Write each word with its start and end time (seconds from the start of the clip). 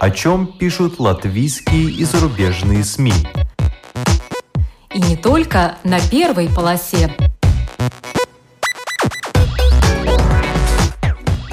О 0.00 0.10
чем 0.10 0.46
пишут 0.46 1.00
латвийские 1.00 1.90
и 1.90 2.04
зарубежные 2.04 2.84
СМИ. 2.84 3.12
И 4.94 5.00
не 5.00 5.16
только 5.16 5.76
на 5.82 5.98
первой 5.98 6.48
полосе. 6.48 7.12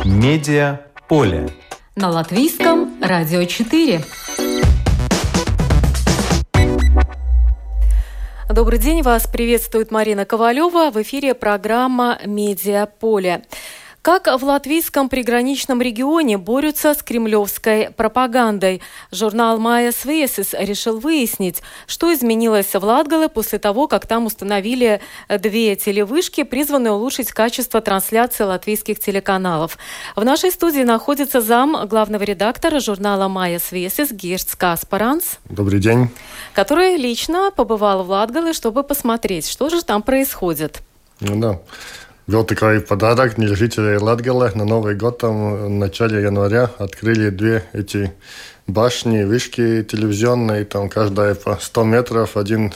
Медиа 0.04 0.82
поле. 1.10 1.50
На 1.96 2.12
латвийском 2.12 3.02
радио 3.02 3.44
4. 3.46 4.04
Добрый 8.52 8.78
день, 8.78 9.02
вас 9.02 9.26
приветствует 9.26 9.90
Марина 9.90 10.24
Ковалева. 10.24 10.92
В 10.92 11.02
эфире 11.02 11.34
программа 11.34 12.20
«Медиаполе». 12.24 13.42
Как 14.06 14.28
в 14.28 14.44
латвийском 14.44 15.10
приграничном 15.10 15.82
регионе 15.82 16.38
борются 16.38 16.94
с 16.94 17.02
кремлевской 17.02 17.90
пропагандой? 17.90 18.84
Журнал 19.12 19.58
«Майя 19.58 19.92
Свесис» 19.92 20.54
решил 20.54 21.00
выяснить, 21.00 21.64
что 21.88 22.14
изменилось 22.14 22.76
в 22.76 22.84
Латгале 22.84 23.30
после 23.30 23.58
того, 23.58 23.88
как 23.88 24.06
там 24.06 24.28
установили 24.28 25.02
две 25.28 25.76
телевышки, 25.76 26.44
призванные 26.44 26.92
улучшить 26.92 27.32
качество 27.32 27.82
трансляции 27.82 28.44
латвийских 28.44 29.00
телеканалов. 29.00 29.80
В 30.16 30.24
нашей 30.24 30.52
студии 30.52 30.84
находится 30.84 31.42
зам 31.42 31.88
главного 31.88 32.22
редактора 32.22 32.80
журнала 32.80 33.28
«Майя 33.28 33.58
Свесис» 33.58 34.12
Герц 34.12 34.54
Каспаранс. 34.54 35.40
Добрый 35.50 35.80
день. 35.80 36.10
Который 36.54 36.98
лично 36.98 37.50
побывал 37.50 38.04
в 38.04 38.12
Латгале, 38.12 38.54
чтобы 38.54 38.84
посмотреть, 38.84 39.50
что 39.50 39.70
же 39.70 39.82
там 39.84 40.04
происходит. 40.04 40.84
Ну 41.22 41.40
да. 41.40 41.60
Был 42.28 42.44
такой 42.44 42.82
подарок 42.82 43.36
для 43.36 43.56
жителей 43.56 43.98
Латгала. 43.98 44.52
На 44.56 44.66
Новый 44.66 44.96
год 44.96 45.20
там 45.20 45.66
в 45.66 45.70
начале 45.70 46.24
января 46.24 46.72
открыли 46.80 47.30
две 47.30 47.64
эти 47.72 48.14
башни, 48.66 49.24
вышки 49.24 49.84
телевизионные, 49.84 50.66
там 50.66 50.90
каждая 50.90 51.36
по 51.36 51.60
100 51.62 51.84
метров. 51.84 52.36
Один 52.36 52.74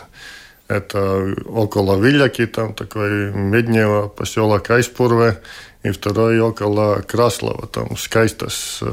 это 0.68 1.34
около 1.48 2.00
Вильяки, 2.00 2.46
там 2.46 2.76
такой 2.76 3.32
меднего 3.34 4.08
поселок 4.08 4.70
Айспурве, 4.70 5.42
и 5.82 5.90
второй 5.90 6.40
около 6.40 7.02
Краслова, 7.02 7.66
там 7.66 7.98
Скайстас 7.98 8.84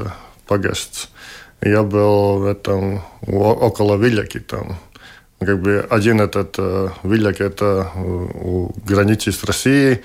погест. 0.47 1.09
Я 1.61 1.83
был 1.83 2.39
в 2.39 2.45
этом 2.45 3.03
около 3.27 3.95
Вильяки 3.95 4.39
там. 4.39 4.79
Как 5.39 5.61
бы 5.61 5.85
один 5.87 6.19
этот 6.19 6.55
э, 6.57 6.89
Вильяк 7.03 7.41
это 7.41 7.91
у 7.95 8.71
границы 8.83 9.31
с 9.31 9.43
Россией, 9.43 10.01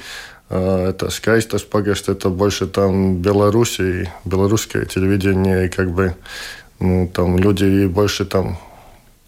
это 0.52 1.10
Скайстас 1.10 1.62
погашт, 1.62 2.08
это 2.08 2.28
больше 2.28 2.66
там 2.66 3.16
Белоруссия, 3.16 4.12
белорусское 4.24 4.84
телевидение, 4.84 5.66
и 5.66 5.68
как 5.68 5.90
бы 5.90 6.14
ну, 6.78 7.10
там 7.12 7.38
люди 7.38 7.86
больше 7.86 8.24
там 8.24 8.58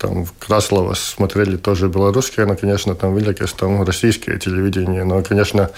там 0.05 0.27
в 0.27 0.35
Краслово 0.39 0.93
смотрели 0.95 1.57
тоже 1.57 1.89
белорусское, 1.89 2.45
но, 2.45 2.57
конечно, 2.57 2.95
там 2.95 3.17
великое, 3.17 3.47
там 3.47 3.83
российское 3.85 4.39
телевидение. 4.39 5.03
Но, 5.05 5.23
конечно, 5.23 5.71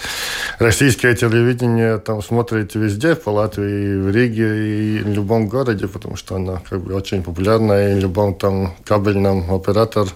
российское 0.59 1.15
телевидение 1.15 1.97
там 1.97 2.21
смотрит 2.21 2.75
везде, 2.75 3.15
в 3.15 3.25
Латвии, 3.27 3.97
в 4.01 4.11
Риге 4.11 4.97
и 4.97 4.99
в 4.99 5.07
любом 5.13 5.47
городе, 5.47 5.87
потому 5.87 6.17
что 6.17 6.35
оно 6.35 6.61
как 6.69 6.81
бы 6.81 6.93
очень 6.93 7.23
популярная, 7.23 7.95
и 7.95 8.01
любом 8.01 8.35
там 8.35 8.75
кабельном 8.83 9.49
оператор 9.49 10.07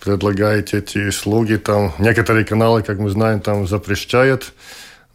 предлагает 0.00 0.74
эти 0.74 1.08
услуги. 1.08 1.56
Там 1.56 1.94
некоторые 1.98 2.44
каналы, 2.44 2.82
как 2.82 2.98
мы 2.98 3.08
знаем, 3.08 3.40
там 3.40 3.66
запрещают 3.66 4.52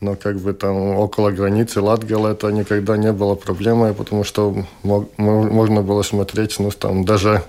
но 0.02 0.16
как 0.16 0.38
бы 0.38 0.54
там 0.54 0.98
около 0.98 1.32
границы 1.32 1.82
Латгала 1.82 2.30
это 2.30 2.48
никогда 2.52 2.96
не 2.96 3.12
было 3.12 3.36
проблемой, 3.36 3.94
потому 3.94 4.24
что 4.24 4.66
мог, 4.84 5.10
можно 5.18 5.82
было 5.82 6.04
смотреть, 6.04 6.58
ну, 6.60 6.72
там 6.72 7.04
даже 7.04 7.44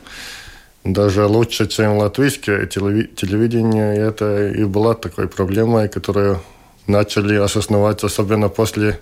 даже 0.84 1.26
лучше, 1.26 1.66
чем 1.66 1.98
латвийское 1.98 2.66
телевидение. 2.66 3.96
И 3.96 4.00
это 4.00 4.48
и 4.48 4.64
была 4.64 4.94
такой 4.94 5.28
проблемой, 5.28 5.88
которую 5.88 6.40
начали 6.86 7.36
осознавать, 7.36 8.04
особенно 8.04 8.48
после 8.48 8.98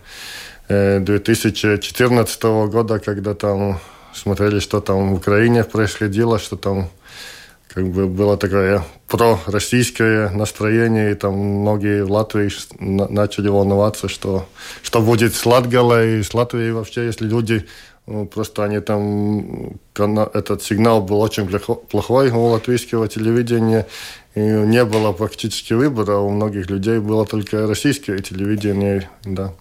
2014 0.69 2.45
э, 2.45 2.67
года, 2.67 2.99
когда 2.99 3.35
там 3.35 3.81
смотрели, 4.13 4.59
что 4.61 4.81
там 4.81 5.15
в 5.15 5.15
Украине 5.15 5.65
происходило, 5.65 6.39
что 6.39 6.57
там 6.57 6.91
как 7.69 7.87
бы 7.89 8.07
было 8.07 8.37
такое 8.37 8.85
пророссийское 9.09 10.31
настроение, 10.31 11.13
и 11.13 11.15
там 11.15 11.35
многие 11.35 12.05
в 12.05 12.11
Латвии 12.11 12.51
начали 12.81 13.49
волноваться, 13.49 14.09
что, 14.09 14.47
что 14.83 15.01
будет 15.01 15.35
с 15.35 15.47
Латгалой 15.47 16.25
с 16.25 16.35
Латвией 16.35 16.73
вообще, 16.73 17.07
если 17.07 17.27
люди 17.27 17.67
ну, 18.09 18.27
просто 18.27 18.65
они 18.65 18.81
там, 18.81 19.79
этот 19.95 20.63
сигнал 20.63 21.03
был 21.03 21.21
очень 21.21 21.47
плохой 21.91 22.31
у 22.31 22.47
латвийского 22.47 23.07
телевидения, 23.07 23.87
и 24.39 24.67
не 24.67 24.85
было 24.85 25.13
практически 25.13 25.73
выбора. 25.73 26.19
У 26.19 26.31
многих 26.31 26.71
людей 26.71 26.99
было 26.99 27.27
только 27.27 27.67
российское 27.67 28.19
телевидение. 28.19 29.09
Да, 29.25 29.53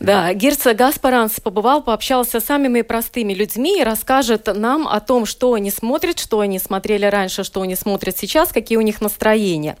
да 0.00 0.32
Герц 0.34 0.66
Гаспаранс 0.66 1.40
побывал, 1.40 1.82
пообщался 1.82 2.40
с 2.40 2.44
самыми 2.44 2.82
простыми 2.82 3.32
людьми 3.32 3.80
и 3.80 3.84
расскажет 3.84 4.48
нам 4.54 4.86
о 4.86 5.00
том, 5.00 5.26
что 5.26 5.54
они 5.54 5.70
смотрят, 5.70 6.18
что 6.18 6.40
они 6.40 6.58
смотрели 6.58 7.06
раньше, 7.06 7.44
что 7.44 7.62
они 7.62 7.74
смотрят 7.74 8.16
сейчас, 8.16 8.52
какие 8.52 8.78
у 8.78 8.82
них 8.82 9.00
настроения. 9.00 9.76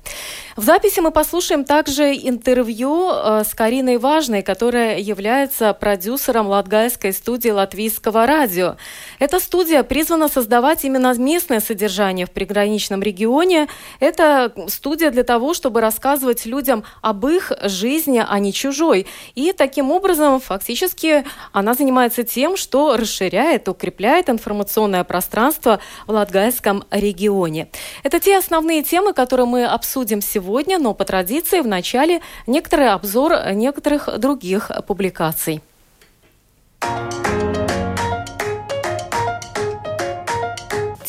В 0.56 0.64
записи 0.64 1.00
мы 1.00 1.10
послушаем 1.10 1.64
также 1.64 2.14
интервью 2.14 3.10
э, 3.12 3.44
с 3.44 3.54
Кариной 3.54 3.98
Важной, 3.98 4.42
которая 4.42 4.98
является 4.98 5.72
продюсером 5.72 6.48
латгальской 6.48 7.12
студии 7.12 7.50
Латвийского 7.50 8.26
радио. 8.26 8.76
Эта 9.18 9.40
студия 9.40 9.82
призвана 9.82 10.28
создавать 10.28 10.84
именно 10.84 11.14
местное 11.18 11.60
содержание 11.60 12.26
в 12.26 12.30
приграничном 12.30 13.02
регионе. 13.02 13.68
Это 14.00 14.37
студия 14.68 15.10
для 15.10 15.24
того, 15.24 15.54
чтобы 15.54 15.80
рассказывать 15.80 16.46
людям 16.46 16.84
об 17.02 17.26
их 17.26 17.52
жизни, 17.62 18.22
а 18.26 18.38
не 18.38 18.52
чужой. 18.52 19.06
И 19.34 19.52
таким 19.52 19.90
образом, 19.90 20.40
фактически, 20.40 21.24
она 21.52 21.74
занимается 21.74 22.22
тем, 22.22 22.56
что 22.56 22.96
расширяет, 22.96 23.68
укрепляет 23.68 24.28
информационное 24.28 25.04
пространство 25.04 25.80
в 26.06 26.12
Латгальском 26.12 26.84
регионе. 26.90 27.68
Это 28.02 28.20
те 28.20 28.38
основные 28.38 28.82
темы, 28.82 29.12
которые 29.12 29.46
мы 29.46 29.64
обсудим 29.64 30.20
сегодня, 30.22 30.78
но 30.78 30.94
по 30.94 31.04
традиции 31.04 31.60
в 31.60 31.66
начале 31.66 32.20
некоторый 32.46 32.90
обзор 32.90 33.52
некоторых 33.52 34.18
других 34.18 34.70
публикаций. 34.86 35.60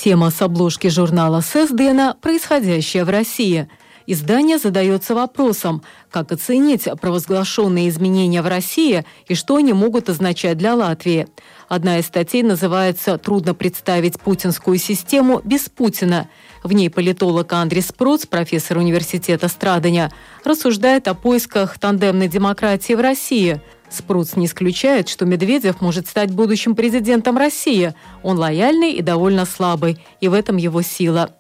Тема 0.02 0.30
с 0.32 0.42
обложки 0.42 0.88
журнала 0.88 1.42
«Сэсдена»– 1.42 2.16
происходящее 2.22 3.04
в 3.04 3.10
России. 3.10 3.68
Издание 4.08 4.58
задается 4.58 5.14
вопросом, 5.14 5.84
как 6.10 6.32
оценить 6.32 6.88
провозглашенные 7.02 7.90
изменения 7.90 8.42
в 8.42 8.48
России 8.48 9.04
и 9.28 9.36
что 9.36 9.58
они 9.58 9.74
могут 9.74 10.08
означать 10.08 10.58
для 10.58 10.74
Латвии. 10.74 11.28
Одна 11.68 12.00
из 12.00 12.06
статей 12.06 12.44
называется 12.44 13.18
«Трудно 13.18 13.54
представить 13.54 14.18
путинскую 14.18 14.78
систему 14.78 15.42
без 15.44 15.68
Путина». 15.68 16.30
В 16.64 16.72
ней 16.72 16.90
политолог 16.90 17.52
Андрей 17.52 17.82
Спруц, 17.82 18.26
профессор 18.26 18.78
университета 18.78 19.50
Страдания, 19.50 20.14
рассуждает 20.46 21.10
о 21.10 21.14
поисках 21.14 21.78
тандемной 21.78 22.30
демократии 22.30 22.94
в 22.94 23.02
России– 23.02 23.60
Спруц 23.90 24.36
не 24.36 24.46
исключает, 24.46 25.10
что 25.10 25.26
Медведев 25.26 25.82
может 25.82 26.08
стать 26.08 26.32
будущим 26.32 26.76
президентом 26.76 27.38
России. 27.38 27.94
Он 28.24 28.38
лояльный 28.38 28.94
и 28.94 29.02
довольно 29.02 29.46
слабый, 29.46 29.98
и 30.22 30.28
в 30.28 30.34
этом 30.34 30.58
его 30.58 30.82
сила. 30.82 31.32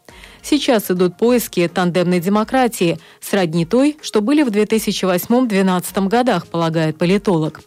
Сейчас 0.42 0.90
идут 0.90 1.18
поиски 1.18 1.70
тандемной 1.72 2.20
демократии, 2.20 2.98
сродни 3.22 3.66
той, 3.66 3.98
что 4.02 4.22
были 4.22 4.42
в 4.42 4.48
2008-2012 4.50 6.08
годах, 6.08 6.48
полагает 6.48 6.98
политолог. 6.98 7.62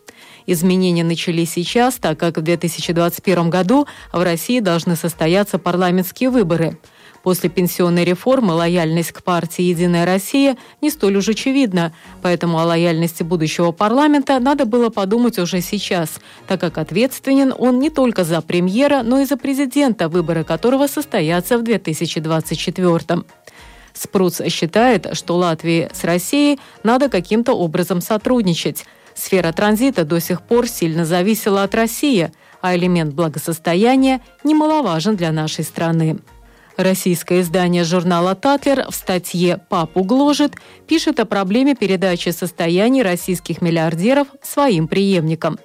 Изменения 0.47 1.05
начались 1.05 1.53
сейчас, 1.53 1.97
так 1.97 2.19
как 2.19 2.39
в 2.39 2.43
2021 2.43 3.51
году 3.51 3.87
в 4.13 4.23
России 4.23 4.59
должны 4.61 4.97
состояться 4.97 5.59
парламентские 5.59 6.31
выборы– 6.31 6.79
После 7.23 7.49
пенсионной 7.49 8.05
реформы 8.05 8.53
лояльность 8.55 9.13
к 9.13 9.23
партии 9.23 9.63
«Единая 9.63 10.05
Россия» 10.05 10.57
не 10.81 10.91
столь 10.91 11.19
уж 11.19 11.29
очевидна, 11.29 11.93
поэтому 12.21 12.59
о 12.59 12.65
лояльности 12.65 13.23
будущего 13.23 13.71
парламента 13.71 14.39
надо 14.41 14.65
было 14.65 14.89
подумать 14.89 15.39
уже 15.39 15.61
сейчас, 15.61 16.21
так 16.49 16.61
как 16.61 16.79
ответственен 16.79 17.55
он 17.57 17.79
не 17.79 17.91
только 17.91 18.25
за 18.25 18.41
премьера, 18.43 19.03
но 19.03 19.21
и 19.21 19.25
за 19.25 19.37
президента, 19.37 20.09
выборы 20.09 20.43
которого 20.43 20.89
состоятся 20.89 21.59
в 21.59 21.63
2024 21.63 23.23
Спруц 23.95 24.41
считает, 24.49 25.07
что 25.13 25.37
Латвии 25.37 25.91
с 25.93 26.05
Россией 26.05 26.59
надо 26.83 27.09
каким-то 27.09 27.53
образом 27.53 28.01
сотрудничать. 28.01 28.85
Сфера 29.15 29.53
транзита 29.53 30.05
до 30.05 30.19
сих 30.19 30.43
пор 30.43 30.67
сильно 30.67 31.05
зависела 31.05 31.63
от 31.63 31.75
России, 31.75 32.33
а 32.63 32.75
элемент 32.75 33.15
благосостояния 33.15 34.21
немаловажен 34.45 35.15
для 35.17 35.31
нашей 35.31 35.65
страны. 35.65 36.19
Российское 36.77 37.43
издание 37.43 37.85
журнала 37.85 38.35
«Татлер» 38.35 38.87
в 38.91 38.95
статье 38.95 39.61
«Папу 39.69 40.05
гложет» 40.05 40.55
пишет 40.87 41.21
о 41.21 41.27
проблеме 41.27 41.75
передачи 41.75 42.31
состояний 42.31 43.03
российских 43.03 43.61
миллиардеров 43.61 44.29
своим 44.43 44.89
преемникам. 44.89 45.59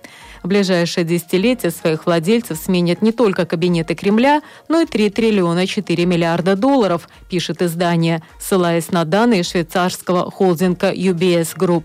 В 0.43 0.49
ближайшее 0.49 1.05
десятилетие 1.05 1.71
своих 1.71 2.05
владельцев 2.05 2.57
сменят 2.57 3.01
не 3.01 3.11
только 3.11 3.45
кабинеты 3.45 3.95
Кремля, 3.95 4.41
но 4.67 4.81
и 4.81 4.85
3 4.85 5.09
триллиона 5.09 5.65
4 5.65 6.05
миллиарда 6.05 6.55
долларов, 6.55 7.09
пишет 7.29 7.61
издание, 7.61 8.21
ссылаясь 8.39 8.91
на 8.91 9.03
данные 9.05 9.43
швейцарского 9.43 10.29
холдинга 10.29 10.93
UBS 10.93 11.57
Group. 11.57 11.83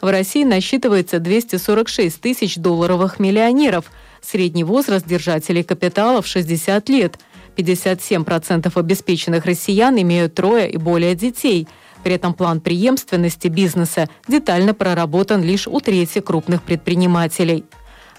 В 0.00 0.10
России 0.10 0.44
насчитывается 0.44 1.18
246 1.18 2.20
тысяч 2.20 2.56
долларовых 2.56 3.18
миллионеров. 3.18 3.86
Средний 4.20 4.64
возраст 4.64 5.06
держателей 5.06 5.64
капитала 5.64 6.22
в 6.22 6.26
60 6.26 6.88
лет. 6.88 7.18
57% 7.58 8.72
обеспеченных 8.74 9.44
россиян 9.44 10.00
имеют 10.00 10.34
трое 10.34 10.70
и 10.70 10.76
более 10.76 11.14
детей. 11.14 11.66
При 12.04 12.14
этом 12.14 12.32
план 12.32 12.60
преемственности 12.60 13.48
бизнеса 13.48 14.08
детально 14.28 14.72
проработан 14.72 15.42
лишь 15.42 15.66
у 15.66 15.80
трети 15.80 16.20
крупных 16.20 16.62
предпринимателей. 16.62 17.64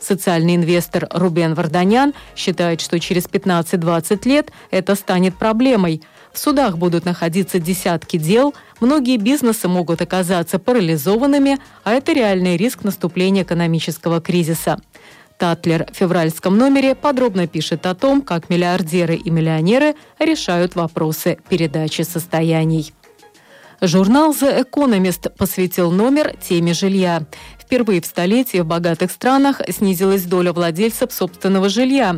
Социальный 0.02 0.56
инвестор 0.56 1.08
Рубен 1.12 1.54
Варданян 1.54 2.14
считает, 2.36 2.82
что 2.82 3.00
через 3.00 3.26
15-20 3.26 4.28
лет 4.28 4.52
это 4.72 4.96
станет 4.96 5.38
проблемой. 5.38 6.02
В 6.32 6.40
судах 6.40 6.78
будут 6.78 7.06
находиться 7.06 7.60
десятки 7.60 8.18
дел, 8.18 8.54
многие 8.80 9.18
бизнесы 9.18 9.68
могут 9.68 10.02
оказаться 10.02 10.60
парализованными, 10.60 11.58
а 11.84 11.94
это 11.94 12.14
реальный 12.14 12.56
риск 12.56 12.84
наступления 12.84 13.44
экономического 13.44 14.22
кризиса. 14.22 14.80
Татлер 15.40 15.88
в 15.90 15.96
февральском 15.96 16.58
номере 16.58 16.96
подробно 16.96 17.48
пишет 17.48 17.86
о 17.86 17.96
том, 17.96 18.22
как 18.22 18.50
миллиардеры 18.50 19.16
и 19.16 19.30
миллионеры 19.30 19.96
решают 20.20 20.76
вопросы 20.76 21.40
передачи 21.48 22.02
состояний. 22.02 22.94
Журнал 23.80 24.34
The 24.34 24.66
Economist 24.70 25.30
посвятил 25.38 25.92
номер 25.92 26.36
теме 26.36 26.74
жилья. 26.74 27.26
Впервые 27.58 28.02
в 28.02 28.06
столетии 28.06 28.58
в 28.58 28.66
богатых 28.66 29.12
странах 29.12 29.62
снизилась 29.70 30.24
доля 30.24 30.52
владельцев 30.52 31.14
собственного 31.14 31.70
жилья. 31.70 32.18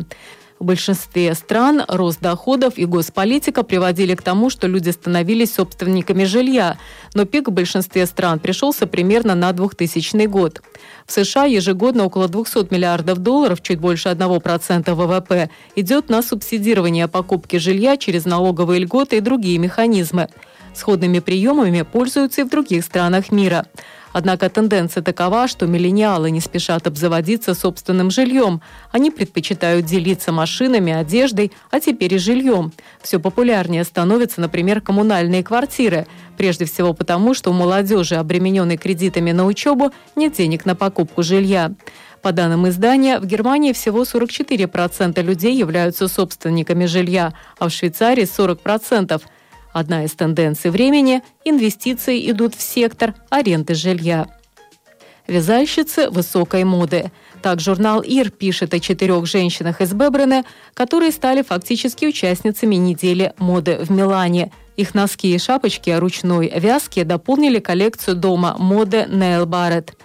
В 0.62 0.64
большинстве 0.64 1.34
стран 1.34 1.82
рост 1.88 2.20
доходов 2.20 2.74
и 2.76 2.84
госполитика 2.84 3.64
приводили 3.64 4.14
к 4.14 4.22
тому, 4.22 4.48
что 4.48 4.68
люди 4.68 4.90
становились 4.90 5.54
собственниками 5.54 6.22
жилья, 6.22 6.78
но 7.14 7.24
пик 7.24 7.48
в 7.48 7.50
большинстве 7.50 8.06
стран 8.06 8.38
пришелся 8.38 8.86
примерно 8.86 9.34
на 9.34 9.52
2000 9.52 10.24
год. 10.26 10.62
В 11.04 11.10
США 11.10 11.46
ежегодно 11.46 12.04
около 12.04 12.28
200 12.28 12.72
миллиардов 12.72 13.18
долларов, 13.18 13.60
чуть 13.60 13.80
больше 13.80 14.08
1% 14.10 14.94
ВВП, 14.94 15.50
идет 15.74 16.08
на 16.08 16.22
субсидирование 16.22 17.08
покупки 17.08 17.56
жилья 17.56 17.96
через 17.96 18.24
налоговые 18.24 18.82
льготы 18.82 19.16
и 19.16 19.20
другие 19.20 19.58
механизмы. 19.58 20.28
Сходными 20.74 21.18
приемами 21.18 21.82
пользуются 21.82 22.42
и 22.42 22.44
в 22.44 22.50
других 22.50 22.84
странах 22.84 23.32
мира. 23.32 23.66
Однако 24.12 24.48
тенденция 24.50 25.02
такова, 25.02 25.48
что 25.48 25.66
миллениалы 25.66 26.30
не 26.30 26.40
спешат 26.40 26.86
обзаводиться 26.86 27.54
собственным 27.54 28.10
жильем. 28.10 28.60
Они 28.90 29.10
предпочитают 29.10 29.86
делиться 29.86 30.32
машинами, 30.32 30.92
одеждой, 30.92 31.52
а 31.70 31.80
теперь 31.80 32.14
и 32.14 32.18
жильем. 32.18 32.72
Все 33.02 33.18
популярнее 33.18 33.84
становятся, 33.84 34.40
например, 34.40 34.80
коммунальные 34.80 35.42
квартиры. 35.42 36.06
Прежде 36.36 36.64
всего 36.64 36.92
потому, 36.92 37.34
что 37.34 37.50
у 37.50 37.54
молодежи, 37.54 38.16
обремененной 38.16 38.76
кредитами 38.76 39.32
на 39.32 39.46
учебу, 39.46 39.92
нет 40.16 40.34
денег 40.34 40.66
на 40.66 40.74
покупку 40.74 41.22
жилья. 41.22 41.72
По 42.22 42.30
данным 42.30 42.68
издания, 42.68 43.18
в 43.18 43.26
Германии 43.26 43.72
всего 43.72 44.02
44% 44.02 45.20
людей 45.22 45.56
являются 45.56 46.06
собственниками 46.06 46.84
жилья, 46.84 47.32
а 47.58 47.68
в 47.68 47.72
Швейцарии 47.72 48.22
40%. 48.22 49.20
Одна 49.72 50.04
из 50.04 50.12
тенденций 50.12 50.70
времени– 50.70 51.22
инвестиции 51.44 52.30
идут 52.30 52.54
в 52.54 52.60
сектор 52.60 53.14
аренды 53.30 53.74
жилья. 53.74 54.26
Вязальщицы 55.26 56.10
высокой 56.10 56.64
моды. 56.64 57.10
Так 57.42 57.60
журнал 57.60 58.02
«Ир» 58.02 58.30
пишет 58.30 58.74
о 58.74 58.80
четырех 58.80 59.26
женщинах 59.26 59.80
из 59.80 59.92
Бебрена, 59.92 60.44
которые 60.74 61.10
стали 61.10 61.42
фактически 61.42 62.04
участницами 62.04 62.74
недели 62.74 63.32
моды 63.38 63.78
в 63.78 63.90
Милане. 63.90 64.52
Их 64.76 64.94
носки 64.94 65.34
и 65.34 65.38
шапочки 65.38 65.90
ручной 65.90 66.52
вязки 66.54 67.02
дополнили 67.02 67.58
коллекцию 67.58 68.16
дома 68.16 68.56
моды 68.58 69.06
Нейл 69.08 69.46
Барретт. 69.46 69.96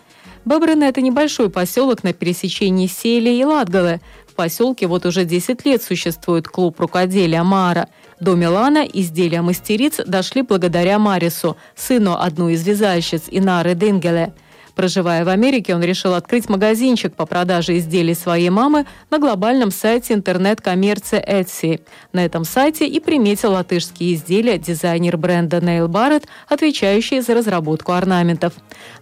Бебрен– 0.45 0.81
это 0.83 1.01
небольшой 1.01 1.49
поселок 1.49 2.03
на 2.03 2.13
пересечении 2.13 2.87
Сели 2.87 3.31
и 3.31 3.43
Латгалы. 3.43 3.99
В 4.27 4.33
поселке 4.33 4.87
вот 4.87 5.05
уже 5.05 5.25
10 5.25 5.65
лет 5.65 5.83
существует 5.83 6.47
клуб 6.47 6.79
рукоделия 6.79 7.43
«Мара». 7.43 7.89
До 8.19 8.35
Милана 8.35 8.85
изделия 8.93 9.41
мастериц 9.41 9.99
дошли 10.05 10.41
благодаря 10.41 10.97
Марису, 10.97 11.57
сыну 11.75 12.15
одной 12.19 12.53
из 12.53 12.65
вязальщиц 12.65 13.23
Инары 13.29 13.75
Денгеле– 13.75 14.33
Проживая 14.77 15.25
в 15.25 15.29
Америке, 15.29 15.73
он 15.73 15.83
решил 15.83 16.13
открыть 16.13 16.49
магазинчик 16.49 17.15
по 17.15 17.25
продаже 17.25 17.79
изделий 17.79 18.13
своей 18.13 18.51
мамы 18.51 18.85
на 19.09 19.17
глобальном 19.17 19.71
сайте 19.71 20.13
интернет-коммерции 20.13 21.19
Etsy. 21.19 21.81
На 22.13 22.23
этом 22.23 22.45
сайте 22.45 22.87
и 22.87 22.99
приметил 22.99 23.53
латышские 23.53 24.13
изделия 24.13 24.59
дизайнер 24.59 25.17
бренда 25.17 25.61
Нейл 25.61 25.87
Барретт, 25.87 26.27
отвечающий 26.47 27.21
за 27.21 27.33
разработку 27.33 27.93
орнаментов. 27.93 28.53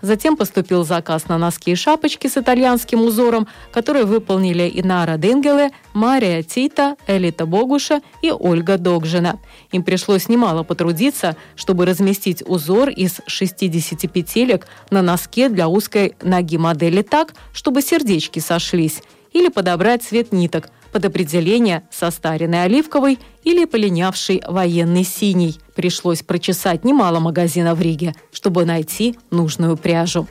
Затем 0.02 0.38
поступил 0.38 0.86
заказ 0.86 1.28
на 1.28 1.38
носки 1.38 1.72
и 1.72 1.76
шапочки 1.76 2.28
с 2.28 2.38
итальянским 2.38 3.02
узором, 3.02 3.46
которые 3.74 4.06
выполнили 4.06 4.72
Инара 4.74 5.18
Денгеле, 5.18 5.72
Мария 5.94 6.42
Тита, 6.42 6.96
Элита 7.06 7.46
Богуша 7.46 8.00
и 8.22 8.32
Ольга 8.32 8.78
Догжина. 8.78 9.40
Им 9.74 9.84
пришлось 9.84 10.30
немало 10.30 10.64
потрудиться, 10.64 11.36
чтобы 11.58 11.86
разместить 11.86 12.42
узор 12.48 12.88
из 12.88 13.20
60 13.28 14.10
петелек 14.10 14.68
на 14.90 15.02
носке 15.02 15.50
для 15.50 15.65
узкой 15.68 16.16
ноги 16.22 16.58
модели 16.58 17.02
так, 17.02 17.34
чтобы 17.54 17.82
сердечки 17.82 18.40
сошлись, 18.40 19.02
или 19.34 19.50
подобрать 19.50 20.04
цвет 20.04 20.32
ниток 20.32 20.70
под 20.92 21.06
определение 21.06 21.84
состаренный 21.92 22.64
оливковый 22.64 23.20
или 23.44 23.66
полинявший 23.66 24.42
военный 24.48 25.04
синий. 25.04 25.60
Пришлось 25.76 26.22
прочесать 26.24 26.86
немало 26.86 27.20
магазинов 27.20 27.80
в 27.80 27.82
Риге, 27.82 28.14
чтобы 28.32 28.64
найти 28.64 29.18
нужную 29.32 29.76
пряжу. 29.76 30.28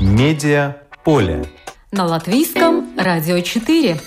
Медиа 0.00 0.76
поле. 1.04 1.46
На 1.90 2.04
латвийском 2.04 2.86
радио 2.98 3.40
4. 3.40 3.98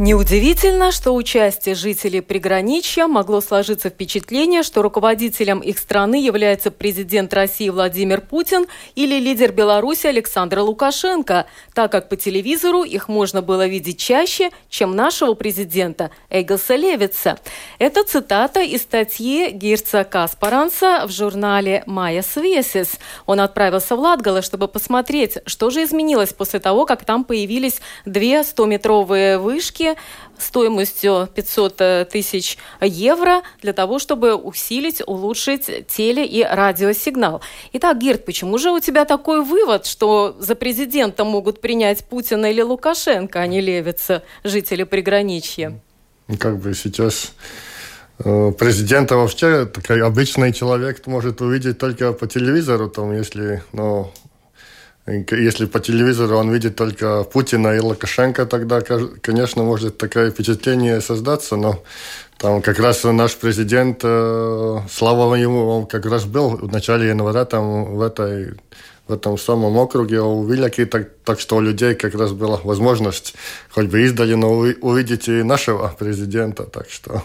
Неудивительно, 0.00 0.90
что 0.90 1.14
участие 1.14 1.76
жителей 1.76 2.20
приграничья 2.20 3.06
могло 3.06 3.40
сложиться 3.40 3.90
впечатление, 3.90 4.64
что 4.64 4.82
руководителем 4.82 5.60
их 5.60 5.78
страны 5.78 6.16
является 6.20 6.72
президент 6.72 7.32
России 7.32 7.68
Владимир 7.68 8.20
Путин 8.20 8.66
или 8.96 9.20
лидер 9.20 9.52
Беларуси 9.52 10.08
Александр 10.08 10.58
Лукашенко, 10.58 11.46
так 11.74 11.92
как 11.92 12.08
по 12.08 12.16
телевизору 12.16 12.82
их 12.82 13.06
можно 13.06 13.40
было 13.40 13.68
видеть 13.68 14.00
чаще, 14.00 14.50
чем 14.68 14.96
нашего 14.96 15.34
президента 15.34 16.10
Эгоса 16.28 16.74
Левица. 16.74 17.38
Это 17.78 18.02
цитата 18.02 18.62
из 18.62 18.82
статьи 18.82 19.52
Гирца 19.52 20.02
Каспаранса 20.02 21.04
в 21.06 21.12
журнале 21.12 21.84
«Майя 21.86 22.22
Свесис». 22.22 22.98
Он 23.26 23.38
отправился 23.38 23.94
в 23.94 24.00
Латгало, 24.00 24.42
чтобы 24.42 24.66
посмотреть, 24.66 25.38
что 25.46 25.70
же 25.70 25.84
изменилось 25.84 26.32
после 26.32 26.58
того, 26.58 26.84
как 26.84 27.04
там 27.04 27.22
появились 27.22 27.80
две 28.04 28.40
100-метровые 28.40 29.38
вышки 29.38 29.83
техники 29.84 29.98
стоимостью 30.38 31.28
500 31.34 31.80
э, 31.80 32.06
тысяч 32.10 32.58
евро 32.80 33.42
для 33.62 33.72
того, 33.72 33.98
чтобы 33.98 34.34
усилить, 34.34 35.02
улучшить 35.06 35.86
теле- 35.86 36.26
и 36.26 36.42
радиосигнал. 36.42 37.40
Итак, 37.72 37.98
Гирт, 37.98 38.24
почему 38.24 38.58
же 38.58 38.70
у 38.70 38.80
тебя 38.80 39.04
такой 39.04 39.44
вывод, 39.44 39.86
что 39.86 40.36
за 40.38 40.54
президента 40.54 41.24
могут 41.24 41.60
принять 41.60 42.04
Путина 42.04 42.46
или 42.50 42.62
Лукашенко, 42.62 43.40
а 43.40 43.46
не 43.46 43.60
Левица, 43.60 44.22
жители 44.42 44.84
приграничья? 44.84 45.80
Ну, 46.26 46.36
как 46.36 46.58
бы 46.58 46.74
сейчас 46.74 47.32
э, 48.18 48.52
президента 48.58 49.16
вообще 49.16 49.66
такой 49.66 50.02
обычный 50.02 50.52
человек 50.52 51.06
может 51.06 51.40
увидеть 51.40 51.78
только 51.78 52.12
по 52.12 52.26
телевизору, 52.26 52.88
там, 52.88 53.12
если 53.12 53.62
ну, 53.72 54.12
если 55.06 55.66
по 55.66 55.80
телевизору 55.80 56.36
он 56.36 56.50
видит 56.50 56.76
только 56.76 57.24
Путина 57.24 57.76
и 57.76 57.80
Лукашенко, 57.80 58.46
тогда, 58.46 58.80
конечно, 58.80 59.62
может 59.62 59.98
такое 59.98 60.30
впечатление 60.30 61.00
создаться, 61.00 61.56
но 61.56 61.82
там 62.38 62.62
как 62.62 62.78
раз 62.78 63.04
наш 63.04 63.36
президент, 63.36 64.00
э, 64.02 64.78
слава 64.90 65.34
ему, 65.34 65.68
он 65.68 65.86
как 65.86 66.06
раз 66.06 66.24
был 66.24 66.56
в 66.56 66.72
начале 66.72 67.08
января 67.08 67.44
там 67.44 67.96
в 67.96 68.02
этой 68.02 68.54
в 69.06 69.12
этом 69.12 69.36
самом 69.36 69.76
округе 69.76 70.20
у 70.22 70.46
Вильяки, 70.46 70.86
так, 70.86 71.10
так 71.24 71.38
что 71.38 71.56
у 71.56 71.60
людей 71.60 71.94
как 71.94 72.14
раз 72.14 72.32
была 72.32 72.58
возможность 72.64 73.34
хоть 73.70 73.86
бы 73.86 74.02
издали, 74.02 74.32
но 74.32 74.50
увидеть 74.50 75.28
и 75.28 75.42
нашего 75.42 75.88
президента, 75.98 76.64
так 76.64 76.88
что... 76.88 77.22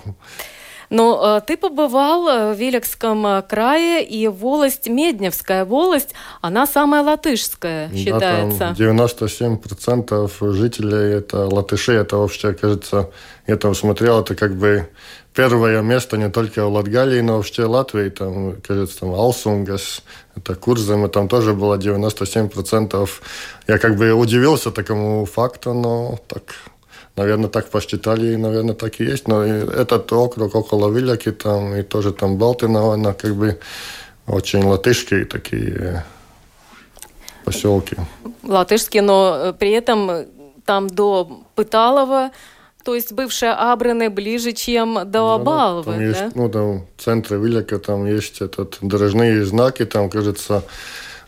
Но 0.90 1.38
э, 1.38 1.42
ты 1.46 1.56
побывал 1.56 2.28
э, 2.28 2.54
в 2.54 2.58
Вилекском 2.58 3.26
э, 3.26 3.42
крае, 3.44 4.04
и 4.04 4.28
волость 4.28 4.88
Медневская 4.90 5.66
волость, 5.66 6.14
она 6.42 6.66
самая 6.66 7.04
латышская 7.04 7.92
считается. 7.94 8.60
Да, 8.60 8.76
там 8.76 9.60
97% 9.60 10.54
жителей 10.54 11.18
это 11.18 11.46
латыши, 11.46 11.94
это 11.94 12.18
вообще, 12.18 12.54
кажется, 12.54 13.12
я 13.46 13.56
там 13.58 13.76
смотрел, 13.76 14.22
это 14.22 14.34
как 14.36 14.56
бы 14.56 14.90
первое 15.36 15.82
место 15.82 16.18
не 16.18 16.30
только 16.30 16.66
в 16.66 16.74
Латгалии, 16.74 17.22
но 17.22 17.38
вообще 17.38 17.66
Латвии, 17.66 18.10
там, 18.10 18.56
кажется, 18.62 19.02
там 19.02 19.14
Алсунгас, 19.14 20.02
это 20.36 20.56
Курзем, 20.56 21.06
и 21.06 21.10
там 21.10 21.28
тоже 21.28 21.54
было 21.54 21.78
97%. 21.78 23.10
Я 23.68 23.78
как 23.78 23.96
бы 23.96 24.12
удивился 24.14 24.72
такому 24.72 25.26
факту, 25.26 25.74
но 25.74 26.20
так 26.28 26.56
наверное, 27.20 27.50
так 27.50 27.70
посчитали, 27.70 28.34
и, 28.34 28.38
наверное, 28.38 28.76
так 28.76 29.00
и 29.00 29.04
есть. 29.04 29.28
Но 29.28 29.44
этот 29.44 30.12
округ 30.14 30.56
около 30.56 30.90
Виляки, 30.92 31.32
там, 31.32 31.76
и 31.76 31.84
тоже 31.84 32.12
там 32.14 32.38
Балтина, 32.38 32.94
она 32.94 33.14
как 33.14 33.36
бы 33.36 33.60
очень 34.28 34.64
латышские 34.64 35.26
такие 35.26 36.06
поселки. 37.46 37.96
Латышские, 38.44 39.02
но 39.02 39.36
э, 39.36 39.54
при 39.54 39.72
этом 39.72 40.26
там 40.66 40.88
до 40.88 41.44
Пыталова 41.56 42.32
то 42.86 42.96
есть 42.96 43.12
бывшая 43.12 43.54
Абраны 43.72 44.10
ближе, 44.10 44.54
чем 44.54 45.00
до 45.06 45.36
Абаловы, 45.36 45.92
да? 45.92 45.92
Там 45.92 46.02
есть, 46.02 46.36
ну, 46.36 46.50
там 46.50 46.88
в 46.96 47.04
центре 47.04 47.38
Виляка 47.38 47.78
там 47.78 48.06
есть 48.06 48.42
этот 48.42 48.78
дорожные 48.82 49.46
знаки, 49.46 49.86
там, 49.86 50.10
кажется, 50.10 50.64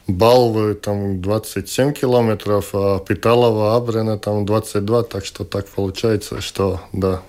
Балвы 0.07 0.73
там 0.73 1.21
27 1.21 1.93
километров, 1.93 2.69
а 2.73 2.99
Питалова, 2.99 3.75
Абрена 3.75 4.17
там 4.17 4.45
22, 4.45 5.03
так 5.03 5.25
что 5.25 5.45
так 5.45 5.67
получается, 5.67 6.41
что 6.41 6.81
да, 6.91 7.21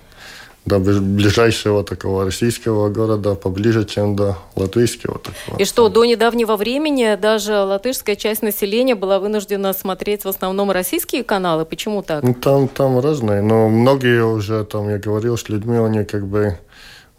до 0.65 0.79
ближайшего 0.79 1.83
такого 1.83 2.23
российского 2.23 2.89
города 2.89 3.35
поближе, 3.35 3.85
чем 3.85 4.15
до 4.15 4.37
латвийского 4.55 5.19
такого. 5.19 5.59
И 5.59 5.65
что, 5.65 5.89
до 5.89 6.05
недавнего 6.05 6.55
времени 6.55 7.15
даже 7.15 7.53
латышская 7.59 8.15
часть 8.15 8.41
населения 8.41 8.95
была 8.95 9.19
вынуждена 9.19 9.73
смотреть 9.73 10.23
в 10.23 10.27
основном 10.29 10.71
российские 10.71 11.23
каналы? 11.23 11.65
Почему 11.65 12.01
так? 12.01 12.23
Ну, 12.23 12.33
там, 12.33 12.67
там 12.69 12.99
разные, 12.99 13.41
но 13.41 13.67
многие 13.67 14.23
уже, 14.23 14.63
там, 14.63 14.89
я 14.89 14.97
говорил 14.97 15.37
с 15.37 15.49
людьми, 15.49 15.77
они 15.77 16.05
как 16.05 16.25
бы 16.25 16.57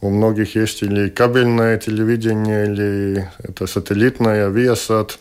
у 0.05 0.11
многих 0.11 0.55
есть 0.55 0.83
или 0.83 1.09
кабельное 1.09 1.79
телевидение, 1.79 2.67
или 2.67 3.29
это 3.39 3.67
сателлитное, 3.67 4.51
Viasat. 4.51 5.13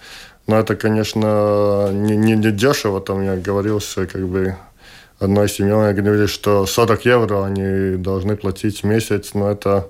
Но 0.46 0.60
это, 0.60 0.76
конечно, 0.76 1.90
не, 1.94 2.18
не, 2.18 2.36
не 2.36 2.52
дешево. 2.52 3.00
Там 3.00 3.24
я 3.24 3.38
говорил 3.38 3.80
с 3.80 3.96
как 4.06 4.28
бы 4.28 4.58
одной 5.20 5.48
семьей, 5.48 5.94
говорили, 5.94 6.26
что 6.26 6.66
40 6.66 7.06
евро 7.06 7.46
они 7.46 7.96
должны 7.96 8.36
платить 8.36 8.84
в 8.84 8.86
месяц, 8.86 9.34
но 9.34 9.52
это 9.52 9.88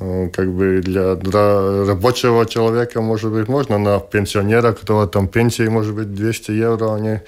э, 0.00 0.30
как 0.32 0.48
бы 0.48 0.80
для, 0.82 1.14
для 1.14 1.84
рабочего 1.86 2.44
человека, 2.44 3.00
может 3.00 3.30
быть, 3.30 3.46
можно, 3.46 3.78
на 3.78 4.00
пенсионера, 4.00 4.72
которого 4.72 5.06
там 5.06 5.28
пенсии, 5.28 5.68
может 5.68 5.94
быть, 5.94 6.12
200 6.12 6.50
евро, 6.50 6.96
они 6.96 7.20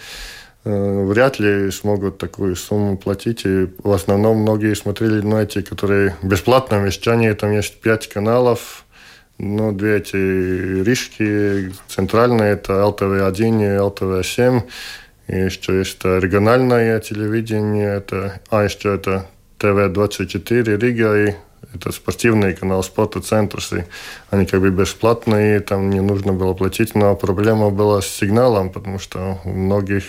вряд 0.64 1.38
ли 1.38 1.70
смогут 1.70 2.18
такую 2.18 2.56
сумму 2.56 2.96
платить. 2.98 3.44
И 3.44 3.68
в 3.82 3.92
основном 3.92 4.38
многие 4.38 4.74
смотрели 4.74 5.20
на 5.20 5.42
эти, 5.42 5.62
которые 5.62 6.16
бесплатно 6.22 6.76
вещание, 6.76 7.34
там 7.34 7.52
есть 7.52 7.80
5 7.80 8.08
каналов, 8.08 8.84
ну, 9.38 9.72
две 9.72 9.96
эти 9.96 10.16
рижские, 10.82 11.72
центральные, 11.88 12.52
это 12.52 12.84
ЛТВ-1 12.84 13.74
и 13.74 13.78
ЛТВ-7. 13.78 14.62
И 15.28 15.36
еще 15.36 15.78
есть 15.78 16.04
региональное 16.04 17.00
телевидение, 17.00 17.94
это, 17.94 18.40
а 18.50 18.64
еще 18.64 18.94
это 18.94 19.26
ТВ-24 19.58 20.78
Рига 20.78 21.16
и 21.16 21.34
это 21.74 21.92
спортивный 21.92 22.54
канал 22.54 22.82
Спорта 22.82 23.20
Центр. 23.20 23.60
Они 24.30 24.46
как 24.46 24.60
бы 24.60 24.70
бесплатные, 24.70 25.60
там 25.60 25.90
не 25.90 26.00
нужно 26.00 26.32
было 26.32 26.54
платить, 26.54 26.94
но 26.94 27.14
проблема 27.16 27.70
была 27.70 28.02
с 28.02 28.08
сигналом, 28.08 28.70
потому 28.70 28.98
что 28.98 29.40
у 29.44 29.50
многих 29.50 30.04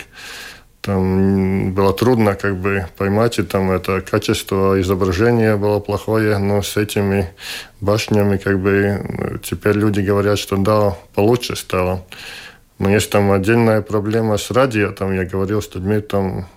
там 0.81 1.73
было 1.73 1.93
трудно 1.93 2.35
как 2.35 2.57
бы 2.57 2.87
поймать, 2.97 3.37
и 3.37 3.43
там 3.43 3.69
это 3.69 4.01
качество 4.01 4.81
изображения 4.81 5.55
было 5.55 5.79
плохое, 5.79 6.39
но 6.39 6.63
с 6.63 6.75
этими 6.75 7.29
башнями 7.79 8.37
как 8.37 8.59
бы 8.59 9.39
теперь 9.43 9.75
люди 9.75 10.01
говорят, 10.01 10.39
что 10.39 10.57
да, 10.57 10.97
получше 11.13 11.55
стало. 11.55 12.03
Но 12.79 12.89
есть 12.89 13.11
там 13.11 13.31
отдельная 13.31 13.83
проблема 13.83 14.37
с 14.37 14.49
радио, 14.49 14.91
там 14.91 15.13
я 15.13 15.23
говорил 15.23 15.61
с 15.61 15.73
людьми, 15.75 16.01
там, 16.01 16.47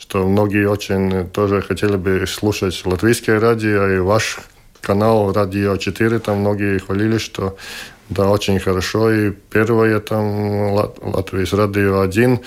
что 0.00 0.26
многие 0.26 0.66
очень 0.66 1.28
тоже 1.28 1.60
хотели 1.60 1.96
бы 1.96 2.24
слушать 2.26 2.80
латвийское 2.84 3.38
радио, 3.38 3.86
и 3.86 3.98
ваш 3.98 4.38
канал 4.80 5.32
Радио 5.32 5.76
4, 5.76 6.18
там 6.20 6.38
многие 6.38 6.78
хвалили, 6.78 7.18
что 7.18 7.56
да, 8.08 8.28
очень 8.30 8.58
хорошо, 8.58 9.12
и 9.12 9.30
первое 9.30 10.00
там 10.00 10.72
Латвия 10.72 11.46
с 11.46 11.52
Радио 11.52 12.00
1, 12.00 12.40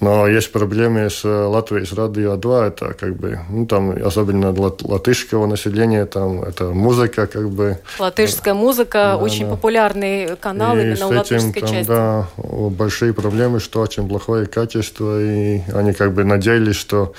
но 0.00 0.28
есть 0.28 0.52
проблемы 0.52 1.10
с 1.10 1.24
Латвией, 1.24 1.86
Радио 1.94 2.36
2, 2.36 2.66
это 2.66 2.94
как 2.94 3.16
бы, 3.16 3.40
ну, 3.50 3.66
там, 3.66 3.90
особенно 4.04 4.52
для 4.52 4.70
латышского 4.82 5.46
населения, 5.46 6.06
там, 6.06 6.42
это 6.42 6.66
музыка, 6.66 7.26
как 7.26 7.50
бы. 7.50 7.78
Латышская 7.98 8.54
музыка, 8.54 8.92
да, 8.92 9.16
очень 9.16 9.46
да. 9.46 9.50
популярный 9.50 10.36
канал 10.36 10.76
и 10.76 10.82
именно 10.82 11.08
в 11.08 11.10
латышской 11.10 11.62
там, 11.62 11.70
части. 11.70 11.88
Да, 11.88 12.28
большие 12.36 13.12
проблемы, 13.12 13.58
что 13.58 13.80
очень 13.80 14.08
плохое 14.08 14.46
качество, 14.46 15.20
и 15.20 15.62
они 15.74 15.92
как 15.92 16.12
бы 16.14 16.22
надеялись, 16.24 16.76
что 16.76 17.12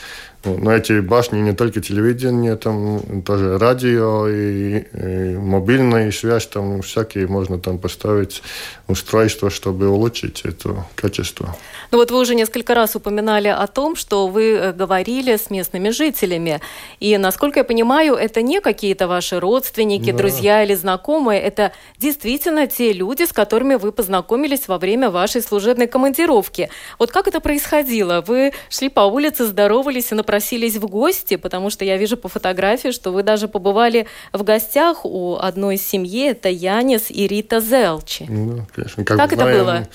ну, 0.46 0.58
но 0.58 0.74
эти 0.74 1.02
башни 1.02 1.40
не 1.40 1.54
только 1.54 1.82
телевидение, 1.82 2.56
там 2.56 3.22
тоже 3.24 3.58
радио 3.58 4.28
и, 4.28 4.86
и 4.94 5.38
мобильная 5.38 6.12
связь, 6.12 6.48
там 6.48 6.82
всякие 6.82 7.28
можно 7.28 7.60
там 7.60 7.78
поставить 7.78 8.42
устройства, 8.88 9.50
чтобы 9.50 9.90
улучшить 9.90 10.42
это 10.46 10.86
качество. 10.96 11.56
Ну 11.92 11.98
вот 11.98 12.12
вы 12.12 12.20
уже 12.20 12.36
несколько 12.36 12.74
раз 12.74 12.96
упоминали 12.96 13.50
о 13.50 13.68
том, 13.68 13.98
что 13.98 14.28
вы 14.28 14.54
э, 14.54 14.72
говорили 14.72 15.36
с 15.36 15.50
местными 15.50 15.90
жителями. 15.90 16.62
И, 17.02 17.18
насколько 17.18 17.60
я 17.60 17.64
понимаю, 17.66 18.16
это 18.16 18.42
не 18.42 18.62
какие-то 18.62 19.08
ваши 19.08 19.40
родственники, 19.40 20.12
да. 20.12 20.18
друзья 20.18 20.64
или 20.64 20.74
знакомые, 20.74 21.42
это 21.42 21.74
действительно 21.98 22.68
те 22.68 22.94
люди, 22.94 23.24
с 23.24 23.34
которыми 23.34 23.76
вы 23.76 23.92
познакомились 23.92 24.70
во 24.70 24.78
время 24.78 25.10
вашей 25.10 25.42
служебной 25.42 25.88
командировки. 25.88 26.70
Вот 26.98 27.12
как 27.12 27.28
это 27.28 27.42
происходило? 27.42 28.24
Вы 28.26 28.54
шли 28.70 28.88
по 28.88 29.02
улице, 29.02 29.46
здоровались 29.46 30.12
и 30.12 30.16
напросились 30.30 30.76
в 30.76 30.88
гости, 30.88 31.38
потому 31.38 31.72
что 31.72 31.86
я 31.86 31.98
вижу 31.98 32.16
по 32.16 32.30
фотографии, 32.30 32.92
что 32.92 33.12
вы 33.12 33.24
даже 33.24 33.48
побывали 33.48 34.06
в 34.32 34.44
гостях 34.44 35.04
у 35.04 35.36
одной 35.36 35.78
семьи, 35.78 36.30
это 36.30 36.50
Янис 36.50 37.10
и 37.10 37.28
Рита 37.28 37.60
Зелчи. 37.60 38.26
Ну, 38.30 38.66
конечно. 38.76 39.04
Как, 39.06 39.18
как 39.18 39.34
это 39.34 39.46
было? 39.46 39.88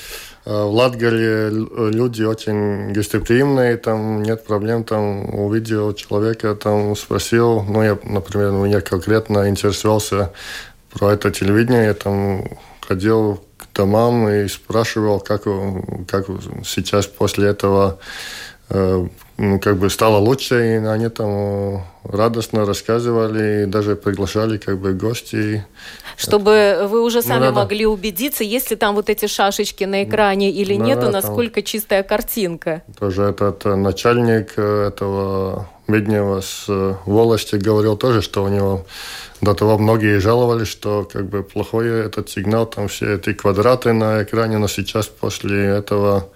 Э, 0.44 0.64
в 0.64 0.74
Латгале 0.74 1.50
люди 1.50 2.24
очень 2.24 2.92
гостеприимные, 2.92 3.76
там 3.76 4.22
нет 4.22 4.44
проблем, 4.44 4.82
там 4.82 5.34
увидел 5.38 5.94
человека, 5.94 6.54
там 6.56 6.96
спросил, 6.96 7.62
ну, 7.62 7.84
я, 7.84 7.96
например, 8.02 8.50
меня 8.50 8.80
конкретно 8.80 9.48
интересовался 9.48 10.32
про 10.90 11.12
это 11.12 11.30
телевидение, 11.30 11.84
я 11.84 11.94
там 11.94 12.44
ходил 12.80 13.40
к 13.56 13.76
домам 13.76 14.28
и 14.28 14.48
спрашивал, 14.48 15.20
как, 15.20 15.44
как 16.08 16.26
сейчас 16.64 17.06
после 17.06 17.50
этого 17.50 17.98
Э, 18.70 19.06
как 19.36 19.78
бы 19.78 19.90
стало 19.90 20.18
лучше, 20.18 20.76
и 20.76 20.86
они 20.86 21.08
там 21.08 21.84
радостно 22.04 22.64
рассказывали, 22.64 23.64
даже 23.64 23.96
приглашали 23.96 24.58
как 24.58 24.78
бы 24.78 24.92
гости. 24.92 25.64
Чтобы 26.16 26.86
вы 26.88 27.02
уже 27.02 27.20
сами 27.22 27.46
ну, 27.46 27.52
да, 27.52 27.62
могли 27.62 27.86
убедиться, 27.86 28.44
есть 28.44 28.70
ли 28.70 28.76
там 28.76 28.94
вот 28.94 29.10
эти 29.10 29.26
шашечки 29.26 29.82
на 29.84 30.04
экране 30.04 30.50
или 30.50 30.76
да, 30.76 30.84
нету, 30.84 31.10
насколько 31.10 31.56
там... 31.56 31.64
чистая 31.64 32.02
картинка. 32.04 32.82
Тоже 32.98 33.22
этот 33.22 33.66
э, 33.66 33.74
начальник 33.74 34.52
э, 34.56 34.88
этого 34.88 35.68
Меднева 35.88 36.40
с 36.40 36.66
волости 37.04 37.56
говорил 37.56 37.96
тоже, 37.96 38.22
что 38.22 38.44
у 38.44 38.48
него 38.48 38.86
до 39.40 39.54
того 39.54 39.76
многие 39.76 40.20
жаловались, 40.20 40.68
что 40.68 41.08
как 41.12 41.26
бы 41.28 41.42
плохой 41.42 41.88
этот 41.88 42.30
сигнал, 42.30 42.66
там 42.66 42.86
все 42.86 43.16
эти 43.16 43.32
квадраты 43.32 43.92
на 43.92 44.22
экране, 44.22 44.58
но 44.58 44.68
сейчас 44.68 45.06
после 45.06 45.66
этого 45.66 46.28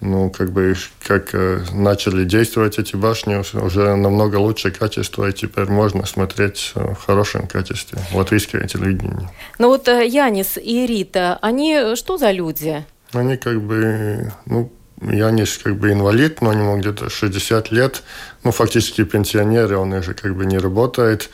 ну, 0.00 0.30
как 0.30 0.52
бы, 0.52 0.74
как 1.04 1.34
э, 1.34 1.60
начали 1.72 2.24
действовать 2.24 2.78
эти 2.78 2.94
башни, 2.94 3.42
уже 3.56 3.96
намного 3.96 4.36
лучше 4.36 4.70
качество, 4.70 5.28
и 5.28 5.32
теперь 5.32 5.66
можно 5.66 6.06
смотреть 6.06 6.72
в 6.74 7.06
хорошем 7.06 7.46
качестве 7.46 7.98
латвийское 8.12 8.66
телевидение. 8.66 9.28
Ну 9.58 9.68
вот 9.68 9.88
э, 9.88 10.06
Янис 10.06 10.56
и 10.56 10.86
Рита, 10.86 11.38
они 11.42 11.96
что 11.96 12.16
за 12.16 12.30
люди? 12.30 12.84
Они 13.12 13.36
как 13.36 13.60
бы, 13.60 14.32
ну, 14.46 14.70
Янис 15.00 15.58
как 15.58 15.76
бы 15.76 15.92
инвалид, 15.92 16.42
но 16.42 16.52
ему 16.52 16.78
где-то 16.78 17.08
60 17.08 17.70
лет, 17.72 18.02
ну, 18.44 18.52
фактически 18.52 19.04
пенсионеры, 19.04 19.76
он 19.76 19.92
уже 19.92 20.14
как 20.14 20.36
бы 20.36 20.46
не 20.46 20.58
работает. 20.58 21.30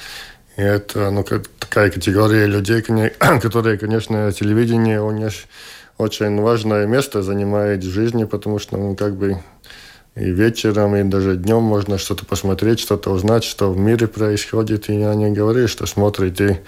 И 0.57 0.63
это, 0.63 1.11
ну, 1.11 1.25
такая 1.25 1.91
категория 1.91 2.47
людей, 2.47 2.83
которые, 3.43 3.79
конечно, 3.79 4.33
телевидение 4.33 5.03
у 5.03 5.11
них 5.11 5.33
очень 5.99 6.41
важное 6.41 6.87
место 6.87 7.23
занимает 7.23 7.85
в 7.85 7.91
жизни, 7.91 8.25
потому 8.25 8.59
что, 8.59 8.77
ну, 8.77 8.97
как 8.97 9.17
бы 9.17 9.39
и 10.17 10.31
вечером, 10.31 10.95
и 10.95 11.03
даже 11.03 11.37
днем 11.37 11.63
можно 11.63 11.99
что-то 11.99 12.25
посмотреть, 12.25 12.79
что-то 12.79 13.11
узнать, 13.11 13.43
что 13.43 13.73
в 13.73 13.79
мире 13.79 14.07
происходит. 14.07 14.89
И 14.89 14.99
я 14.99 15.15
не 15.15 15.31
говорю, 15.33 15.67
что 15.67 15.87
смотрите 15.87 16.63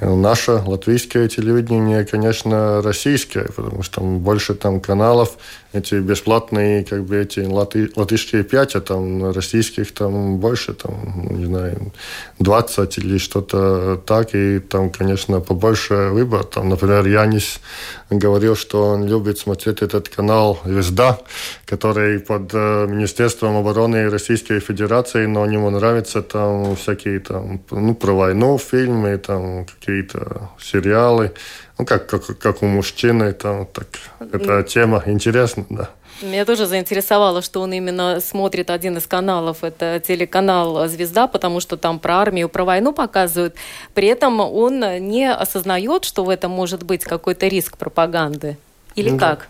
Наше 0.00 0.52
латвийское 0.52 1.28
телевидение, 1.28 2.04
конечно, 2.04 2.82
российское, 2.82 3.48
потому 3.54 3.82
что 3.82 4.00
там 4.00 4.18
больше 4.18 4.54
там 4.54 4.80
каналов, 4.80 5.36
эти 5.72 5.96
бесплатные, 5.96 6.84
как 6.84 7.04
бы 7.04 7.16
эти 7.16 7.40
латы, 7.40 7.90
латышские 7.94 8.42
пять, 8.42 8.74
а 8.74 8.80
там 8.80 9.32
российских 9.32 9.92
там 9.92 10.38
больше, 10.38 10.72
там, 10.72 11.38
не 11.38 11.44
знаю, 11.44 11.92
20 12.38 12.98
или 12.98 13.18
что-то 13.18 14.00
так, 14.06 14.34
и 14.34 14.60
там, 14.60 14.90
конечно, 14.90 15.40
побольше 15.40 16.08
выбор. 16.12 16.44
Там, 16.44 16.68
например, 16.68 17.06
Янис 17.06 17.60
говорил, 18.08 18.56
что 18.56 18.84
он 18.88 19.06
любит 19.06 19.38
смотреть 19.38 19.82
этот 19.82 20.08
канал 20.08 20.58
«Звезда», 20.64 21.18
который 21.66 22.18
под 22.20 22.50
э, 22.54 22.86
Министерством 22.86 23.56
обороны 23.56 24.08
Российской 24.08 24.60
Федерации, 24.60 25.26
но 25.26 25.44
ему 25.44 25.70
нравятся 25.70 26.22
там 26.22 26.76
всякие 26.76 27.20
там, 27.20 27.60
ну, 27.70 27.94
про 27.94 28.12
войну 28.12 28.58
фильмы, 28.58 29.18
там 29.18 29.66
какие-то 29.88 30.50
сериалы, 30.60 31.32
ну, 31.78 31.86
как, 31.86 32.06
как, 32.06 32.38
как 32.38 32.62
у 32.62 32.66
мужчины, 32.66 33.32
там, 33.32 33.66
так, 33.66 33.86
эта 34.32 34.62
тема 34.62 35.02
интересна, 35.06 35.64
да. 35.70 35.88
Меня 36.20 36.44
тоже 36.44 36.66
заинтересовало, 36.66 37.42
что 37.42 37.62
он 37.62 37.72
именно 37.72 38.20
смотрит 38.20 38.70
один 38.70 38.98
из 38.98 39.06
каналов, 39.06 39.64
это 39.64 40.02
телеканал 40.06 40.88
«Звезда», 40.88 41.26
потому 41.26 41.60
что 41.60 41.76
там 41.76 41.98
про 42.00 42.16
армию, 42.16 42.48
про 42.48 42.64
войну 42.64 42.92
показывают. 42.92 43.54
При 43.94 44.08
этом 44.08 44.40
он 44.40 44.80
не 45.08 45.32
осознает, 45.32 46.04
что 46.04 46.24
в 46.24 46.28
этом 46.28 46.50
может 46.50 46.82
быть 46.82 47.04
какой-то 47.04 47.46
риск 47.46 47.78
пропаганды. 47.78 48.58
Или 48.94 49.10
ну, 49.10 49.18
как? 49.18 49.48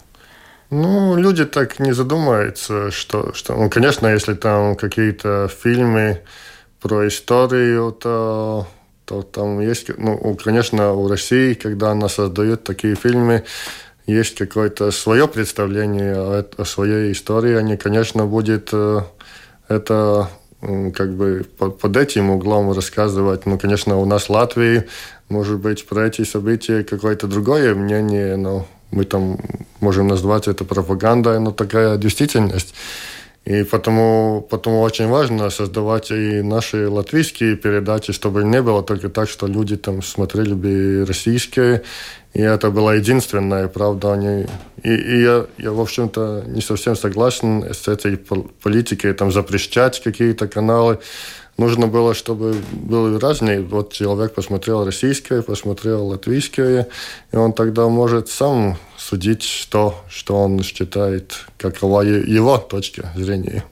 Ну, 0.70 1.16
люди 1.16 1.46
так 1.46 1.80
не 1.80 1.92
задумаются, 1.92 2.90
что, 2.90 3.32
что... 3.32 3.54
Ну, 3.54 3.70
конечно, 3.70 4.06
если 4.06 4.34
там 4.34 4.76
какие-то 4.76 5.48
фильмы 5.48 6.20
про 6.80 7.08
историю, 7.08 7.90
то 7.92 8.66
то 9.08 9.22
там 9.22 9.60
есть, 9.60 9.88
ну, 9.96 10.36
конечно, 10.36 10.92
у 10.92 11.08
России, 11.08 11.54
когда 11.54 11.92
она 11.92 12.10
создает 12.10 12.64
такие 12.64 12.94
фильмы, 12.94 13.44
есть 14.06 14.34
какое-то 14.34 14.90
свое 14.90 15.26
представление 15.26 16.14
о, 16.14 16.44
о 16.58 16.64
своей 16.66 17.12
истории, 17.12 17.54
они, 17.54 17.78
конечно, 17.78 18.26
будет 18.26 18.68
э, 18.72 19.00
это 19.68 20.28
как 20.60 21.14
бы 21.14 21.46
под 21.56 21.96
этим 21.96 22.30
углом 22.30 22.72
рассказывать. 22.72 23.46
Ну, 23.46 23.58
конечно, 23.58 23.96
у 23.96 24.04
нас 24.04 24.24
в 24.24 24.30
Латвии, 24.30 24.84
может 25.30 25.58
быть, 25.58 25.86
про 25.86 26.06
эти 26.06 26.24
события 26.24 26.84
какое-то 26.84 27.28
другое 27.28 27.74
мнение, 27.74 28.36
но 28.36 28.66
мы 28.90 29.04
там 29.04 29.38
можем 29.80 30.08
назвать 30.08 30.48
это 30.48 30.66
пропагандой, 30.66 31.40
но 31.40 31.52
такая 31.52 31.96
действительность. 31.96 32.74
И 33.48 33.64
потому, 33.64 34.46
потому 34.50 34.82
очень 34.82 35.08
важно 35.08 35.48
создавать 35.48 36.10
и 36.10 36.42
наши 36.42 36.86
латвийские 36.86 37.56
передачи, 37.56 38.12
чтобы 38.12 38.44
не 38.44 38.60
было 38.60 38.82
только 38.82 39.08
так, 39.08 39.30
что 39.30 39.46
люди 39.46 39.76
там 39.76 40.02
смотрели 40.02 40.52
бы 40.52 41.06
российские, 41.08 41.82
и 42.34 42.42
это 42.42 42.70
было 42.70 42.90
единственное, 42.90 43.68
правда, 43.68 44.12
они... 44.12 44.46
И, 44.82 44.94
и 44.94 45.22
я, 45.22 45.46
я, 45.56 45.72
в 45.72 45.80
общем-то, 45.80 46.44
не 46.46 46.60
совсем 46.60 46.94
согласен 46.94 47.64
с 47.72 47.88
этой 47.88 48.18
политикой, 48.62 49.14
там, 49.14 49.32
запрещать 49.32 50.02
какие-то 50.02 50.46
каналы. 50.46 50.98
Нужно 51.58 51.88
было, 51.88 52.14
чтобы 52.14 52.54
были 52.70 53.18
разные. 53.18 53.60
Вот 53.62 53.92
человек 53.92 54.32
посмотрел 54.32 54.84
российское, 54.84 55.42
посмотрел 55.42 56.06
латвийское, 56.06 56.86
и 57.32 57.36
он 57.36 57.52
тогда 57.52 57.88
может 57.88 58.28
сам 58.28 58.78
судить, 58.96 59.42
что, 59.42 59.96
что 60.08 60.36
он 60.36 60.62
считает, 60.62 61.34
какова 61.56 62.02
его 62.02 62.58
точка 62.58 63.12
зрения. 63.16 63.64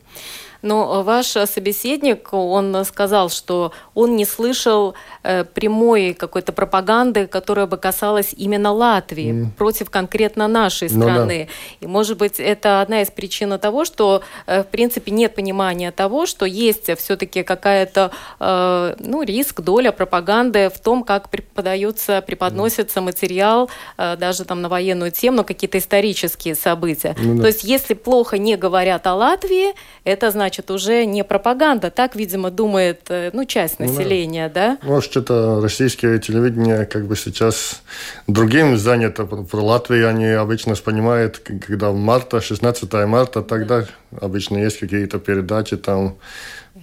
Но 0.66 1.02
ваш 1.02 1.26
собеседник, 1.26 2.32
он 2.32 2.84
сказал, 2.84 3.30
что 3.30 3.72
он 3.94 4.16
не 4.16 4.24
слышал 4.24 4.94
э, 5.22 5.44
прямой 5.44 6.12
какой-то 6.12 6.52
пропаганды, 6.52 7.28
которая 7.28 7.66
бы 7.66 7.76
касалась 7.76 8.34
именно 8.36 8.72
Латвии 8.72 9.32
mm. 9.32 9.52
против 9.56 9.90
конкретно 9.90 10.48
нашей 10.48 10.88
страны. 10.88 11.48
Ну, 11.48 11.78
да. 11.80 11.86
И, 11.86 11.86
может 11.86 12.18
быть, 12.18 12.40
это 12.40 12.80
одна 12.80 13.02
из 13.02 13.10
причин 13.10 13.56
того, 13.60 13.84
что, 13.84 14.22
э, 14.46 14.62
в 14.62 14.66
принципе, 14.66 15.12
нет 15.12 15.36
понимания 15.36 15.92
того, 15.92 16.26
что 16.26 16.46
есть 16.46 16.90
все-таки 16.98 17.44
какая-то, 17.44 18.10
э, 18.40 18.96
ну, 18.98 19.22
риск, 19.22 19.60
доля 19.60 19.92
пропаганды 19.92 20.68
в 20.68 20.80
том, 20.80 21.04
как 21.04 21.28
преподается, 21.28 22.22
преподносится 22.22 22.98
mm. 22.98 23.02
материал, 23.02 23.70
э, 23.98 24.16
даже 24.16 24.44
там 24.44 24.62
на 24.62 24.68
военную 24.68 25.12
тему, 25.12 25.44
какие-то 25.44 25.78
исторические 25.78 26.56
события. 26.56 27.14
Ну, 27.20 27.36
да. 27.36 27.42
То 27.42 27.46
есть, 27.46 27.62
если 27.62 27.94
плохо 27.94 28.36
не 28.36 28.56
говорят 28.56 29.06
о 29.06 29.14
Латвии, 29.14 29.74
это 30.02 30.30
значит, 30.32 30.55
значит, 30.56 30.70
уже 30.70 31.04
не 31.04 31.24
пропаганда. 31.24 31.90
Так, 31.90 32.16
видимо, 32.16 32.50
думает 32.50 33.00
э, 33.08 33.30
ну, 33.32 33.44
часть 33.44 33.78
ну 33.78 33.86
населения, 33.86 34.48
да? 34.48 34.78
да? 34.80 34.88
Может, 34.88 35.16
это 35.16 35.60
российское 35.62 36.18
телевидение 36.18 36.86
как 36.86 37.06
бы 37.06 37.16
сейчас 37.16 37.82
другим 38.26 38.76
занято. 38.78 39.24
Про 39.24 39.60
Латвию 39.60 40.08
они 40.08 40.26
обычно 40.26 40.74
понимают, 40.76 41.38
когда 41.66 41.90
в 41.90 41.96
марта, 41.96 42.40
16 42.40 42.92
марта, 43.06 43.42
тогда 43.42 43.84
обычно 44.20 44.58
есть 44.58 44.78
какие-то 44.80 45.18
передачи 45.18 45.76
там 45.76 46.16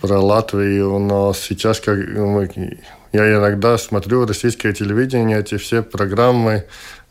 про 0.01 0.19
Латвию, 0.19 0.99
но 0.99 1.33
сейчас 1.33 1.79
как 1.79 1.97
я 3.13 3.35
иногда 3.37 3.77
смотрю 3.77 4.25
российское 4.25 4.73
телевидение, 4.73 5.39
эти 5.39 5.57
все 5.57 5.83
программы, 5.83 6.63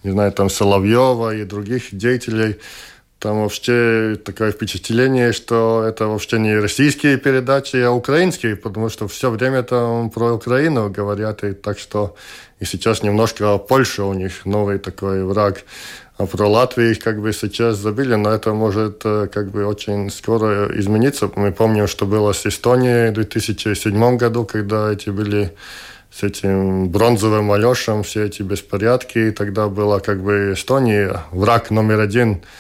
не 0.03 0.11
знаю, 0.11 0.33
там 0.33 0.51
Соловьева 0.51 1.35
и 1.35 1.45
других 1.45 1.97
деятелей, 1.97 2.59
там 3.23 3.43
вообще 3.43 4.19
такое 4.25 4.51
впечатление, 4.51 5.33
что 5.33 5.85
это 5.87 6.09
вообще 6.09 6.41
не 6.41 6.59
российские 6.59 7.19
передачи, 7.19 7.77
а 7.77 7.93
украинские, 7.93 8.57
потому 8.57 8.89
что 8.89 9.07
все 9.07 9.31
время 9.31 9.63
там 9.63 10.11
про 10.11 10.33
Украину 10.33 10.91
говорят, 10.91 11.45
и 11.45 11.53
так 11.53 11.79
что 11.79 12.17
и 12.59 12.65
сейчас 12.65 13.05
немножко 13.05 13.59
Польша 13.59 14.03
у 14.05 14.13
них 14.13 14.45
новый 14.45 14.79
такой 14.79 15.23
враг. 15.25 15.63
А 16.19 16.27
про 16.27 16.49
Латвию 16.49 16.97
как 17.01 17.21
бы 17.21 17.33
сейчас 17.33 17.77
забили, 17.77 18.17
но 18.17 18.33
это 18.33 18.53
может 18.55 19.03
э, 19.05 19.29
как 19.33 19.51
бы 19.53 19.67
очень 19.67 20.11
скоро 20.11 20.77
измениться. 20.79 21.31
Мы 21.37 21.53
помним, 21.53 21.87
что 21.87 22.07
было 22.07 22.33
с 22.33 22.45
Эстонией 22.45 23.11
в 23.11 23.15
2007 23.15 24.17
году, 24.17 24.45
когда 24.45 24.93
эти 24.93 25.11
были 25.11 25.53
с 26.11 26.25
этим 26.25 26.89
бронзовым 26.89 27.53
Алешем, 27.53 28.03
все 28.03 28.25
эти 28.25 28.43
беспорядки. 28.43 29.19
И 29.19 29.31
тогда 29.31 29.69
была 29.69 30.01
как 30.01 30.21
бы 30.23 30.55
Эстония, 30.55 31.23
враг 31.31 31.71
номер 31.71 32.01
один– 32.01 32.43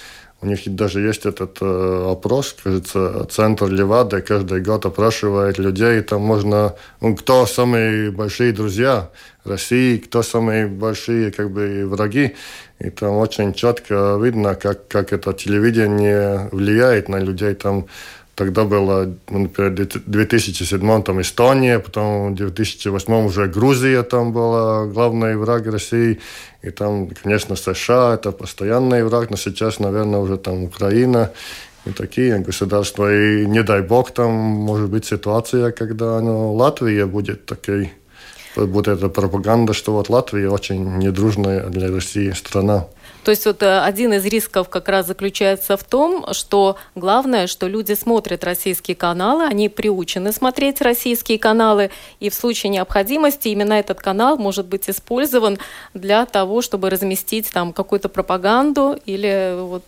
у 0.43 0.47
них 0.47 0.61
даже 0.67 1.01
есть 1.01 1.25
этот 1.25 1.59
э, 1.61 2.11
опрос, 2.11 2.57
кажется, 2.63 3.25
центр 3.31 3.67
Левады 3.67 4.21
каждый 4.21 4.61
год 4.61 4.85
опрашивает 4.85 5.59
людей, 5.59 6.01
там 6.01 6.23
можно, 6.23 6.75
ну, 7.01 7.15
кто 7.17 7.47
самые 7.47 8.11
большие 8.11 8.53
друзья 8.53 9.09
России, 9.45 9.99
кто 9.99 10.23
самые 10.23 10.67
большие 10.67 11.31
как 11.31 11.51
бы 11.51 11.87
враги. 11.87 12.35
И 12.81 12.91
там 12.91 13.17
очень 13.17 13.55
четко 13.55 14.19
видно, 14.21 14.57
как, 14.57 14.89
как 14.89 15.13
это 15.13 15.33
телевидение 15.33 16.49
влияет 16.51 17.09
на 17.09 17.21
людей. 17.21 17.55
Там 17.55 17.87
Тогда 18.43 18.65
было, 18.65 19.15
например, 19.31 19.71
в 19.71 20.11
2007 20.11 21.03
там 21.05 21.21
Эстония, 21.21 21.79
потом 21.79 22.33
в 22.33 22.35
2008 22.35 23.27
уже 23.27 23.47
Грузия 23.47 24.03
там 24.03 24.33
была 24.33 24.87
главный 24.87 25.37
враг 25.37 25.67
России. 25.67 26.19
И 26.61 26.71
там, 26.71 27.09
конечно, 27.23 27.55
США 27.55 28.15
это 28.15 28.33
постоянный 28.33 29.05
враг, 29.05 29.31
но 29.31 29.37
сейчас, 29.37 29.79
наверное, 29.79 30.19
уже 30.19 30.39
там 30.39 30.65
Украина 30.65 31.31
и 31.87 31.91
такие 31.93 32.39
государства. 32.39 33.15
И 33.15 33.47
не 33.47 33.63
дай 33.63 33.81
бог, 33.81 34.11
там 34.11 34.33
может 34.33 34.91
быть 34.91 35.05
ситуация, 35.05 35.71
когда 35.71 36.21
ну, 36.21 36.53
Латвия 36.55 37.07
будет 37.07 37.47
такой, 37.47 37.93
будет 38.57 38.89
эта 38.89 39.09
пропаганда, 39.09 39.73
что 39.73 39.93
вот 39.93 40.09
Латвия 40.09 40.49
очень 40.49 40.99
недружная 40.99 41.71
для 41.71 41.93
России 41.93 42.33
страна. 42.33 42.87
То 43.25 43.31
есть 43.31 43.47
вот 43.47 43.63
э, 43.63 43.81
один 43.81 44.13
из 44.15 44.25
рисков 44.27 44.69
как 44.69 44.89
раз 44.89 45.07
заключается 45.07 45.77
в 45.77 45.85
том, 45.85 46.27
что 46.33 46.77
главное, 46.95 47.47
что 47.47 47.69
люди 47.69 47.93
смотрят 47.93 48.43
российские 48.43 48.97
каналы, 48.97 49.45
они 49.45 49.69
приучены 49.69 50.33
смотреть 50.33 50.81
российские 50.81 51.39
каналы, 51.39 51.91
и 52.19 52.31
в 52.31 52.35
случае 52.35 52.71
необходимости 52.71 53.49
именно 53.49 53.75
этот 53.75 54.01
канал 54.01 54.39
может 54.39 54.67
быть 54.67 54.91
использован 54.91 55.59
для 55.95 56.27
того, 56.27 56.63
чтобы 56.63 56.91
разместить 56.91 57.51
там 57.53 57.73
какую-то 57.73 58.09
пропаганду 58.09 58.99
или 59.07 59.57
вот 59.57 59.85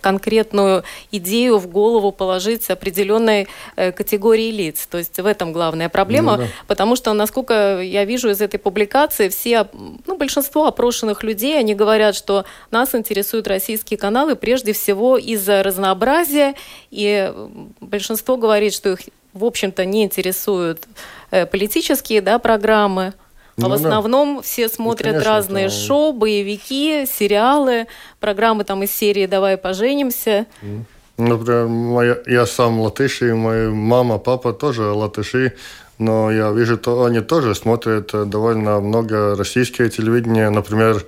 конкретную 0.00 0.84
идею 1.10 1.58
в 1.58 1.66
голову 1.66 2.12
положить 2.12 2.70
определенной 2.70 3.48
э, 3.74 3.90
категории 3.90 4.52
лиц. 4.52 4.86
То 4.86 4.98
есть 4.98 5.18
в 5.18 5.26
этом 5.26 5.52
главная 5.52 5.88
проблема, 5.88 6.36
ну, 6.36 6.42
да. 6.44 6.48
потому 6.68 6.94
что, 6.94 7.12
насколько 7.12 7.80
я 7.80 8.04
вижу 8.04 8.30
из 8.30 8.40
этой 8.40 8.58
публикации, 8.58 9.28
все, 9.28 9.66
ну, 10.06 10.16
большинство 10.16 10.66
опрошенных 10.66 11.24
людей, 11.24 11.58
они 11.58 11.74
говорят, 11.74 12.14
что 12.14 12.44
нас 12.70 12.94
интересуют 12.94 13.46
российские 13.46 13.98
каналы 13.98 14.36
прежде 14.36 14.72
всего 14.72 15.16
из-за 15.16 15.62
разнообразия, 15.62 16.54
и 16.90 17.32
большинство 17.80 18.36
говорит, 18.36 18.72
что 18.72 18.92
их, 18.92 19.00
в 19.32 19.44
общем-то, 19.44 19.84
не 19.84 20.04
интересуют 20.04 20.86
э, 21.30 21.46
политические 21.46 22.20
да, 22.20 22.38
программы, 22.38 23.14
а 23.58 23.62
ну, 23.62 23.68
в 23.68 23.72
основном 23.72 24.36
да. 24.36 24.42
все 24.42 24.68
смотрят 24.68 25.06
ну, 25.06 25.12
конечно, 25.12 25.30
разные 25.30 25.66
это... 25.66 25.74
шоу, 25.74 26.12
боевики, 26.12 27.06
сериалы, 27.06 27.86
программы 28.18 28.64
там 28.64 28.82
из 28.82 28.92
серии 28.92 29.26
«Давай 29.26 29.56
поженимся». 29.56 30.46
Mm. 30.62 30.84
Например, 31.18 31.66
моя, 31.66 32.18
я 32.26 32.46
сам 32.46 32.80
латыш, 32.80 33.20
и 33.22 33.32
моя 33.32 33.68
мама, 33.70 34.18
папа 34.18 34.54
тоже 34.54 34.90
латыши, 34.90 35.52
но 35.98 36.32
я 36.32 36.50
вижу, 36.50 36.76
что 36.78 37.04
они 37.04 37.20
тоже 37.20 37.54
смотрят 37.54 38.10
довольно 38.28 38.80
много 38.80 39.36
российское 39.36 39.90
телевидение. 39.90 40.48
Например, 40.48 41.04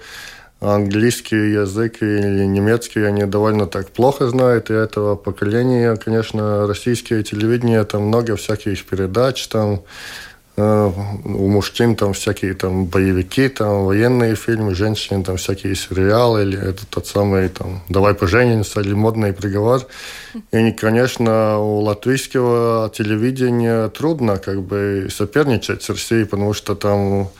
английский 0.64 1.52
язык 1.52 2.02
или 2.02 2.44
немецкий 2.44 3.00
они 3.00 3.24
довольно 3.24 3.66
так 3.66 3.90
плохо 3.90 4.28
знают, 4.28 4.70
и 4.70 4.74
этого 4.74 5.16
поколения, 5.16 5.96
конечно, 5.96 6.66
российское 6.66 7.22
телевидение, 7.22 7.84
там 7.84 8.04
много 8.04 8.36
всяких 8.36 8.84
передач, 8.84 9.46
там 9.48 9.82
Э, 10.56 10.92
у 11.24 11.48
мужчин 11.48 11.96
там 11.96 12.12
всякие 12.12 12.54
там 12.54 12.84
боевики, 12.84 13.48
там 13.48 13.86
военные 13.86 14.36
фильмы, 14.36 14.74
женщин 14.74 15.24
там 15.24 15.36
всякие 15.36 15.74
сериалы, 15.74 16.42
или 16.42 16.56
это 16.56 16.86
тот 16.86 17.06
самый 17.08 17.48
там 17.48 17.82
«Давай 17.88 18.14
поженимся» 18.14 18.80
или 18.80 18.94
«Модный 18.94 19.32
приговор». 19.32 19.84
И, 20.52 20.70
конечно, 20.70 21.58
у 21.58 21.80
латвийского 21.80 22.88
телевидения 22.94 23.88
трудно 23.88 24.36
как 24.36 24.62
бы 24.62 25.08
соперничать 25.10 25.82
с 25.82 25.88
Россией, 25.88 26.24
потому 26.24 26.54
что 26.54 26.76
там 26.76 27.30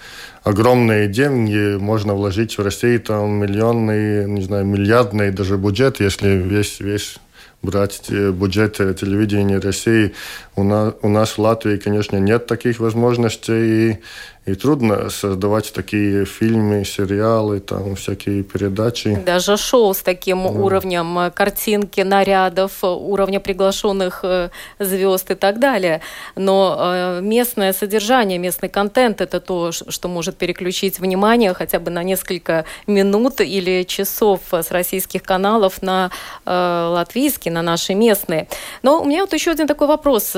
огромные 0.44 1.08
деньги 1.08 1.76
можно 1.76 2.14
вложить 2.14 2.56
в 2.56 2.62
Россию, 2.62 3.00
там 3.00 3.30
миллионный, 3.32 4.28
не 4.28 4.42
знаю, 4.42 4.66
миллиардный 4.66 5.32
даже 5.32 5.56
бюджет, 5.56 6.00
если 6.00 6.28
весь, 6.28 6.80
весь 6.80 7.16
брать 7.62 8.10
бюджет 8.10 8.76
телевидения 8.76 9.58
России. 9.58 10.14
У 10.54 10.62
нас, 10.62 10.94
у 11.02 11.08
нас 11.08 11.30
в 11.30 11.38
Латвии, 11.38 11.78
конечно, 11.78 12.18
нет 12.18 12.46
таких 12.46 12.78
возможностей. 12.78 13.90
И 13.90 13.98
и 14.46 14.54
трудно 14.54 15.08
создавать 15.08 15.72
такие 15.72 16.26
фильмы, 16.26 16.84
сериалы, 16.84 17.60
там 17.60 17.94
всякие 17.94 18.42
передачи. 18.42 19.14
Даже 19.24 19.56
шоу 19.56 19.94
с 19.94 20.02
таким 20.02 20.42
да. 20.42 20.50
уровнем 20.50 21.18
э, 21.18 21.30
картинки, 21.30 22.02
нарядов, 22.02 22.72
уровня 22.82 23.40
приглашенных 23.40 24.20
э, 24.22 24.50
звезд 24.78 25.30
и 25.30 25.34
так 25.34 25.58
далее. 25.60 26.02
Но 26.36 26.76
э, 26.78 27.20
местное 27.22 27.72
содержание, 27.72 28.38
местный 28.38 28.68
контент– 28.68 29.20
это 29.22 29.40
то, 29.40 29.72
что 29.72 30.08
может 30.08 30.36
переключить 30.36 30.98
внимание 30.98 31.54
хотя 31.54 31.78
бы 31.78 31.90
на 31.90 32.02
несколько 32.02 32.66
минут 32.86 33.40
или 33.40 33.84
часов 33.84 34.40
с 34.52 34.70
российских 34.70 35.22
каналов 35.22 35.80
на 35.80 36.10
латвийский, 36.44 37.50
на 37.50 37.62
наши 37.62 37.94
местные. 37.94 38.48
Но 38.82 39.00
у 39.00 39.04
меня 39.04 39.20
вот 39.20 39.32
еще 39.32 39.52
один 39.52 39.66
такой 39.66 39.88
вопрос. 39.88 40.34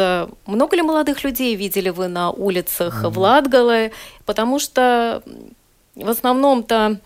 Много 0.46 0.76
ли 0.76 0.82
молодых 0.82 1.24
людей 1.24 1.56
видели 1.56 1.88
вы 1.88 2.06
на 2.08 2.30
улицах 2.30 3.02
mm-hmm. 3.02 3.10
в 3.10 3.18
Латгале? 3.18 3.92
Потому 4.24 4.58
что 4.58 5.22
в 5.94 6.08
основном-то 6.08 7.00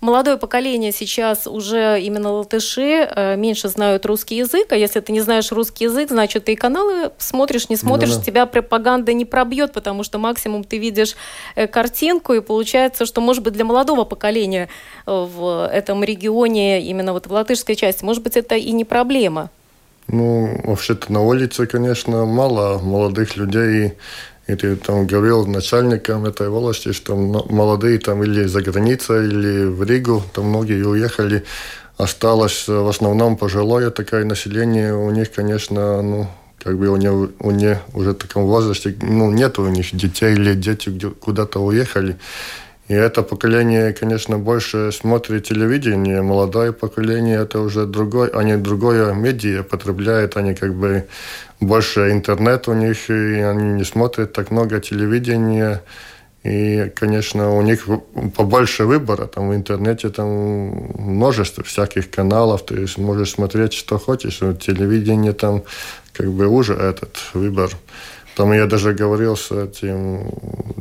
молодое 0.00 0.36
поколение 0.36 0.92
сейчас 0.92 1.46
уже 1.46 2.00
именно 2.00 2.32
латыши 2.32 3.08
э, 3.14 3.36
меньше 3.36 3.68
знают 3.68 4.06
русский 4.06 4.36
язык, 4.36 4.70
а 4.70 4.76
если 4.76 5.00
ты 5.00 5.12
не 5.12 5.20
знаешь 5.20 5.50
русский 5.50 5.84
язык, 5.84 6.10
значит, 6.10 6.44
ты 6.44 6.52
и 6.52 6.56
каналы 6.56 7.10
смотришь, 7.18 7.68
не 7.68 7.76
смотришь, 7.76 8.14
да 8.14 8.20
-да. 8.20 8.24
тебя 8.24 8.46
пропаганда 8.46 9.12
не 9.12 9.24
пробьет, 9.24 9.72
потому 9.72 10.04
что 10.04 10.18
максимум 10.18 10.64
ты 10.64 10.78
видишь 10.78 11.16
э, 11.56 11.66
картинку, 11.66 12.34
и 12.34 12.40
получается, 12.40 13.06
что, 13.06 13.20
может 13.20 13.42
быть, 13.42 13.54
для 13.54 13.64
молодого 13.64 14.04
поколения 14.04 14.68
э, 15.06 15.10
в 15.10 15.68
этом 15.72 16.04
регионе, 16.04 16.80
именно 16.82 17.12
вот 17.12 17.26
в 17.26 17.32
латышской 17.32 17.74
части, 17.74 18.04
может 18.04 18.22
быть, 18.22 18.36
это 18.36 18.54
и 18.54 18.72
не 18.72 18.84
проблема. 18.84 19.50
Ну, 20.06 20.60
вообще-то 20.64 21.12
на 21.12 21.20
улице, 21.20 21.66
конечно, 21.66 22.24
мало 22.24 22.78
молодых 22.78 23.36
людей, 23.36 23.92
и 24.48 24.54
ты 24.54 24.76
там 24.76 25.06
говорил 25.06 25.46
начальникам 25.46 26.24
этой 26.24 26.48
волости, 26.48 26.92
что 26.92 27.14
молодые 27.14 27.98
там 27.98 28.24
или 28.24 28.46
за 28.46 28.62
границей, 28.62 29.28
или 29.28 29.66
в 29.66 29.82
Ригу, 29.82 30.22
там 30.32 30.46
многие 30.46 30.82
уехали. 30.84 31.44
Осталось 31.98 32.66
в 32.66 32.88
основном 32.88 33.36
пожилое 33.36 33.90
такое 33.90 34.24
население. 34.24 34.94
У 34.94 35.10
них, 35.10 35.30
конечно, 35.32 36.00
ну, 36.00 36.28
как 36.62 36.78
бы 36.78 36.88
у 36.88 36.96
них, 36.96 37.30
у 37.40 37.50
них 37.50 37.78
уже 37.92 38.12
в 38.12 38.14
таком 38.14 38.46
возрасте, 38.46 38.96
ну, 39.02 39.30
нет 39.30 39.58
у 39.58 39.68
них 39.68 39.94
детей 39.94 40.32
или 40.32 40.54
дети 40.54 40.98
куда-то 41.20 41.60
уехали. 41.60 42.16
И 42.88 42.94
это 42.94 43.22
поколение, 43.22 43.92
конечно, 43.92 44.38
больше 44.38 44.92
смотрит 44.92 45.44
телевидение. 45.44 46.22
Молодое 46.22 46.72
поколение 46.72 47.42
это 47.42 47.60
уже 47.60 47.84
другой, 47.84 48.28
они 48.28 48.56
другое 48.56 49.12
медиа 49.12 49.62
потребляют, 49.62 50.38
они 50.38 50.54
как 50.54 50.74
бы 50.74 51.06
больше 51.60 52.10
интернет 52.10 52.66
у 52.66 52.72
них, 52.72 53.10
и 53.10 53.40
они 53.40 53.74
не 53.74 53.84
смотрят 53.84 54.32
так 54.32 54.50
много 54.50 54.80
телевидения. 54.80 55.82
И, 56.44 56.90
конечно, 56.94 57.54
у 57.54 57.62
них 57.62 57.86
побольше 58.34 58.84
выбора. 58.84 59.26
Там 59.26 59.50
в 59.50 59.54
интернете 59.54 60.08
там 60.08 60.28
множество 60.28 61.62
всяких 61.62 62.10
каналов. 62.10 62.64
Ты 62.64 62.86
можешь 62.96 63.32
смотреть, 63.32 63.74
что 63.74 63.98
хочешь. 63.98 64.40
В 64.40 64.56
телевидении 64.56 65.32
там 65.32 65.62
как 66.14 66.30
бы 66.30 66.46
уже 66.46 66.72
этот 66.72 67.18
выбор. 67.34 67.70
Там 68.34 68.52
я 68.52 68.66
даже 68.66 68.94
говорил 68.94 69.36
с 69.36 69.50
этим 69.50 70.30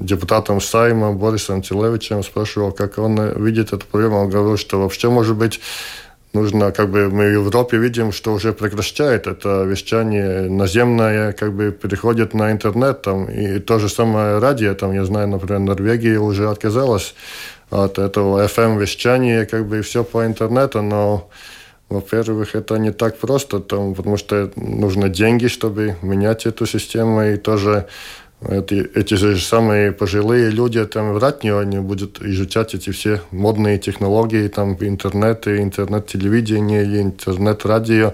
депутатом 0.07 0.61
Сайма 0.61 1.13
Борисом 1.13 1.61
Тилевичем, 1.61 2.23
спрашивал, 2.23 2.71
как 2.71 2.97
он 2.97 3.43
видит 3.43 3.73
эту 3.73 3.85
проблему. 3.85 4.17
Он 4.17 4.29
говорил, 4.29 4.57
что 4.57 4.79
вообще, 4.79 5.09
может 5.09 5.35
быть, 5.35 5.59
нужно, 6.33 6.71
как 6.71 6.89
бы 6.89 7.09
мы 7.09 7.39
в 7.39 7.45
Европе 7.45 7.77
видим, 7.77 8.11
что 8.11 8.33
уже 8.33 8.53
прекращает 8.53 9.27
это 9.27 9.63
вещание 9.63 10.49
наземное, 10.49 11.33
как 11.33 11.53
бы 11.53 11.71
переходит 11.71 12.33
на 12.33 12.51
интернет, 12.51 13.01
там, 13.01 13.25
и 13.25 13.59
то 13.59 13.79
же 13.79 13.89
самое 13.89 14.39
радио, 14.39 14.73
там, 14.73 14.93
я 14.93 15.05
знаю, 15.05 15.27
например, 15.27 15.59
Норвегия 15.59 16.19
уже 16.19 16.49
отказалась 16.49 17.15
от 17.69 17.99
этого 17.99 18.45
FM-вещания, 18.45 19.45
как 19.45 19.65
бы 19.65 19.81
все 19.81 20.03
по 20.03 20.25
интернету, 20.25 20.81
но 20.81 21.29
во-первых, 21.89 22.55
это 22.55 22.77
не 22.77 22.91
так 22.91 23.17
просто, 23.17 23.59
там, 23.59 23.93
потому 23.93 24.17
что 24.17 24.51
нужны 24.55 25.09
деньги, 25.09 25.47
чтобы 25.47 25.95
менять 26.01 26.45
эту 26.45 26.65
систему, 26.65 27.23
и 27.23 27.37
тоже 27.37 27.87
эти, 28.41 28.89
эти 28.93 29.15
же 29.15 29.39
самые 29.39 29.91
пожилые 29.91 30.51
люди 30.51 30.83
там 30.85 31.13
вряд 31.13 31.43
ли 31.43 31.49
они 31.49 31.79
будут 31.79 32.21
изучать 32.21 32.75
эти 32.75 32.91
все 32.91 33.21
модные 33.31 33.79
технологии, 33.79 34.47
там 34.47 34.77
интернет, 34.79 35.47
и 35.47 35.57
интернет-телевидение, 35.57 36.85
и 36.85 37.01
интернет-радио. 37.01 38.13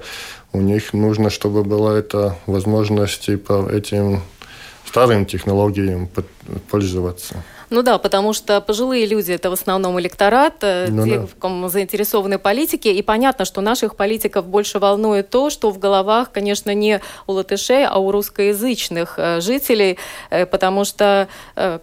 У 0.53 0.62
них 0.62 0.93
нужно, 0.93 1.29
чтобы 1.29 1.63
была 1.63 1.97
эта 1.97 2.38
возможность 2.45 3.29
по 3.43 3.67
этим 3.69 4.21
старым 4.86 5.25
технологиям 5.25 6.09
пользоваться. 6.69 7.43
Ну 7.69 7.82
да, 7.82 7.97
потому 7.97 8.34
что 8.34 8.62
пожилые 8.62 9.06
люди 9.06 9.32
это 9.32 9.49
в 9.49 9.54
основном 9.54 9.99
электорат, 9.99 10.56
э, 10.62 10.88
ну, 10.89 11.06
те, 11.06 11.19
да. 11.19 11.26
в 11.26 11.36
ком 11.36 11.69
заинтересованы 11.69 12.39
политики, 12.39 12.88
и 12.88 13.02
понятно, 13.02 13.45
что 13.45 13.62
наших 13.62 13.95
политиков 13.95 14.45
больше 14.45 14.80
волнует 14.80 15.30
то, 15.30 15.49
что 15.49 15.71
в 15.71 15.80
головах, 15.80 16.32
конечно, 16.32 16.73
не 16.73 17.02
у 17.28 17.34
латышей, 17.34 17.86
а 17.86 17.97
у 17.97 18.12
русскоязычных 18.12 19.15
э, 19.17 19.41
жителей, 19.41 19.97
э, 20.30 20.45
потому 20.45 20.86
что, 20.86 21.28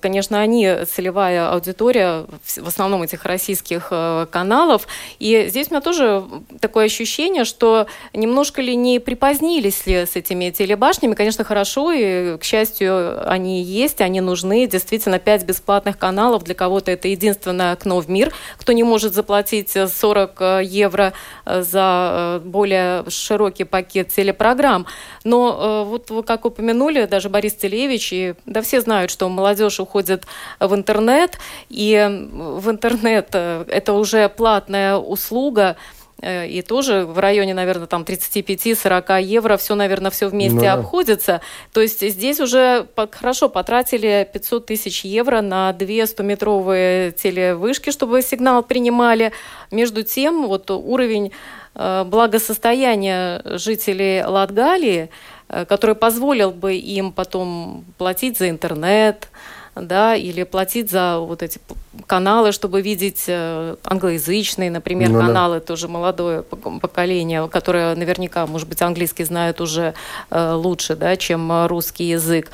конечно, 0.00 0.40
они 0.40 0.84
целевая 0.88 1.50
аудитория 1.52 2.26
в 2.56 2.66
основном 2.66 3.02
этих 3.02 3.24
российских 3.24 3.92
каналов, 4.30 4.86
и 5.18 5.46
здесь 5.48 5.68
у 5.68 5.74
меня 5.74 5.80
тоже 5.80 6.24
такое 6.60 6.86
ощущение, 6.86 7.44
что 7.44 7.86
немножко 8.12 8.62
ли 8.62 8.76
не 8.76 8.98
припозднились 8.98 9.86
ли 9.86 10.06
с 10.06 10.16
этими 10.16 10.50
телебашнями, 10.50 11.14
конечно, 11.14 11.44
хорошо, 11.44 11.92
и, 11.92 12.36
к 12.38 12.44
счастью, 12.44 13.28
они 13.30 13.62
есть, 13.62 14.00
они 14.00 14.20
нужны, 14.20 14.66
действительно, 14.66 15.18
5 15.18 15.44
бесплатных 15.44 15.79
бесплатных 15.80 15.98
каналов. 15.98 16.44
Для 16.44 16.54
кого-то 16.54 16.90
это 16.90 17.08
единственное 17.08 17.72
окно 17.72 18.00
в 18.00 18.08
мир. 18.08 18.32
Кто 18.58 18.72
не 18.72 18.82
может 18.82 19.14
заплатить 19.14 19.70
40 19.70 20.40
э, 20.40 20.60
евро 20.64 21.12
э, 21.46 21.62
за 21.62 22.40
э, 22.40 22.40
более 22.44 23.04
широкий 23.08 23.64
пакет 23.64 24.08
телепрограмм. 24.08 24.86
Но 25.24 25.84
вот 25.86 26.10
вы 26.10 26.22
как 26.22 26.44
упомянули, 26.44 27.06
даже 27.06 27.28
Борис 27.28 27.54
Телевич, 27.54 28.12
и 28.12 28.34
да 28.46 28.62
все 28.62 28.80
знают, 28.80 29.10
что 29.10 29.28
молодежь 29.28 29.80
уходит 29.80 30.26
в 30.58 30.74
интернет, 30.74 31.38
и 31.68 31.94
в 32.32 32.70
интернет 32.70 33.34
это 33.34 33.92
уже 33.92 34.28
платная 34.28 34.96
услуга, 34.96 35.76
Э, 35.76 35.99
и 36.22 36.62
тоже 36.66 37.04
в 37.06 37.18
районе, 37.18 37.54
наверное, 37.54 37.86
там 37.86 38.02
35-40 38.02 39.22
евро, 39.22 39.56
все, 39.56 39.74
наверное, 39.74 40.10
все 40.10 40.28
вместе 40.28 40.56
ну, 40.56 40.62
да. 40.62 40.74
обходится. 40.74 41.40
То 41.72 41.80
есть 41.80 42.00
здесь 42.00 42.40
уже 42.40 42.86
хорошо 43.12 43.48
потратили 43.48 44.28
500 44.32 44.66
тысяч 44.66 45.04
евро 45.04 45.40
на 45.40 45.72
две 45.72 46.02
100-метровые 46.02 47.12
телевышки, 47.12 47.90
чтобы 47.90 48.22
сигнал 48.22 48.62
принимали. 48.62 49.32
Между 49.70 50.02
тем, 50.02 50.46
вот 50.46 50.70
уровень 50.70 51.32
э, 51.74 52.04
благосостояния 52.04 53.42
жителей 53.44 54.22
Латгалии, 54.24 55.10
э, 55.48 55.64
который 55.64 55.94
позволил 55.94 56.50
бы 56.50 56.74
им 56.74 57.12
потом 57.12 57.84
платить 57.98 58.38
за 58.38 58.50
интернет, 58.50 59.28
да, 59.74 60.14
или 60.16 60.42
платить 60.42 60.90
за 60.90 61.18
вот 61.18 61.42
эти 61.42 61.60
каналы, 62.06 62.52
чтобы 62.52 62.82
видеть 62.82 63.24
э, 63.28 63.76
англоязычные, 63.84 64.70
например, 64.70 65.10
ну, 65.10 65.20
каналы, 65.20 65.56
да. 65.56 65.60
тоже 65.60 65.88
молодое 65.88 66.42
поколение, 66.42 67.48
которое 67.48 67.94
наверняка, 67.94 68.46
может 68.46 68.68
быть, 68.68 68.82
английский 68.82 69.24
знает 69.24 69.60
уже 69.60 69.94
э, 70.30 70.52
лучше, 70.52 70.96
да, 70.96 71.16
чем 71.16 71.66
русский 71.66 72.04
язык. 72.04 72.50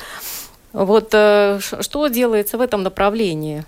Вот 0.73 1.09
э, 1.13 1.59
что 1.61 2.07
делается 2.07 2.57
в 2.57 2.61
этом 2.61 2.83
направлении? 2.83 3.63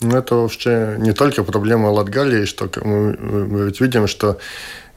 Ну, 0.00 0.16
это 0.16 0.34
вообще 0.34 0.96
не 0.98 1.12
только 1.12 1.44
проблема 1.44 1.88
Латгалии, 1.88 2.44
что 2.44 2.68
мы, 2.82 3.16
мы 3.16 3.66
ведь 3.66 3.80
видим, 3.80 4.08
что 4.08 4.38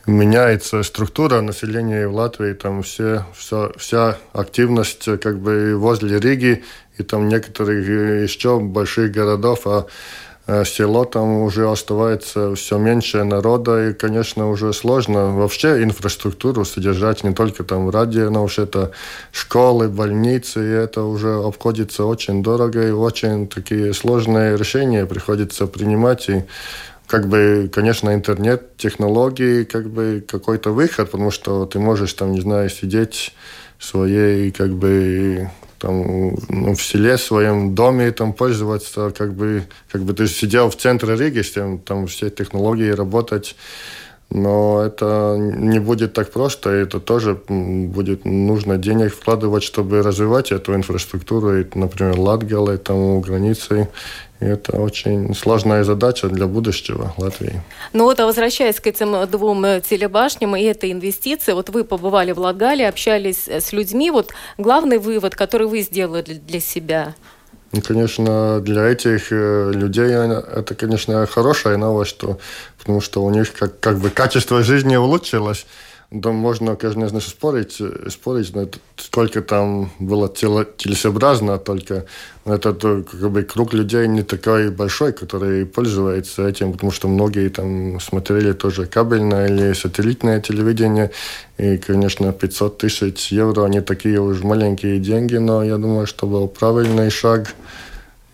меняется 0.08 0.84
структура 0.84 1.42
населения 1.42 2.08
в 2.08 2.16
Латвии, 2.16 2.54
там 2.54 2.84
все, 2.84 3.26
все, 3.36 3.72
вся 3.78 4.18
активность 4.34 5.06
как 5.20 5.40
бы 5.40 5.76
возле 5.78 6.20
Риги 6.20 6.64
и 6.98 7.04
там 7.04 7.28
некоторых 7.28 7.88
еще 7.88 8.60
больших 8.60 9.12
городов, 9.12 9.62
а 9.66 9.88
Э, 10.48 10.64
село 10.64 11.06
там 11.06 11.42
уже 11.42 11.70
оставается 11.70 12.54
все 12.54 12.78
меньше 12.78 13.24
народа, 13.24 13.90
и, 13.90 13.94
конечно, 13.94 14.48
уже 14.50 14.74
сложно 14.74 15.36
вообще 15.36 15.82
инфраструктуру 15.82 16.66
содержать, 16.66 17.24
не 17.24 17.34
только 17.34 17.64
там 17.64 17.90
радио, 17.90 18.30
но 18.30 18.44
уж 18.44 18.60
это 18.60 18.92
школы, 19.32 19.90
больницы, 19.90 20.60
и 20.60 20.72
это 20.72 21.02
уже 21.02 21.34
обходится 21.34 22.06
очень 22.06 22.44
дорого, 22.44 22.88
и 22.88 22.92
очень 22.92 23.48
такие 23.48 23.94
сложные 23.94 24.56
решения 24.56 25.08
приходится 25.08 25.66
принимать, 25.66 26.30
и 26.30 26.44
как 27.08 27.28
бы, 27.28 27.70
конечно, 27.74 28.14
интернет, 28.14 28.78
технологии, 28.78 29.64
как 29.64 29.90
бы 29.90 30.24
какой-то 30.28 30.72
выход, 30.72 31.10
потому 31.10 31.32
что 31.32 31.66
ты 31.66 31.80
можешь 31.80 32.14
там, 32.14 32.34
не 32.34 32.42
знаю, 32.42 32.70
сидеть 32.70 33.34
своей, 33.80 34.52
как 34.52 34.72
бы, 34.74 35.50
там, 35.86 36.36
ну, 36.50 36.74
в 36.74 36.82
селе, 36.82 37.16
в 37.16 37.22
своем 37.22 37.76
доме 37.76 38.12
там 38.12 38.34
пользоваться, 38.34 39.14
как 39.16 39.34
бы, 39.36 39.64
как 39.92 40.02
бы 40.02 40.14
ты 40.14 40.26
сидел 40.28 40.72
в 40.72 40.76
центре 40.76 41.16
Риги, 41.16 41.44
с 41.44 41.52
тем, 41.52 41.78
там 41.78 42.08
все 42.08 42.32
технологии 42.32 42.90
работать, 42.90 43.56
но 44.32 44.82
это 44.84 45.38
не 45.38 45.78
будет 45.78 46.14
так 46.14 46.32
просто, 46.32 46.72
это 46.72 47.00
тоже 47.00 47.38
будет 47.48 48.26
нужно 48.26 48.78
денег 48.78 49.14
вкладывать, 49.14 49.62
чтобы 49.62 50.02
развивать 50.02 50.52
эту 50.52 50.74
инфраструктуру, 50.74 51.60
и, 51.60 51.66
например, 51.76 52.18
Латгале, 52.18 52.78
там 52.78 52.98
у 52.98 53.20
границы, 53.20 53.88
и 54.40 54.46
это 54.46 54.78
очень 54.78 55.34
сложная 55.34 55.84
задача 55.84 56.28
для 56.28 56.46
будущего 56.46 57.14
Латвии. 57.18 57.62
Ну 57.94 58.04
вот, 58.04 58.20
а 58.20 58.26
возвращаясь 58.26 58.80
к 58.80 58.88
этим 58.88 59.28
двум 59.30 59.64
э, 59.66 59.82
телебашням 59.82 60.56
и 60.56 60.64
этой 60.64 60.92
инвестиции, 60.92 61.54
вот 61.54 61.70
вы 61.70 61.84
побывали 61.84 62.32
в 62.34 62.40
Лагале, 62.40 62.88
общались 62.88 63.48
с 63.48 63.72
людьми, 63.72 64.12
вот 64.12 64.32
главный 64.58 64.98
вывод, 64.98 65.36
который 65.36 65.68
вы 65.68 65.82
сделали 65.82 66.34
для 66.34 66.60
себя? 66.60 67.16
Ну, 67.72 67.82
конечно, 67.82 68.62
для 68.62 68.86
этих 68.86 69.32
э, 69.32 69.72
людей 69.74 70.08
это, 70.08 70.76
конечно, 70.76 71.26
хорошая 71.26 71.78
новость, 71.78 72.12
что, 72.12 72.40
потому 72.78 73.02
что 73.02 73.24
у 73.24 73.30
них 73.30 73.54
как, 73.54 73.80
как 73.80 73.98
бы 74.00 74.10
качество 74.10 74.64
жизни 74.64 74.96
улучшилось. 74.96 75.66
Да, 76.12 76.32
можно, 76.32 76.76
конечно, 76.76 77.20
спорить, 77.20 77.82
спорить, 78.10 78.56
но 78.56 78.68
сколько 78.96 79.42
там 79.42 79.92
было 80.00 80.30
телесообразно, 80.30 81.58
только 81.58 82.06
этот 82.46 82.82
как 82.82 83.32
бы, 83.32 83.44
круг 83.44 83.74
людей 83.74 84.08
не 84.08 84.22
такой 84.22 84.70
большой, 84.70 85.14
который 85.14 85.66
пользуется 85.66 86.48
этим, 86.48 86.74
потому 86.74 86.92
что 86.92 87.08
многие 87.08 87.50
там 87.50 88.00
смотрели 88.00 88.54
тоже 88.54 88.86
кабельное 88.86 89.48
или 89.48 89.74
сателлитное 89.74 90.40
телевидение, 90.40 91.10
и, 91.58 91.78
конечно, 91.78 92.32
500 92.32 92.78
тысяч 92.78 93.32
евро, 93.32 93.66
они 93.66 93.82
такие 93.82 94.22
уж 94.22 94.44
маленькие 94.44 95.00
деньги, 95.00 95.38
но 95.38 95.64
я 95.64 95.78
думаю, 95.78 96.06
что 96.06 96.28
был 96.28 96.48
правильный 96.48 97.10
шаг– 97.10 97.56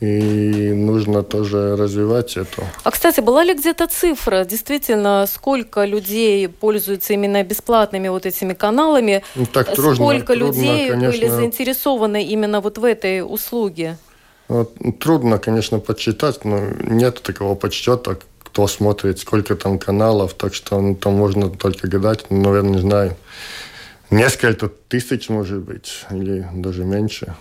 и 0.02 0.74
нужно 0.74 1.22
тоже 1.22 1.76
развивать 1.76 2.36
это. 2.36 2.64
А, 2.84 2.90
кстати, 2.90 3.22
была 3.22 3.44
ли 3.44 3.54
где-то 3.54 3.86
цифра, 3.88 4.46
действительно, 4.46 5.28
сколько 5.32 5.86
людей 5.86 6.48
пользуются 6.50 7.14
именно 7.14 7.44
бесплатными 7.44 8.08
вот 8.10 8.26
этими 8.26 8.54
каналами? 8.54 9.24
Ну, 9.36 9.46
так 9.46 9.76
трудно, 9.76 9.96
сколько 9.96 10.34
трудно, 10.34 10.48
людей 10.48 10.90
конечно. 10.90 11.12
были 11.12 11.28
заинтересованы 11.28 12.24
именно 12.26 12.62
вот 12.62 12.80
в 12.80 12.84
этой 12.84 13.22
услуге? 13.22 13.98
Вот, 14.48 14.74
трудно, 15.00 15.38
конечно, 15.38 15.80
подсчитать, 15.80 16.46
но 16.46 16.60
нет 16.84 17.22
такого 17.22 17.54
подсчета, 17.54 18.18
кто 18.40 18.68
смотрит, 18.68 19.20
сколько 19.20 19.56
там 19.56 19.78
каналов, 19.78 20.34
так 20.34 20.56
что 20.56 20.82
ну, 20.82 20.96
там 20.96 21.14
можно 21.14 21.50
только 21.52 21.88
гадать, 21.88 22.26
ну, 22.32 22.42
наверное, 22.42 22.72
не 22.72 22.82
знаю, 22.82 23.16
несколько 24.10 24.68
тысяч, 24.68 25.30
может 25.30 25.60
быть, 25.60 26.06
или 26.10 26.48
даже 26.56 26.86
меньше. 26.86 27.36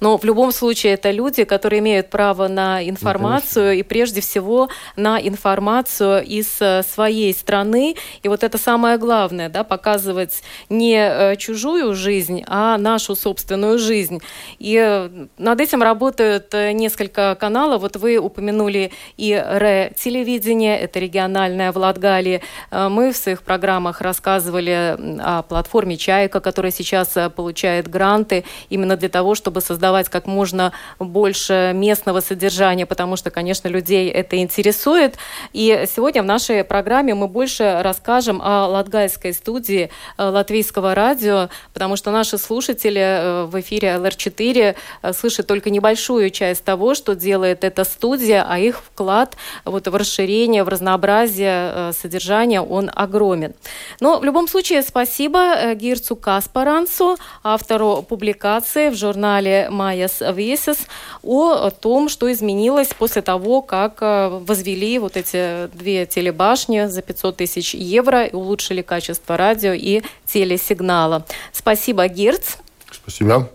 Но 0.00 0.16
в 0.18 0.24
любом 0.24 0.52
случае 0.52 0.94
это 0.94 1.10
люди, 1.10 1.44
которые 1.44 1.80
имеют 1.80 2.10
право 2.10 2.48
на 2.48 2.86
информацию 2.86 3.66
ну, 3.66 3.72
и 3.72 3.82
прежде 3.82 4.20
всего 4.20 4.68
на 4.96 5.18
информацию 5.20 6.24
из 6.24 6.60
э, 6.60 6.82
своей 6.82 7.32
страны. 7.32 7.96
И 8.22 8.28
вот 8.28 8.44
это 8.44 8.58
самое 8.58 8.98
главное, 8.98 9.48
да, 9.48 9.64
показывать 9.64 10.42
не 10.68 10.96
э, 10.96 11.36
чужую 11.36 11.94
жизнь, 11.94 12.44
а 12.46 12.76
нашу 12.78 13.16
собственную 13.16 13.78
жизнь. 13.78 14.20
И 14.58 14.76
э, 14.76 15.26
над 15.38 15.60
этим 15.60 15.82
работают 15.82 16.52
несколько 16.52 17.36
каналов. 17.38 17.82
Вот 17.82 17.96
вы 17.96 18.18
упомянули 18.18 18.92
и 19.16 19.34
РЭ-телевидение, 19.34 20.78
это 20.78 20.98
региональное 20.98 21.72
в 21.72 21.76
Латгалии. 21.76 22.42
Мы 22.70 23.12
в 23.12 23.16
своих 23.16 23.42
программах 23.42 24.00
рассказывали 24.00 24.96
о 25.20 25.42
платформе 25.42 25.96
«Чайка», 25.96 26.40
которая 26.40 26.72
сейчас 26.72 27.16
получает 27.34 27.88
гранты 27.88 28.44
именно 28.68 28.96
для 28.96 29.08
того, 29.08 29.34
чтобы 29.34 29.60
создать 29.60 29.85
создавать 29.86 30.08
как 30.08 30.26
можно 30.26 30.72
больше 30.98 31.70
местного 31.72 32.20
содержания, 32.20 32.86
потому 32.86 33.16
что, 33.16 33.30
конечно, 33.30 33.68
людей 33.68 34.10
это 34.10 34.36
интересует. 34.36 35.14
И 35.52 35.86
сегодня 35.94 36.22
в 36.22 36.26
нашей 36.26 36.64
программе 36.64 37.14
мы 37.14 37.28
больше 37.28 37.80
расскажем 37.82 38.40
о 38.42 38.66
латгальской 38.66 39.32
студии 39.32 39.90
э, 40.18 40.24
латвийского 40.24 40.94
радио, 40.94 41.48
потому 41.72 41.96
что 41.96 42.10
наши 42.10 42.36
слушатели 42.36 43.00
э, 43.00 43.44
в 43.44 43.60
эфире 43.60 43.96
ЛР4 43.96 44.74
э, 45.02 45.12
слышат 45.12 45.46
только 45.46 45.70
небольшую 45.70 46.30
часть 46.30 46.64
того, 46.64 46.94
что 46.94 47.14
делает 47.14 47.62
эта 47.62 47.84
студия, 47.84 48.44
а 48.48 48.58
их 48.58 48.80
вклад 48.80 49.36
вот 49.64 49.86
в 49.86 49.94
расширение, 49.94 50.64
в 50.64 50.68
разнообразие 50.68 51.92
содержания, 51.92 52.60
он 52.60 52.90
огромен. 52.92 53.54
Но 54.00 54.18
в 54.18 54.24
любом 54.24 54.48
случае 54.48 54.82
спасибо 54.82 55.74
Гирцу 55.74 56.16
Каспарансу, 56.16 57.16
автору 57.44 58.02
публикации 58.02 58.90
в 58.90 58.96
журнале 58.96 59.68
Майяс 59.76 60.20
Весес 60.20 60.78
о 61.22 61.70
том, 61.70 62.08
что 62.08 62.32
изменилось 62.32 62.88
после 62.88 63.22
того, 63.22 63.62
как 63.62 63.98
э, 64.00 64.28
возвели 64.28 64.98
вот 64.98 65.16
эти 65.16 65.68
две 65.68 66.06
телебашни 66.06 66.86
за 66.86 67.02
500 67.02 67.36
тысяч 67.36 67.74
евро 67.74 68.24
и 68.24 68.34
улучшили 68.34 68.82
качество 68.82 69.36
радио 69.36 69.72
и 69.72 70.02
телесигнала. 70.24 71.24
Спасибо, 71.52 72.08
Герц. 72.08 72.56
Спасибо. 72.90 73.50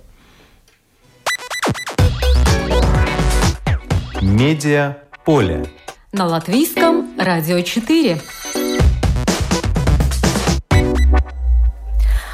Медиа 4.21 4.97
поле. 5.25 5.65
На 6.11 6.27
латвийском 6.27 7.17
радио 7.17 7.61
4. 7.61 8.21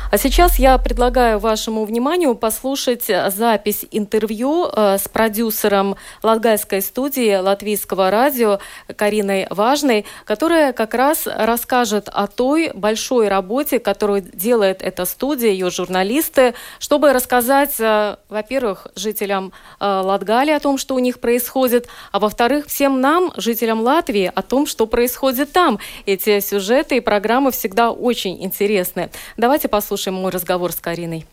А 0.09 0.17
сейчас 0.17 0.57
я 0.57 0.77
предлагаю 0.77 1.37
вашему 1.37 1.83
вниманию 1.83 2.33
послушать 2.33 3.11
запись 3.27 3.85
интервью 3.91 4.69
э, 4.71 4.97
с 4.97 5.09
продюсером 5.09 5.97
Латгальской 6.23 6.81
студии 6.81 7.35
Латвийского 7.35 8.09
радио 8.09 8.59
Кариной 8.95 9.47
Важной, 9.49 10.05
которая 10.23 10.71
как 10.71 10.93
раз 10.93 11.27
расскажет 11.27 12.07
о 12.07 12.27
той 12.27 12.71
большой 12.73 13.27
работе, 13.27 13.79
которую 13.79 14.21
делает 14.21 14.81
эта 14.81 15.03
студия, 15.03 15.49
ее 15.49 15.69
журналисты, 15.69 16.53
чтобы 16.79 17.11
рассказать, 17.11 17.75
э, 17.77 18.15
во-первых, 18.29 18.87
жителям 18.95 19.51
э, 19.81 19.85
Латгалии 19.85 20.53
о 20.53 20.61
том, 20.61 20.77
что 20.77 20.95
у 20.95 20.99
них 20.99 21.19
происходит, 21.19 21.89
а 22.13 22.19
во-вторых, 22.19 22.67
всем 22.67 23.01
нам, 23.01 23.33
жителям 23.35 23.81
Латвии, 23.81 24.31
о 24.33 24.41
том, 24.41 24.67
что 24.67 24.87
происходит 24.87 25.51
там. 25.51 25.79
Эти 26.05 26.39
сюжеты 26.39 26.95
и 26.95 27.01
программы 27.01 27.51
всегда 27.51 27.91
очень 27.91 28.41
интересны. 28.41 29.09
Давайте 29.35 29.67
послушаем 29.67 29.96
послушаем 29.97 30.21
мой 30.21 30.31
разговор 30.31 30.71
с 30.71 30.75
Кариной. 30.75 31.25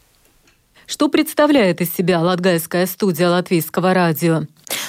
Что 0.86 1.10
представляет 1.10 1.82
из 1.82 1.94
себя 1.94 2.20
Латгальская 2.20 2.86
студия 2.86 3.28
Латвийского 3.28 3.92
радио? 3.92 4.44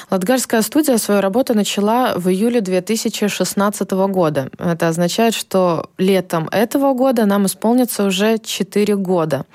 Латгальская 0.10 0.62
студия 0.62 0.98
свою 0.98 1.20
работу 1.20 1.54
начала 1.54 2.14
в 2.16 2.30
июле 2.30 2.62
2016 2.62 3.92
года. 3.92 4.50
Это 4.58 4.88
означает, 4.88 5.34
что 5.34 5.90
летом 5.98 6.48
этого 6.54 6.94
года 6.94 7.26
нам 7.26 7.48
исполнится 7.48 8.06
уже 8.06 8.38
4 8.38 8.96
года. 8.96 9.46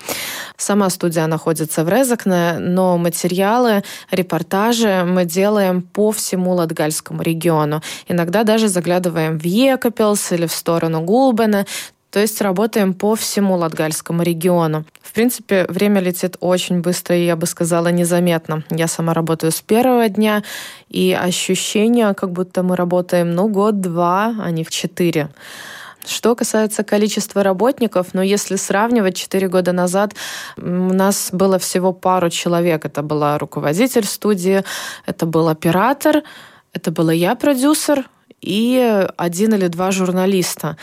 Сама 0.55 0.91
студия 0.91 1.25
находится 1.25 1.83
в 1.83 1.89
Резакне, 1.89 2.59
но 2.59 2.99
материалы, 2.99 3.83
репортажи 4.11 5.03
мы 5.03 5.25
делаем 5.25 5.81
по 5.81 6.11
всему 6.11 6.51
Латгальскому 6.53 7.23
региону. 7.23 7.81
Иногда 8.07 8.43
даже 8.43 8.67
заглядываем 8.67 9.39
в 9.39 9.45
Екапелс 9.45 10.31
или 10.31 10.45
в 10.45 10.51
сторону 10.51 11.01
Гулбена. 11.01 11.65
То 12.11 12.19
есть 12.19 12.41
работаем 12.41 12.93
по 12.93 13.15
всему 13.15 13.55
Латгальскому 13.55 14.21
региону. 14.21 14.83
В 15.01 15.13
принципе, 15.13 15.65
время 15.69 16.01
летит 16.01 16.35
очень 16.41 16.81
быстро 16.81 17.15
и, 17.15 17.25
я 17.25 17.35
бы 17.37 17.45
сказала, 17.45 17.87
незаметно. 17.87 18.63
Я 18.69 18.87
сама 18.87 19.13
работаю 19.13 19.51
с 19.51 19.61
первого 19.61 20.09
дня, 20.09 20.43
и 20.89 21.17
ощущение, 21.19 22.13
как 22.13 22.31
будто 22.31 22.63
мы 22.63 22.75
работаем, 22.75 23.31
ну, 23.31 23.47
год-два, 23.47 24.35
а 24.43 24.51
не 24.51 24.63
в 24.63 24.69
четыре. 24.69 25.29
Что 26.05 26.35
касается 26.35 26.83
количества 26.83 27.43
работников, 27.43 28.07
ну, 28.13 28.21
если 28.21 28.57
сравнивать, 28.57 29.15
4 29.15 29.47
года 29.47 29.71
назад 29.71 30.13
у 30.57 30.93
нас 30.93 31.29
было 31.31 31.59
всего 31.59 31.93
пару 31.93 32.29
человек. 32.29 32.85
Это 32.85 33.03
была 33.03 33.37
руководитель 33.37 34.05
студии, 34.05 34.63
это 35.05 35.25
был 35.25 35.47
оператор, 35.47 36.23
это 36.73 36.91
была 36.91 37.13
я, 37.13 37.35
продюсер, 37.35 38.05
и 38.41 39.07
один 39.17 39.53
или 39.53 39.67
два 39.67 39.91
журналиста. 39.91 40.75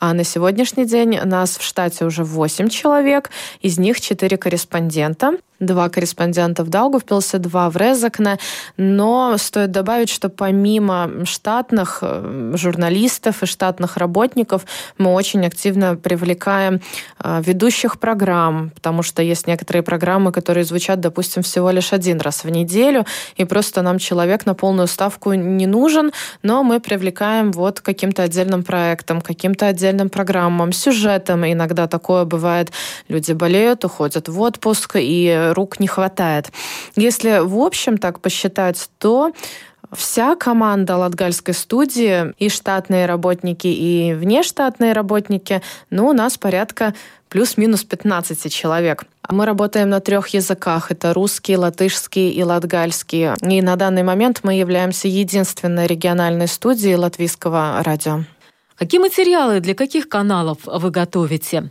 А 0.00 0.14
на 0.14 0.24
сегодняшний 0.24 0.86
день 0.86 1.20
нас 1.26 1.58
в 1.58 1.62
штате 1.62 2.06
уже 2.06 2.24
8 2.24 2.70
человек, 2.70 3.30
из 3.60 3.78
них 3.78 4.00
4 4.00 4.38
корреспондента. 4.38 5.34
Два 5.60 5.90
корреспондента 5.90 6.64
в 6.64 6.70
Даугавпилсе, 6.70 7.36
два 7.36 7.68
в 7.68 7.76
Резакне. 7.76 8.38
Но 8.78 9.36
стоит 9.36 9.70
добавить, 9.70 10.08
что 10.08 10.30
помимо 10.30 11.26
штатных 11.26 11.98
э, 12.00 12.52
журналистов 12.54 13.42
и 13.42 13.46
штатных 13.46 13.98
работников, 13.98 14.64
мы 14.96 15.12
очень 15.12 15.44
активно 15.44 15.96
привлекаем 15.96 16.80
э, 17.22 17.42
ведущих 17.44 18.00
программ, 18.00 18.70
потому 18.70 19.02
что 19.02 19.20
есть 19.20 19.46
некоторые 19.46 19.82
программы, 19.82 20.32
которые 20.32 20.64
звучат, 20.64 20.98
допустим, 20.98 21.42
всего 21.42 21.70
лишь 21.70 21.92
один 21.92 22.22
раз 22.22 22.44
в 22.44 22.48
неделю, 22.48 23.04
и 23.36 23.44
просто 23.44 23.82
нам 23.82 23.98
человек 23.98 24.46
на 24.46 24.54
полную 24.54 24.88
ставку 24.88 25.34
не 25.34 25.66
нужен, 25.66 26.12
но 26.42 26.62
мы 26.62 26.80
привлекаем 26.80 27.52
вот 27.52 27.80
каким-то 27.82 28.22
отдельным 28.22 28.62
проектом, 28.62 29.20
каким-то 29.20 29.66
отдельным 29.66 29.89
программам, 30.08 30.72
сюжетам. 30.72 31.44
Иногда 31.44 31.86
такое 31.86 32.24
бывает. 32.24 32.72
Люди 33.08 33.32
болеют, 33.32 33.84
уходят 33.84 34.28
в 34.28 34.40
отпуск, 34.40 34.96
и 34.96 35.50
рук 35.54 35.80
не 35.80 35.86
хватает. 35.86 36.50
Если 36.96 37.40
в 37.40 37.58
общем 37.58 37.98
так 37.98 38.20
посчитать, 38.20 38.88
то 38.98 39.32
вся 39.92 40.36
команда 40.36 40.96
Латгальской 40.96 41.54
студии, 41.54 42.32
и 42.38 42.48
штатные 42.48 43.06
работники, 43.06 43.66
и 43.66 44.14
внештатные 44.14 44.92
работники, 44.92 45.62
ну, 45.90 46.08
у 46.08 46.12
нас 46.12 46.38
порядка 46.38 46.94
плюс-минус 47.28 47.84
15 47.84 48.52
человек. 48.52 49.04
Мы 49.28 49.46
работаем 49.46 49.88
на 49.88 50.00
трех 50.00 50.28
языках. 50.28 50.90
Это 50.90 51.14
русский, 51.14 51.56
латышский 51.56 52.30
и 52.30 52.42
латгальский. 52.42 53.34
И 53.48 53.62
на 53.62 53.76
данный 53.76 54.02
момент 54.02 54.40
мы 54.42 54.54
являемся 54.54 55.06
единственной 55.06 55.86
региональной 55.86 56.48
студией 56.48 56.96
латвийского 56.96 57.80
радио. 57.84 58.24
Какие 58.80 58.98
материалы 58.98 59.60
для 59.60 59.74
каких 59.74 60.08
каналов 60.08 60.60
вы 60.64 60.90
готовите? 60.90 61.70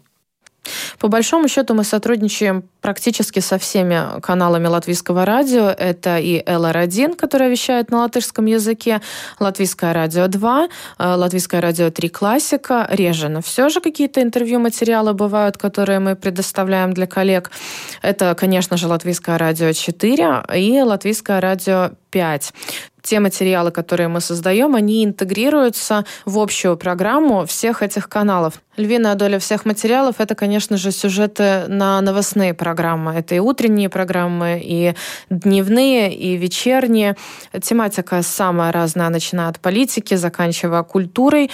По 0.99 1.07
большому 1.07 1.47
счету 1.47 1.73
мы 1.73 1.83
сотрудничаем 1.83 2.63
практически 2.81 3.39
со 3.39 3.57
всеми 3.57 4.21
каналами 4.21 4.67
латвийского 4.67 5.25
радио. 5.25 5.69
Это 5.69 6.19
и 6.19 6.43
ЛР1, 6.43 7.15
которая 7.15 7.49
вещает 7.49 7.89
на 7.89 8.01
латышском 8.01 8.45
языке, 8.45 9.01
Латвийское 9.39 9.91
радио 9.91 10.27
2, 10.27 10.67
э, 10.99 11.15
Латвийское 11.15 11.61
радио 11.61 11.89
3 11.89 12.09
классика, 12.09 12.87
реже, 12.91 13.29
но 13.29 13.41
все 13.41 13.69
же 13.69 13.81
какие-то 13.81 14.21
интервью 14.21 14.59
материалы 14.59 15.13
бывают, 15.13 15.57
которые 15.57 15.99
мы 15.99 16.15
предоставляем 16.15 16.93
для 16.93 17.07
коллег. 17.07 17.49
Это, 18.03 18.35
конечно 18.35 18.77
же, 18.77 18.87
Латвийское 18.87 19.39
радио 19.39 19.71
4 19.71 20.43
и 20.55 20.79
Латвийское 20.81 21.41
радио 21.41 21.91
5 22.11 22.53
те 23.01 23.19
материалы, 23.19 23.71
которые 23.71 24.07
мы 24.07 24.21
создаем, 24.21 24.75
они 24.75 25.03
интегрируются 25.03 26.05
в 26.25 26.39
общую 26.39 26.77
программу 26.77 27.45
всех 27.45 27.81
этих 27.81 28.09
каналов. 28.09 28.61
Львиная 28.77 29.15
доля 29.15 29.39
всех 29.39 29.65
материалов— 29.65 30.15
это, 30.19 30.35
конечно 30.35 30.77
же, 30.77 30.91
сюжеты 30.91 31.65
на 31.67 31.99
новостные 32.01 32.53
программы. 32.53 33.13
Это 33.13 33.35
и 33.35 33.39
утренние 33.39 33.89
программы, 33.89 34.61
и 34.63 34.95
дневные, 35.29 36.13
и 36.15 36.37
вечерние. 36.37 37.15
Тематика 37.61 38.21
самая 38.21 38.71
разная, 38.71 39.09
начиная 39.09 39.49
от 39.49 39.59
политики, 39.59 40.15
заканчивая 40.15 40.83
культурой. 40.83 41.51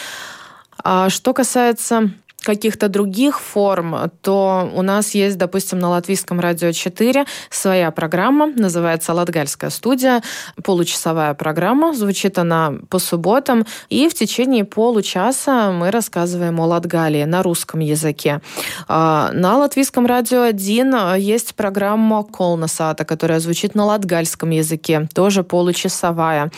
А 0.83 1.09
что 1.09 1.33
касается 1.33 2.11
каких-то 2.45 2.87
других 2.87 3.41
форм, 3.41 4.09
то 4.21 4.71
у 4.73 4.81
нас 4.81 5.15
есть, 5.15 5.37
допустим, 5.37 5.79
на 5.79 5.89
Латвийском 5.89 6.39
радио 6.39 6.71
4 6.71 7.25
своя 7.49 7.91
программа, 7.91 8.47
называется 8.47 9.13
«Латгальская 9.13 9.69
студия», 9.69 10.21
получасовая 10.63 11.33
программа, 11.33 11.93
звучит 11.93 12.37
она 12.37 12.73
по 12.89 12.99
субботам, 12.99 13.65
и 13.89 14.07
в 14.07 14.13
течение 14.13 14.63
получаса 14.63 15.71
мы 15.73 15.91
рассказываем 15.91 16.59
о 16.59 16.65
Латгалии 16.67 17.23
на 17.23 17.43
русском 17.43 17.79
языке. 17.79 18.41
А, 18.87 19.31
на 19.33 19.57
Латвийском 19.57 20.05
радио 20.05 20.43
1 20.43 21.15
есть 21.15 21.55
программа 21.55 22.23
«Колнасата», 22.23 23.05
которая 23.05 23.39
звучит 23.39 23.75
на 23.75 23.85
латгальском 23.85 24.51
языке, 24.51 25.07
тоже 25.13 25.43
получасовая. 25.43 26.51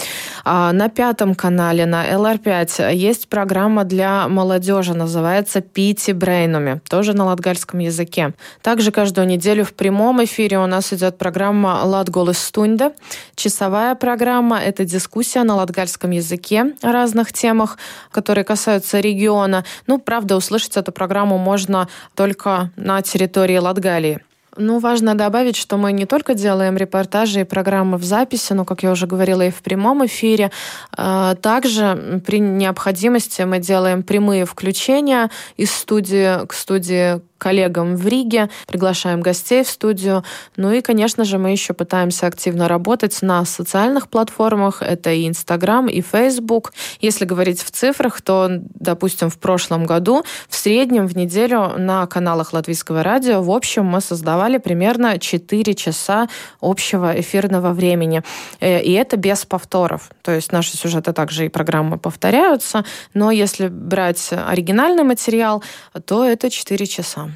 А, 0.44 0.74
на 0.74 0.90
пятом 0.90 1.34
канале, 1.34 1.86
на 1.86 2.06
ЛР5, 2.06 2.94
есть 2.94 3.30
программа 3.30 3.86
для 3.86 4.28
молодежи, 4.28 4.94
называется 4.94 5.62
Пити 5.78 6.10
Брейнуме, 6.10 6.82
тоже 6.90 7.14
на 7.14 7.26
латгальском 7.26 7.80
языке. 7.82 8.34
Также 8.64 8.92
каждую 8.92 9.28
неделю 9.28 9.64
в 9.64 9.76
прямом 9.76 10.24
эфире 10.24 10.58
у 10.58 10.66
нас 10.66 10.92
идет 10.92 11.20
программа 11.20 11.82
«Латголес 11.84 12.40
Стунда». 12.40 12.94
Часовая 13.36 13.94
программа– 13.94 14.60
это 14.66 14.86
дискуссия 14.86 15.44
на 15.44 15.56
латгальском 15.56 16.10
языке 16.10 16.74
о 16.82 16.92
разных 16.92 17.32
темах, 17.32 17.78
которые 18.10 18.44
касаются 18.44 19.00
региона. 19.00 19.66
Ну, 19.86 20.00
правда, 20.00 20.36
услышать 20.36 20.78
эту 20.78 20.92
программу 20.92 21.38
можно 21.38 21.88
только 22.16 22.72
на 22.76 23.04
территории 23.04 23.58
Латгалии. 23.58 24.22
Ну, 24.58 24.80
важно 24.80 25.16
добавить, 25.16 25.56
что 25.56 25.78
мы 25.78 25.92
не 25.92 26.06
только 26.06 26.34
делаем 26.34 26.78
репортажи 26.78 27.42
и 27.42 27.44
программы 27.44 27.98
в 27.98 28.04
записи, 28.04 28.54
но, 28.54 28.66
как 28.66 28.84
я 28.84 28.92
уже 28.92 29.08
говорила, 29.08 29.42
и 29.42 29.52
в 29.52 29.62
прямом 29.62 30.06
эфире. 30.06 30.52
А, 30.96 31.36
также 31.36 32.22
при 32.26 32.40
необходимости 32.40 33.44
мы 33.44 33.60
делаем 33.60 34.04
прямые 34.04 34.46
включения 34.46 35.30
из 35.58 35.72
студии 35.72 36.46
к 36.46 36.54
студии 36.54 37.22
коллегам 37.38 37.96
в 37.96 38.08
Риге, 38.08 38.50
приглашаем 38.68 39.22
гостей 39.22 39.64
в 39.64 39.70
студию. 39.70 40.24
Ну 40.56 40.72
и, 40.72 40.82
конечно 40.82 41.24
же, 41.24 41.38
мы 41.38 41.52
еще 41.52 41.74
пытаемся 41.74 42.28
активно 42.28 42.68
работать 42.68 43.22
на 43.22 43.46
социальных 43.46 44.10
платформах. 44.10 44.82
Это 44.82 45.12
и 45.12 45.28
Инстаграм, 45.28 45.88
и 45.88 46.02
Фейсбук. 46.02 46.74
Если 47.02 47.26
говорить 47.26 47.62
в 47.62 47.72
цифрах, 47.72 48.22
то, 48.22 48.48
допустим, 48.50 49.30
в 49.30 49.38
прошлом 49.38 49.86
году 49.86 50.24
в 50.50 50.56
среднем 50.56 51.08
в 51.08 51.16
неделю 51.16 51.74
на 51.78 52.06
каналах 52.08 52.54
Латвийского 52.54 53.04
радио 53.04 53.42
в 53.42 53.52
общем 53.52 53.86
мы 53.86 54.02
создавали 54.02 54.58
примерно 54.58 55.20
4 55.20 55.74
часа 55.76 56.28
общего 56.62 57.20
эфирного 57.20 57.74
времени. 57.74 58.24
Э, 58.60 58.82
и 58.82 58.92
это 58.94 59.18
без 59.18 59.46
повторов. 59.46 60.10
То 60.22 60.32
есть 60.32 60.52
наши 60.52 60.78
сюжеты 60.78 61.14
также 61.14 61.46
и 61.46 61.50
программы 61.50 61.98
повторяются, 61.98 62.86
но 63.14 63.32
если 63.32 63.68
брать 63.68 64.30
оригинальный 64.32 65.04
материал, 65.04 65.64
то 66.06 66.24
это 66.24 66.50
4 66.50 66.86
часа. 66.86 67.27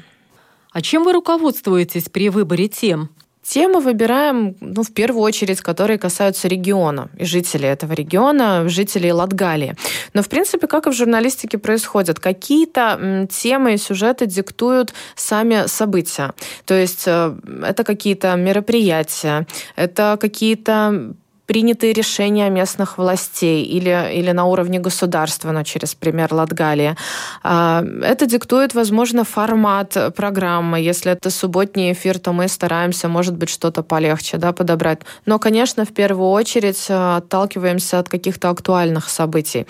А 0.72 0.80
чем 0.80 1.04
вы 1.04 1.12
руководствуетесь 1.12 2.08
при 2.08 2.28
выборе 2.28 2.68
тем? 2.68 3.10
Темы 3.42 3.80
выбираем, 3.80 4.54
ну, 4.60 4.84
в 4.84 4.94
первую 4.94 5.22
очередь, 5.22 5.60
которые 5.60 5.98
касаются 5.98 6.46
региона 6.46 7.10
и 7.18 7.24
жителей 7.24 7.68
этого 7.68 7.92
региона, 7.92 8.68
жителей 8.68 9.12
Латгалии. 9.12 9.74
Но, 10.14 10.22
в 10.22 10.28
принципе, 10.28 10.68
как 10.68 10.86
и 10.86 10.90
в 10.90 10.92
журналистике 10.92 11.58
происходит, 11.58 12.20
какие-то 12.20 13.26
темы 13.30 13.74
и 13.74 13.78
сюжеты 13.78 14.26
диктуют 14.26 14.94
сами 15.16 15.66
события. 15.66 16.34
То 16.66 16.74
есть 16.74 17.02
э, 17.06 17.34
это 17.64 17.82
какие-то 17.82 18.36
мероприятия, 18.36 19.48
это 19.74 20.16
какие-то 20.20 21.14
принятые 21.52 21.92
решения 21.92 22.48
местных 22.50 22.96
властей 22.96 23.62
или, 23.62 24.10
или 24.14 24.32
на 24.32 24.46
уровне 24.46 24.78
государства, 24.78 25.52
ну, 25.52 25.62
через 25.64 25.94
пример 25.94 26.32
Латгалии. 26.32 26.96
А, 27.42 27.84
это 28.02 28.24
диктует, 28.24 28.74
возможно, 28.74 29.24
формат 29.24 30.14
программы. 30.16 30.80
Если 30.80 31.12
это 31.12 31.28
субботний 31.28 31.92
эфир, 31.92 32.18
то 32.18 32.32
мы 32.32 32.48
стараемся, 32.48 33.08
может 33.08 33.36
быть, 33.36 33.50
что-то 33.50 33.82
полегче 33.82 34.38
да, 34.38 34.52
подобрать. 34.52 35.00
Но, 35.26 35.38
конечно, 35.38 35.84
в 35.84 35.92
первую 35.92 36.30
очередь 36.30 36.86
э, 36.88 37.16
отталкиваемся 37.16 37.98
от 37.98 38.08
каких-то 38.08 38.48
актуальных 38.48 39.10
событий. 39.10 39.66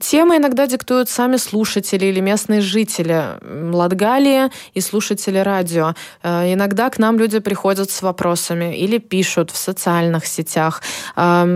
Темы 0.00 0.38
иногда 0.38 0.66
диктуют 0.66 1.08
сами 1.08 1.36
слушатели 1.36 2.06
или 2.06 2.18
местные 2.18 2.60
жители 2.60 3.24
Латгалии 3.72 4.50
и 4.74 4.80
слушатели 4.80 5.38
радио. 5.38 5.94
Э, 6.24 6.52
иногда 6.52 6.90
к 6.90 6.98
нам 6.98 7.20
люди 7.20 7.38
приходят 7.38 7.88
с 7.88 8.02
вопросами 8.02 8.76
или 8.76 8.98
пишут 8.98 9.52
в 9.52 9.56
социальных 9.56 10.26
сетях 10.26 10.82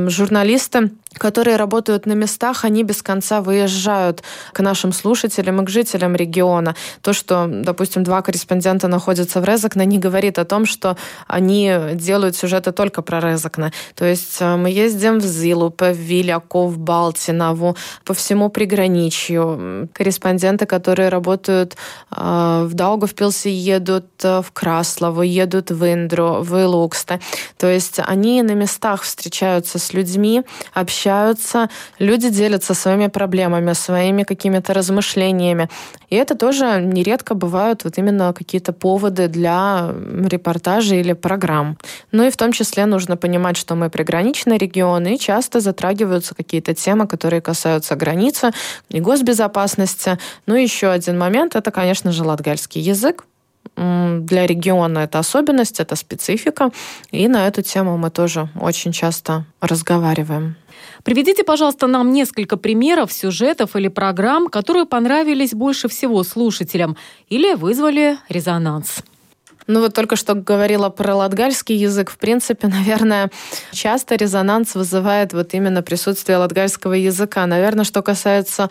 журналисты 0.09 0.91
которые 1.19 1.57
работают 1.57 2.07
на 2.07 2.13
местах, 2.13 2.65
они 2.65 2.83
без 2.83 3.03
конца 3.03 3.41
выезжают 3.41 4.23
к 4.53 4.61
нашим 4.61 4.93
слушателям 4.93 5.63
и 5.63 5.65
к 5.65 5.71
жителям 5.71 6.17
региона. 6.17 6.75
То, 7.03 7.13
что, 7.13 7.47
допустим, 7.49 8.05
два 8.05 8.23
корреспондента 8.23 8.89
находятся 8.89 9.41
в 9.41 9.45
Резакне, 9.45 9.87
не 9.87 9.99
говорит 9.99 10.39
о 10.39 10.45
том, 10.45 10.67
что 10.67 10.97
они 11.27 11.73
делают 11.95 12.37
сюжеты 12.37 12.73
только 12.73 13.03
про 13.03 13.21
Резакне. 13.21 13.73
То 13.95 14.05
есть 14.05 14.39
э, 14.41 14.57
мы 14.57 14.71
ездим 14.71 15.19
в 15.19 15.25
Зилупе, 15.25 15.93
в 15.93 15.99
Виляку, 15.99 16.69
Балтинову, 16.69 17.77
по 18.05 18.15
всему 18.15 18.49
приграничью. 18.49 19.89
Корреспонденты, 19.93 20.67
которые 20.67 21.09
работают 21.09 21.77
э, 22.11 22.67
в 22.67 22.75
Даугавпилсе, 22.75 23.51
едут 23.51 24.07
э, 24.23 24.43
в 24.43 24.53
Краслову, 24.53 25.23
едут 25.23 25.71
в 25.71 25.85
Индру, 25.85 26.43
в 26.43 26.57
Илуксте. 26.57 27.21
То 27.59 27.69
есть 27.69 28.01
они 28.05 28.43
на 28.43 28.53
местах 28.53 29.03
встречаются 29.03 29.79
с 29.79 29.93
людьми, 29.93 30.43
общаются 30.73 31.04
общаются, 31.05 31.69
люди 31.99 32.31
делятся 32.31 32.75
своими 32.75 33.09
проблемами, 33.09 33.75
своими 33.75 34.25
какими-то 34.25 34.73
размышлениями. 34.73 35.69
И 36.11 36.17
это 36.17 36.35
тоже 36.35 36.81
нередко 36.81 37.35
бывают 37.35 37.85
вот 37.85 37.99
именно 37.99 38.33
какие-то 38.33 38.73
поводы 38.73 39.29
для 39.29 39.91
репортажей 40.29 41.01
или 41.01 41.13
программ. 41.13 41.77
Ну 42.13 42.25
и 42.25 42.31
в 42.31 42.37
том 42.37 42.53
числе 42.53 42.87
нужно 42.87 43.17
понимать, 43.17 43.57
что 43.57 43.75
мы 43.75 43.91
приграничный 43.91 44.59
регион, 44.59 45.07
и 45.07 45.19
часто 45.19 45.61
затрагиваются 45.61 46.35
какие-то 46.35 46.75
темы, 46.75 47.07
которые 47.07 47.41
касаются 47.41 47.97
границы 47.97 48.53
и 48.89 49.01
госбезопасности. 49.01 50.19
Ну 50.47 50.57
и 50.57 50.63
еще 50.63 50.89
один 50.89 51.19
момент, 51.19 51.57
это, 51.57 51.71
конечно 51.71 52.13
же, 52.13 52.25
латгальский 52.25 52.81
язык, 52.81 53.25
для 53.77 54.47
региона 54.47 55.01
это 55.01 55.19
особенность, 55.19 55.81
это 55.81 55.97
специфика, 55.97 56.71
и 57.11 57.29
на 57.29 57.49
эту 57.49 57.63
тему 57.63 57.97
мы 57.97 58.11
тоже 58.11 58.49
очень 58.61 58.93
часто 58.93 59.47
разговариваем. 59.61 60.57
Приведите, 61.05 61.45
пожалуйста, 61.45 61.87
нам 61.87 62.13
несколько 62.13 62.57
примеров 62.57 63.13
сюжетов 63.13 63.77
или 63.77 63.89
программ, 63.89 64.49
которые 64.49 64.87
понравились 64.87 65.53
больше 65.53 65.89
всего 65.89 66.25
слушателям 66.25 66.97
или 67.29 67.53
вызвали 67.55 68.17
резонанс. 68.31 69.03
Ну 69.67 69.81
вот 69.81 69.95
только 69.95 70.17
что 70.17 70.35
говорила 70.35 70.89
про 70.89 71.15
латгальский 71.15 71.77
язык. 71.77 72.11
В 72.11 72.17
принципе, 72.17 72.69
наверное, 72.69 73.31
часто 73.71 74.15
резонанс 74.15 74.75
вызывает 74.75 75.35
вот 75.35 75.53
именно 75.53 75.83
присутствие 75.83 76.39
латгальского 76.39 76.95
языка. 76.95 77.47
Наверное, 77.47 77.85
что 77.85 78.01
касается 78.01 78.71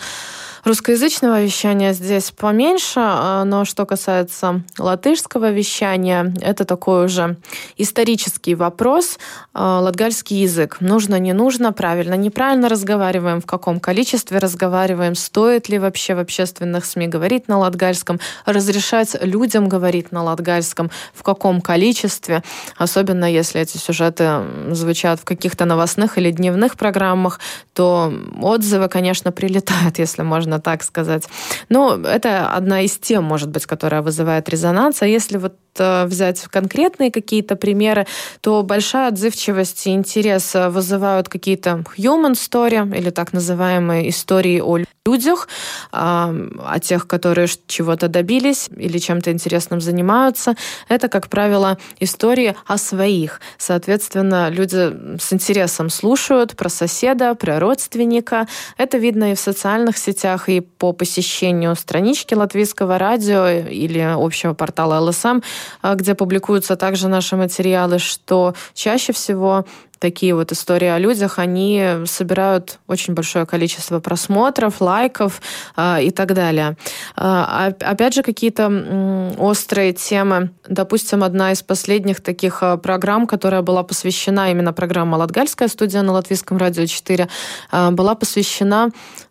Русскоязычного 0.64 1.44
вещания 1.44 1.92
здесь 1.92 2.32
поменьше, 2.32 3.02
а, 3.04 3.44
но 3.44 3.66
что 3.66 3.86
касается 3.86 4.64
латышского 4.78 5.52
вещания, 5.52 6.34
это 6.42 6.64
такой 6.64 7.06
уже 7.06 7.36
исторический 7.76 8.56
вопрос. 8.56 9.20
А, 9.54 9.82
латгальский 9.82 10.42
язык. 10.42 10.78
Нужно, 10.80 11.20
не 11.20 11.34
нужно, 11.34 11.74
правильно, 11.74 12.14
неправильно 12.14 12.70
разговариваем, 12.70 13.42
в 13.42 13.46
каком 13.46 13.82
количестве 13.82 14.40
разговариваем, 14.40 15.16
стоит 15.16 15.68
ли 15.68 15.78
вообще 15.78 16.16
в 16.16 16.20
общественных 16.20 16.86
СМИ 16.86 17.08
говорить 17.08 17.50
на 17.50 17.60
латгальском, 17.60 18.22
разрешать 18.46 19.18
людям 19.22 19.68
говорить 19.68 20.14
на 20.14 20.24
латгальском, 20.24 20.90
в 21.14 21.24
каком 21.24 21.60
количестве, 21.60 22.42
особенно 22.78 23.32
если 23.32 23.60
эти 23.60 23.78
сюжеты 23.78 24.40
звучат 24.72 25.20
в 25.20 25.26
каких-то 25.26 25.66
новостных 25.66 26.18
или 26.18 26.32
дневных 26.32 26.78
программах, 26.78 27.42
то 27.74 28.14
отзывы, 28.42 28.88
конечно, 28.88 29.34
прилетают, 29.34 29.98
если 30.00 30.22
можно 30.22 30.53
можно 30.54 30.60
так 30.60 30.84
сказать. 30.84 31.28
Но 31.70 31.96
это 31.96 32.50
одна 32.50 32.82
из 32.82 32.98
тем, 32.98 33.24
может 33.24 33.50
быть, 33.50 33.66
которая 33.66 34.02
вызывает 34.02 34.50
резонанс. 34.50 35.02
А 35.02 35.08
если 35.08 35.38
вот 35.38 35.54
взять 35.80 36.42
конкретные 36.50 37.12
какие-то 37.12 37.56
примеры, 37.56 38.08
то 38.42 38.64
большая 38.64 39.10
отзывчивость 39.10 39.88
и 39.88 39.92
интерес 39.92 40.54
вызывают 40.54 41.30
какие-то 41.30 41.84
human 41.98 42.34
story 42.34 42.98
или 42.98 43.10
так 43.10 43.34
называемые 43.34 44.10
истории 44.10 44.60
о 44.60 44.80
людях, 45.06 45.50
о 45.92 46.80
тех, 46.82 47.08
которые 47.08 47.48
чего-то 47.68 48.08
добились 48.08 48.70
или 48.76 48.98
чем-то 48.98 49.32
интересным 49.32 49.82
занимаются. 49.82 50.56
Это, 50.88 51.10
как 51.10 51.28
правило, 51.28 51.78
истории 52.00 52.56
о 52.66 52.78
своих. 52.78 53.42
Соответственно, 53.58 54.50
люди 54.50 55.20
с 55.20 55.34
интересом 55.34 55.90
слушают 55.90 56.56
про 56.56 56.70
соседа, 56.70 57.36
про 57.36 57.60
родственника. 57.60 58.48
Это 58.78 58.98
видно 58.98 59.34
и 59.34 59.36
в 59.36 59.40
социальных 59.40 59.98
сетях, 59.98 60.48
и 60.48 60.62
по 60.62 60.94
посещению 60.94 61.76
странички 61.76 62.34
Латвийского 62.34 62.98
радио 62.98 63.48
или 63.50 64.00
общего 64.00 64.54
портала 64.54 65.02
ЛСМ, 65.02 65.42
где 65.84 66.16
публикуются 66.16 66.76
также 66.76 67.08
наши 67.08 67.36
материалы, 67.36 68.00
что 68.00 68.54
чаще 68.74 69.14
всего 69.14 69.66
такие 70.04 70.36
вот 70.36 70.52
истории 70.52 70.90
о 70.90 71.00
людях, 71.00 71.40
они 71.40 72.04
собирают 72.06 72.80
очень 72.88 73.14
большое 73.14 73.46
количество 73.46 74.02
просмотров, 74.02 74.82
лайков 74.82 75.42
э, 75.78 76.04
и 76.04 76.12
так 76.12 76.34
далее. 76.34 76.76
Э, 77.16 77.72
опять 77.80 78.14
же, 78.14 78.22
какие-то 78.22 78.68
э, 78.70 79.36
острые 79.38 79.94
темы. 79.94 80.50
Допустим, 80.68 81.24
одна 81.24 81.54
из 81.54 81.64
последних 81.64 82.20
таких 82.20 82.64
э, 82.64 82.76
программ, 82.78 83.28
которая 83.28 83.62
была 83.62 83.84
посвящена, 83.84 84.52
именно 84.52 84.74
программа 84.74 85.16
«Латгальская 85.16 85.70
студия» 85.70 86.02
на 86.02 86.12
Латвийском 86.12 86.58
радио 86.58 86.86
4, 86.86 87.30
э, 87.72 87.92
была 87.92 88.16
посвящена 88.16 88.90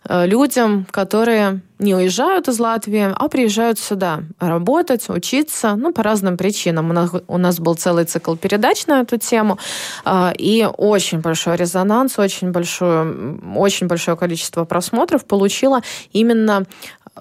э, 0.09 0.27
людям, 0.27 0.87
которые 0.91 1.61
не 1.83 1.95
уезжают 1.95 2.49
из 2.49 2.59
Латвии, 2.59 3.13
а 3.15 3.29
приезжают 3.29 3.79
сюда 3.79 4.21
работать, 4.41 5.09
учиться, 5.09 5.75
ну, 5.77 5.93
по 5.93 6.03
разным 6.03 6.37
причинам. 6.37 6.91
У 6.91 6.93
нас, 6.93 7.11
у 7.27 7.39
нас 7.39 7.59
был 7.59 7.75
целый 7.75 8.05
цикл 8.05 8.35
передач 8.37 8.87
на 8.87 9.01
эту 9.01 9.19
тему, 9.19 9.59
а, 10.05 10.33
и 10.37 10.67
очень 10.77 11.21
большой 11.21 11.57
резонанс, 11.57 12.19
очень 12.19 12.51
большое, 12.51 13.39
очень 13.57 13.87
большое 13.87 14.17
количество 14.17 14.65
просмотров 14.65 15.25
получила 15.25 15.81
именно 16.13 16.65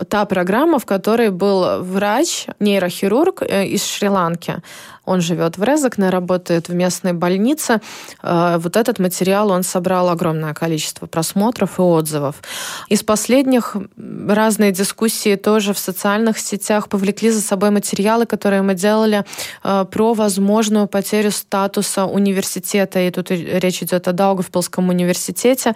та 0.10 0.26
программа, 0.26 0.80
в 0.80 0.86
которой 0.86 1.30
был 1.30 1.84
врач, 1.84 2.48
нейрохирург 2.60 3.42
э, 3.42 3.66
из 3.68 3.86
Шри-Ланки. 3.86 4.62
Он 5.06 5.20
живет 5.20 5.58
в 5.58 5.64
Резакне, 5.64 6.10
работает 6.10 6.70
в 6.70 6.76
местной 6.76 7.14
больнице. 7.14 7.82
Э, 8.22 8.58
вот 8.60 8.78
этот 8.78 9.00
материал 9.00 9.50
он 9.50 9.64
собрал 9.64 10.10
огромное 10.10 10.54
количество 10.54 11.08
просмотров 11.08 11.80
и 11.80 11.82
отзывов. 11.82 12.36
Из 12.88 13.04
последних 13.04 13.76
разные 14.28 14.72
дискуссии 14.72 15.36
тоже 15.36 15.74
в 15.74 15.80
социальных 15.80 16.38
сетях 16.38 16.88
повлекли 16.88 17.32
за 17.32 17.42
собой 17.42 17.72
материалы, 17.72 18.26
которые 18.26 18.62
мы 18.62 18.76
делали 18.76 19.26
э, 19.64 19.86
про 19.92 20.14
возможную 20.14 20.88
потерю 20.88 21.32
статуса 21.32 22.06
университета. 22.06 23.00
И 23.00 23.10
тут 23.10 23.32
речь 23.32 23.82
идет 23.82 24.08
о 24.08 24.14
Даугавпилском 24.14 24.90
университете, 24.90 25.74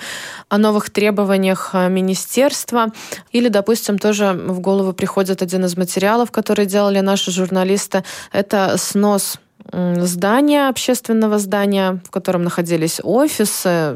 о 0.50 0.58
новых 0.60 0.92
требованиях 0.92 1.74
министерства 1.74 2.92
или, 3.32 3.50
допустим, 3.50 3.98
тоже 3.98 4.34
в 4.34 4.60
голову 4.60 4.94
приходит 4.94 5.42
один 5.42 5.66
из 5.66 5.76
материалов, 5.76 6.30
который 6.30 6.68
делали 6.68 7.00
наши 7.00 7.32
журналисты. 7.32 8.04
Это 8.32 8.76
снос 8.78 9.25
здания, 9.72 10.70
общественного 10.70 11.40
здания, 11.40 12.00
в 12.06 12.12
котором 12.12 12.44
находились 12.44 13.00
офисы, 13.04 13.96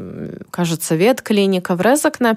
кажется, 0.50 0.94
ветклиника 0.94 1.74
в 1.74 1.80
Резакне. 1.80 2.36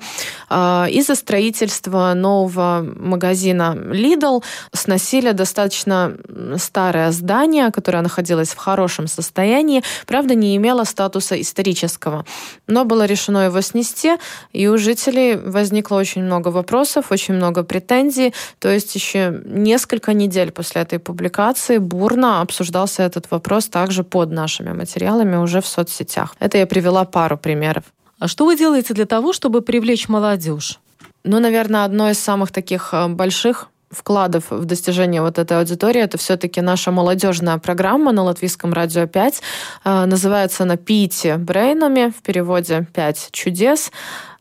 А, 0.49 0.87
из-за 0.89 1.15
строительства 1.15 2.13
нового 2.13 2.85
магазина 2.95 3.75
Lidl 3.75 4.43
сносили 4.71 5.31
достаточно 5.31 6.15
старое 6.57 7.11
здание, 7.11 7.71
которое 7.71 8.01
находилось 8.01 8.49
в 8.49 8.57
хорошем 8.57 9.07
состоянии, 9.07 9.83
правда, 10.05 10.35
не 10.35 10.55
имело 10.55 10.83
статуса 10.83 11.39
исторического. 11.39 12.25
Но 12.67 12.85
было 12.85 13.05
решено 13.05 13.45
его 13.45 13.61
снести, 13.61 14.13
и 14.51 14.67
у 14.67 14.77
жителей 14.77 15.35
возникло 15.35 15.97
очень 15.97 16.23
много 16.23 16.49
вопросов, 16.49 17.11
очень 17.11 17.33
много 17.33 17.63
претензий. 17.63 18.33
То 18.59 18.69
есть 18.69 18.95
еще 18.95 19.41
несколько 19.45 20.13
недель 20.13 20.51
после 20.51 20.81
этой 20.81 20.99
публикации 20.99 21.77
бурно 21.77 22.41
обсуждался 22.41 23.03
этот 23.03 23.22
вопрос 23.31 23.67
также 23.67 24.03
под 24.03 24.31
нашими 24.31 24.71
материалами 24.73 25.35
уже 25.35 25.61
в 25.61 25.67
соцсетях. 25.67 26.35
Это 26.39 26.57
я 26.57 26.67
привела 26.67 27.05
пару 27.05 27.37
примеров. 27.37 27.83
А 28.19 28.27
что 28.27 28.45
вы 28.45 28.55
делаете 28.55 28.93
для 28.93 29.05
того, 29.05 29.33
чтобы 29.33 29.61
привлечь 29.61 30.07
молодежь? 30.07 30.79
Ну, 31.23 31.39
наверное, 31.39 31.85
одно 31.85 32.09
из 32.09 32.19
самых 32.19 32.51
таких 32.51 32.93
э, 32.93 33.07
больших 33.07 33.69
вкладов 33.93 34.45
в 34.49 34.65
достижение 34.65 35.21
вот 35.21 35.37
этой 35.37 35.57
аудитории, 35.59 36.01
это 36.01 36.17
все-таки 36.17 36.61
наша 36.61 36.91
молодежная 36.91 37.57
программа 37.57 38.11
на 38.11 38.23
Латвийском 38.23 38.73
радио 38.73 39.07
5. 39.07 39.41
Э, 39.85 40.05
называется 40.05 40.63
она 40.63 40.77
«Пите 40.77 41.37
брейнами», 41.37 42.13
в 42.17 42.21
переводе 42.21 42.87
«Пять 42.93 43.29
чудес». 43.31 43.91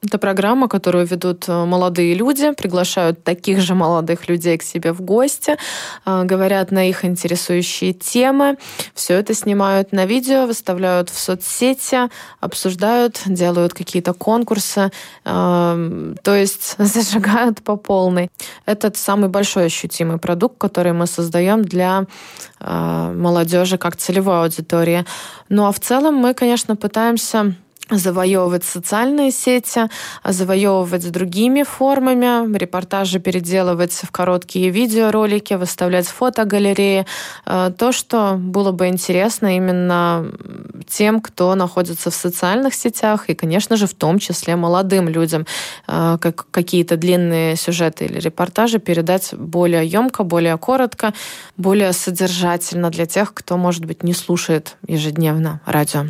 Это 0.04 0.18
программа, 0.18 0.66
которую 0.66 1.06
ведут 1.06 1.48
э, 1.48 1.64
молодые 1.64 2.14
люди, 2.14 2.50
приглашают 2.54 3.22
таких 3.22 3.60
же 3.60 3.76
молодых 3.76 4.28
людей 4.28 4.58
к 4.58 4.64
себе 4.64 4.92
в 4.92 5.00
гости, 5.00 5.56
э, 6.04 6.24
говорят 6.24 6.72
на 6.72 6.88
их 6.88 7.04
интересующие 7.04 7.92
темы. 7.92 8.56
Все 8.94 9.14
это 9.14 9.32
снимают 9.32 9.92
на 9.92 10.04
видео, 10.04 10.46
выставляют 10.46 11.08
в 11.08 11.16
соцсети, 11.16 12.10
обсуждают, 12.40 13.22
делают 13.26 13.74
какие-то 13.74 14.12
конкурсы, 14.12 14.90
э, 15.24 16.14
то 16.22 16.34
есть 16.34 16.74
зажигают 16.78 17.62
по 17.62 17.76
полной. 17.76 18.28
Это 18.66 18.90
самый 18.96 19.28
большой 19.28 19.66
ощутимый 19.66 20.18
продукт, 20.18 20.58
который 20.58 20.92
мы 20.92 21.06
создаем 21.06 21.62
для 21.62 22.06
молодежи 22.60 23.76
как 23.76 23.96
целевой 23.96 24.42
аудитории. 24.42 25.04
Ну 25.48 25.66
а 25.66 25.72
в 25.72 25.80
целом 25.80 26.14
мы, 26.14 26.32
конечно, 26.32 26.76
пытаемся 26.76 27.54
завоевывать 27.96 28.64
социальные 28.64 29.30
сети, 29.30 29.88
завоевывать 30.24 31.10
другими 31.10 31.62
формами, 31.62 32.56
репортажи 32.56 33.20
переделывать 33.20 33.92
в 33.92 34.10
короткие 34.10 34.70
видеоролики, 34.70 35.54
выставлять 35.54 36.06
фотогалереи. 36.06 37.06
Э, 37.46 37.70
то, 37.76 37.92
что 37.92 38.34
было 38.38 38.72
бы 38.72 38.88
интересно 38.88 39.56
именно 39.56 40.30
тем, 40.88 41.20
кто 41.20 41.54
находится 41.54 42.10
в 42.10 42.14
социальных 42.14 42.74
сетях, 42.74 43.28
и, 43.28 43.34
конечно 43.34 43.76
же, 43.76 43.86
в 43.86 43.94
том 43.94 44.18
числе 44.18 44.56
молодым 44.56 45.08
людям, 45.08 45.46
э, 45.88 46.18
как 46.20 46.46
какие-то 46.50 46.96
длинные 46.96 47.56
сюжеты 47.56 48.04
или 48.04 48.18
репортажи 48.18 48.78
передать 48.78 49.34
более 49.34 49.86
емко, 49.86 50.24
более 50.24 50.56
коротко, 50.58 51.12
более 51.56 51.92
содержательно 51.92 52.90
для 52.90 53.06
тех, 53.06 53.34
кто, 53.34 53.56
может 53.56 53.84
быть, 53.84 54.02
не 54.02 54.14
слушает 54.14 54.76
ежедневно 54.86 55.60
радио. 55.66 56.06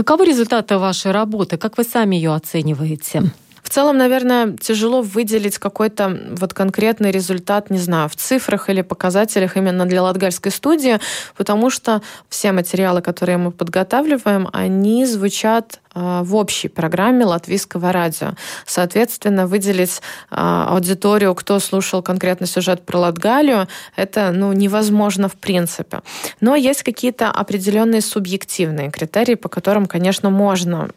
Каковы 0.00 0.24
результаты 0.24 0.78
вашей 0.78 1.12
работы? 1.12 1.58
Как 1.58 1.76
вы 1.76 1.84
сами 1.84 2.16
ее 2.16 2.34
оцениваете? 2.34 3.22
В 3.62 3.68
целом, 3.68 3.98
наверное, 3.98 4.56
тяжело 4.56 5.02
выделить 5.02 5.58
какой-то 5.58 6.18
вот 6.30 6.54
конкретный 6.54 7.10
результат, 7.10 7.68
не 7.68 7.76
знаю, 7.76 8.08
в 8.08 8.16
цифрах 8.16 8.70
или 8.70 8.80
показателях 8.80 9.58
именно 9.58 9.84
для 9.84 10.02
латгальской 10.02 10.52
студии, 10.52 11.00
потому 11.36 11.68
что 11.68 12.00
все 12.30 12.52
материалы, 12.52 13.02
которые 13.02 13.36
мы 13.36 13.50
подготавливаем, 13.50 14.48
они 14.54 15.04
звучат 15.04 15.80
в 16.00 16.34
общей 16.34 16.68
программе 16.68 17.24
латвийского 17.24 17.92
радио. 17.92 18.34
Соответственно, 18.66 19.46
выделить 19.46 20.00
а, 20.30 20.68
аудиторию, 20.70 21.34
кто 21.34 21.58
слушал 21.58 22.02
конкретно 22.02 22.46
сюжет 22.46 22.84
про 22.86 22.98
Латгалию, 22.98 23.68
это 23.96 24.32
ну, 24.32 24.52
невозможно 24.52 25.28
в 25.28 25.34
принципе. 25.34 26.00
Но 26.40 26.54
есть 26.54 26.82
какие-то 26.82 27.30
определенные 27.30 28.00
субъективные 28.00 28.90
критерии, 28.90 29.34
по 29.34 29.48
которым, 29.48 29.86
конечно, 29.86 30.30
можно 30.30 30.90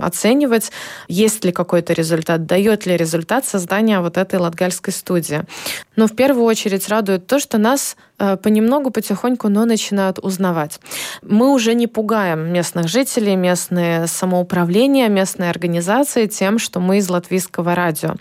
оценивать, 0.00 0.72
есть 1.08 1.44
ли 1.44 1.52
какой-то 1.52 1.92
результат, 1.92 2.46
дает 2.46 2.86
ли 2.86 2.96
результат 2.96 3.46
создания 3.46 4.00
вот 4.00 4.16
этой 4.16 4.38
латгальской 4.38 4.92
студии. 4.92 5.42
Но 5.96 6.06
в 6.06 6.14
первую 6.14 6.44
очередь 6.44 6.88
радует 6.88 7.26
то, 7.26 7.38
что 7.38 7.58
нас 7.58 7.96
Э, 8.11 8.11
понемногу, 8.42 8.90
потихоньку, 8.90 9.48
но 9.48 9.64
начинают 9.64 10.18
узнавать. 10.18 10.80
Мы 11.22 11.52
уже 11.52 11.74
не 11.74 11.86
пугаем 11.86 12.52
местных 12.52 12.88
жителей, 12.88 13.36
местные 13.36 14.06
самоуправления, 14.06 15.08
местные 15.08 15.50
организации 15.50 16.26
тем, 16.26 16.58
что 16.58 16.80
мы 16.80 16.98
из 16.98 17.08
латвийского 17.08 17.74
радио. 17.74 18.14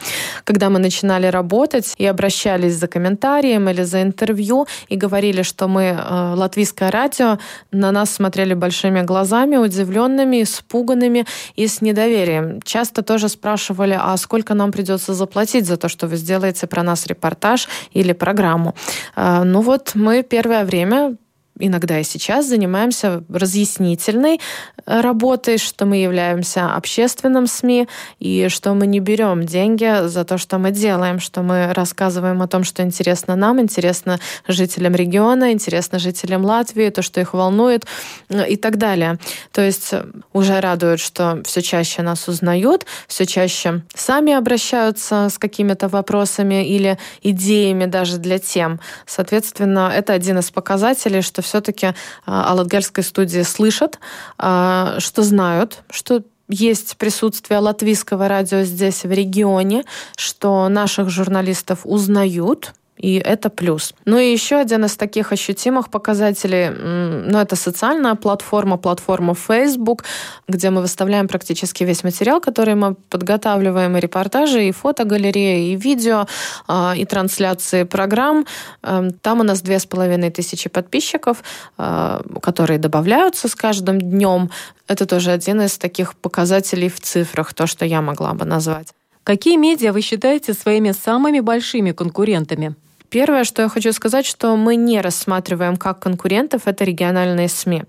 Когда 0.43 0.69
мы 0.69 0.79
начинали 0.79 1.27
работать 1.27 1.93
и 1.97 2.05
обращались 2.05 2.75
за 2.75 2.87
комментарием 2.87 3.69
или 3.69 3.83
за 3.83 4.01
интервью 4.01 4.67
и 4.89 4.95
говорили, 4.95 5.41
что 5.43 5.67
мы 5.67 5.83
э, 5.83 6.33
латвийское 6.35 6.91
радио, 6.91 7.37
на 7.71 7.91
нас 7.91 8.11
смотрели 8.11 8.53
большими 8.53 9.01
глазами, 9.01 9.57
удивленными, 9.57 10.43
испуганными 10.43 11.25
и 11.55 11.67
с 11.67 11.81
недоверием. 11.81 12.61
Часто 12.63 13.01
тоже 13.01 13.29
спрашивали, 13.29 13.97
а 13.99 14.17
сколько 14.17 14.53
нам 14.53 14.71
придется 14.71 15.13
заплатить 15.13 15.65
за 15.65 15.77
то, 15.77 15.89
что 15.89 16.07
вы 16.07 16.17
сделаете 16.17 16.67
про 16.67 16.83
нас 16.83 17.07
репортаж 17.07 17.67
или 17.91 18.13
программу. 18.13 18.75
Э, 19.15 19.43
ну 19.43 19.61
вот 19.61 19.90
мы 19.95 20.23
первое 20.23 20.65
время 20.65 21.17
иногда 21.61 21.99
и 21.99 22.03
сейчас 22.03 22.47
занимаемся 22.47 23.23
разъяснительной 23.29 24.39
э, 24.85 25.01
работой, 25.01 25.57
что 25.57 25.85
мы 25.85 25.97
являемся 25.97 26.75
общественным 26.75 27.47
СМИ 27.47 27.87
и 28.19 28.47
что 28.49 28.73
мы 28.73 28.87
не 28.87 28.99
берем 28.99 29.45
деньги 29.45 30.07
за 30.07 30.25
то, 30.25 30.37
что 30.37 30.57
мы 30.57 30.71
делаем, 30.71 31.19
что 31.19 31.41
мы 31.41 31.73
рассказываем 31.73 32.41
о 32.41 32.47
том, 32.47 32.63
что 32.63 32.83
интересно 32.83 33.35
нам, 33.35 33.59
интересно 33.61 34.19
жителям 34.47 34.95
региона, 34.95 35.51
интересно 35.51 35.99
жителям 35.99 36.45
Латвии, 36.45 36.89
то, 36.89 37.01
что 37.01 37.21
их 37.21 37.33
волнует 37.33 37.85
э, 38.29 38.49
и 38.49 38.55
так 38.55 38.77
далее. 38.77 39.17
То 39.51 39.61
есть 39.61 39.93
э, 39.93 40.05
уже 40.33 40.59
радует, 40.59 40.99
что 40.99 41.41
все 41.45 41.61
чаще 41.61 42.01
нас 42.01 42.27
узнают, 42.27 42.85
все 43.07 43.25
чаще 43.25 43.83
сами 43.93 44.33
обращаются 44.33 45.29
с 45.29 45.37
какими-то 45.37 45.87
вопросами 45.87 46.67
или 46.67 46.97
идеями 47.21 47.85
даже 47.85 48.17
для 48.17 48.39
тем. 48.39 48.79
Соответственно, 49.05 49.91
это 49.93 50.13
один 50.13 50.39
из 50.39 50.51
показателей, 50.51 51.21
что 51.21 51.41
все-таки 51.51 51.93
о 52.25 52.53
латгальской 52.53 53.03
студии 53.03 53.41
слышат, 53.41 53.99
а, 54.37 54.95
что 54.99 55.21
знают, 55.21 55.83
что 55.89 56.23
есть 56.47 56.95
присутствие 56.97 57.59
латвийского 57.59 58.27
радио 58.29 58.63
здесь, 58.63 59.03
в 59.03 59.11
регионе, 59.11 59.83
что 60.15 60.69
наших 60.69 61.09
журналистов 61.09 61.81
узнают, 61.83 62.73
и 63.01 63.15
это 63.15 63.49
плюс. 63.49 63.93
Ну 64.05 64.17
и 64.19 64.31
еще 64.31 64.57
один 64.57 64.85
из 64.85 64.95
таких 64.95 65.31
ощутимых 65.31 65.89
показателей, 65.89 66.69
ну 66.69 67.39
это 67.39 67.55
социальная 67.55 68.15
платформа, 68.15 68.77
платформа 68.77 69.33
Facebook, 69.33 70.03
где 70.47 70.69
мы 70.69 70.81
выставляем 70.81 71.27
практически 71.27 71.83
весь 71.83 72.03
материал, 72.03 72.39
который 72.39 72.75
мы 72.75 72.95
подготавливаем, 73.09 73.97
и 73.97 73.99
репортажи, 73.99 74.67
и 74.67 74.71
фотогалереи, 74.71 75.71
и 75.71 75.75
видео, 75.75 76.27
а, 76.67 76.93
и 76.95 77.05
трансляции 77.05 77.83
программ. 77.83 78.45
Эм, 78.83 79.11
там 79.11 79.39
у 79.39 79.43
нас 79.43 79.61
две 79.61 79.79
с 79.79 79.85
половиной 79.85 80.29
тысячи 80.29 80.69
подписчиков, 80.69 81.43
а, 81.77 82.21
которые 82.41 82.77
добавляются 82.77 83.47
с 83.47 83.55
каждым 83.55 83.99
днем. 83.99 84.51
Это 84.87 85.05
тоже 85.05 85.31
один 85.31 85.61
из 85.61 85.77
таких 85.77 86.13
показателей 86.15 86.89
в 86.89 86.99
цифрах, 86.99 87.53
то, 87.53 87.65
что 87.65 87.85
я 87.85 88.01
могла 88.01 88.33
бы 88.33 88.45
назвать. 88.45 88.93
Какие 89.23 89.57
медиа 89.57 89.93
вы 89.93 90.01
считаете 90.01 90.53
своими 90.53 90.91
самыми 90.91 91.39
большими 91.39 91.91
конкурентами? 91.91 92.75
Первое, 93.11 93.43
что 93.43 93.61
я 93.61 93.67
хочу 93.67 93.91
сказать, 93.91 94.25
что 94.25 94.55
мы 94.55 94.77
не 94.77 95.01
рассматриваем 95.01 95.75
как 95.75 95.99
конкурентов, 95.99 96.61
это 96.65 96.85
региональные 96.85 97.49
СМИ. 97.49 97.83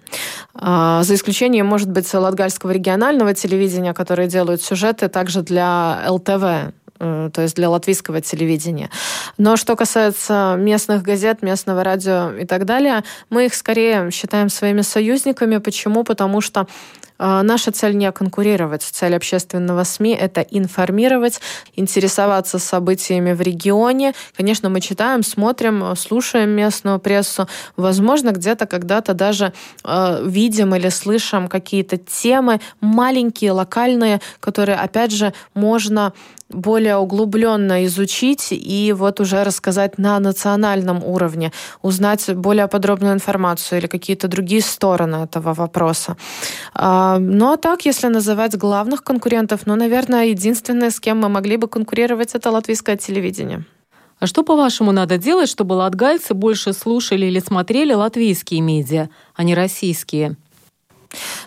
А, 0.52 1.04
за 1.04 1.14
исключением, 1.14 1.66
может 1.66 1.88
быть, 1.88 2.12
латгальского 2.12 2.72
регионального 2.72 3.32
телевидения, 3.32 3.94
которые 3.94 4.26
делают 4.26 4.62
сюжеты 4.62 5.06
также 5.06 5.42
для 5.42 6.02
ЛТВ, 6.08 6.72
э, 6.98 7.30
то 7.32 7.40
есть 7.40 7.54
для 7.54 7.70
латвийского 7.70 8.20
телевидения. 8.20 8.90
Но 9.38 9.54
что 9.54 9.76
касается 9.76 10.56
местных 10.58 11.04
газет, 11.04 11.40
местного 11.40 11.84
радио 11.84 12.32
и 12.32 12.44
так 12.44 12.64
далее, 12.64 13.04
мы 13.30 13.46
их 13.46 13.54
скорее 13.54 14.10
считаем 14.10 14.48
своими 14.48 14.80
союзниками. 14.80 15.58
Почему? 15.58 16.02
Потому 16.02 16.40
что 16.40 16.66
наша 17.22 17.72
цель 17.72 17.96
не 17.96 18.10
конкурировать. 18.12 18.82
Цель 18.82 19.14
общественного 19.16 19.84
СМИ— 19.84 20.12
это 20.20 20.40
информировать, 20.40 21.40
интересоваться 21.76 22.58
событиями 22.58 23.32
в 23.32 23.40
регионе. 23.40 24.14
Конечно, 24.36 24.68
мы 24.68 24.80
читаем, 24.80 25.22
смотрим, 25.22 25.94
слушаем 25.96 26.50
местную 26.50 26.98
прессу. 26.98 27.48
Возможно, 27.76 28.30
где-то 28.30 28.66
когда-то 28.66 29.14
даже 29.14 29.52
э, 29.84 30.22
видим 30.26 30.74
или 30.74 30.88
слышим 30.88 31.48
какие-то 31.48 31.96
темы 31.96 32.60
маленькие, 32.80 33.52
локальные, 33.52 34.20
которые, 34.40 34.78
опять 34.78 35.12
же, 35.12 35.32
можно 35.54 36.12
более 36.52 36.96
углубленно 36.96 37.84
изучить 37.86 38.48
и 38.50 38.92
вот 38.96 39.20
уже 39.20 39.44
рассказать 39.44 39.98
на 39.98 40.18
национальном 40.20 41.02
уровне, 41.04 41.52
узнать 41.82 42.34
более 42.34 42.68
подробную 42.68 43.14
информацию 43.14 43.78
или 43.78 43.86
какие-то 43.86 44.28
другие 44.28 44.62
стороны 44.62 45.16
этого 45.16 45.54
вопроса. 45.54 46.16
А, 46.74 47.18
ну 47.18 47.52
а 47.52 47.56
так, 47.56 47.84
если 47.84 48.08
называть 48.08 48.56
главных 48.56 49.02
конкурентов, 49.02 49.60
ну, 49.66 49.76
наверное, 49.76 50.26
единственное, 50.26 50.90
с 50.90 51.00
кем 51.00 51.18
мы 51.20 51.28
могли 51.28 51.56
бы 51.56 51.68
конкурировать, 51.68 52.34
это 52.34 52.50
латвийское 52.50 52.96
телевидение. 52.96 53.64
А 54.22 54.26
что, 54.26 54.44
по-вашему, 54.44 54.92
надо 54.92 55.18
делать, 55.18 55.48
чтобы 55.48 55.72
латгальцы 55.72 56.32
больше 56.32 56.72
слушали 56.72 57.26
или 57.26 57.40
смотрели 57.40 57.92
латвийские 57.92 58.60
медиа, 58.60 59.08
а 59.34 59.42
не 59.42 59.54
российские? 59.54 60.36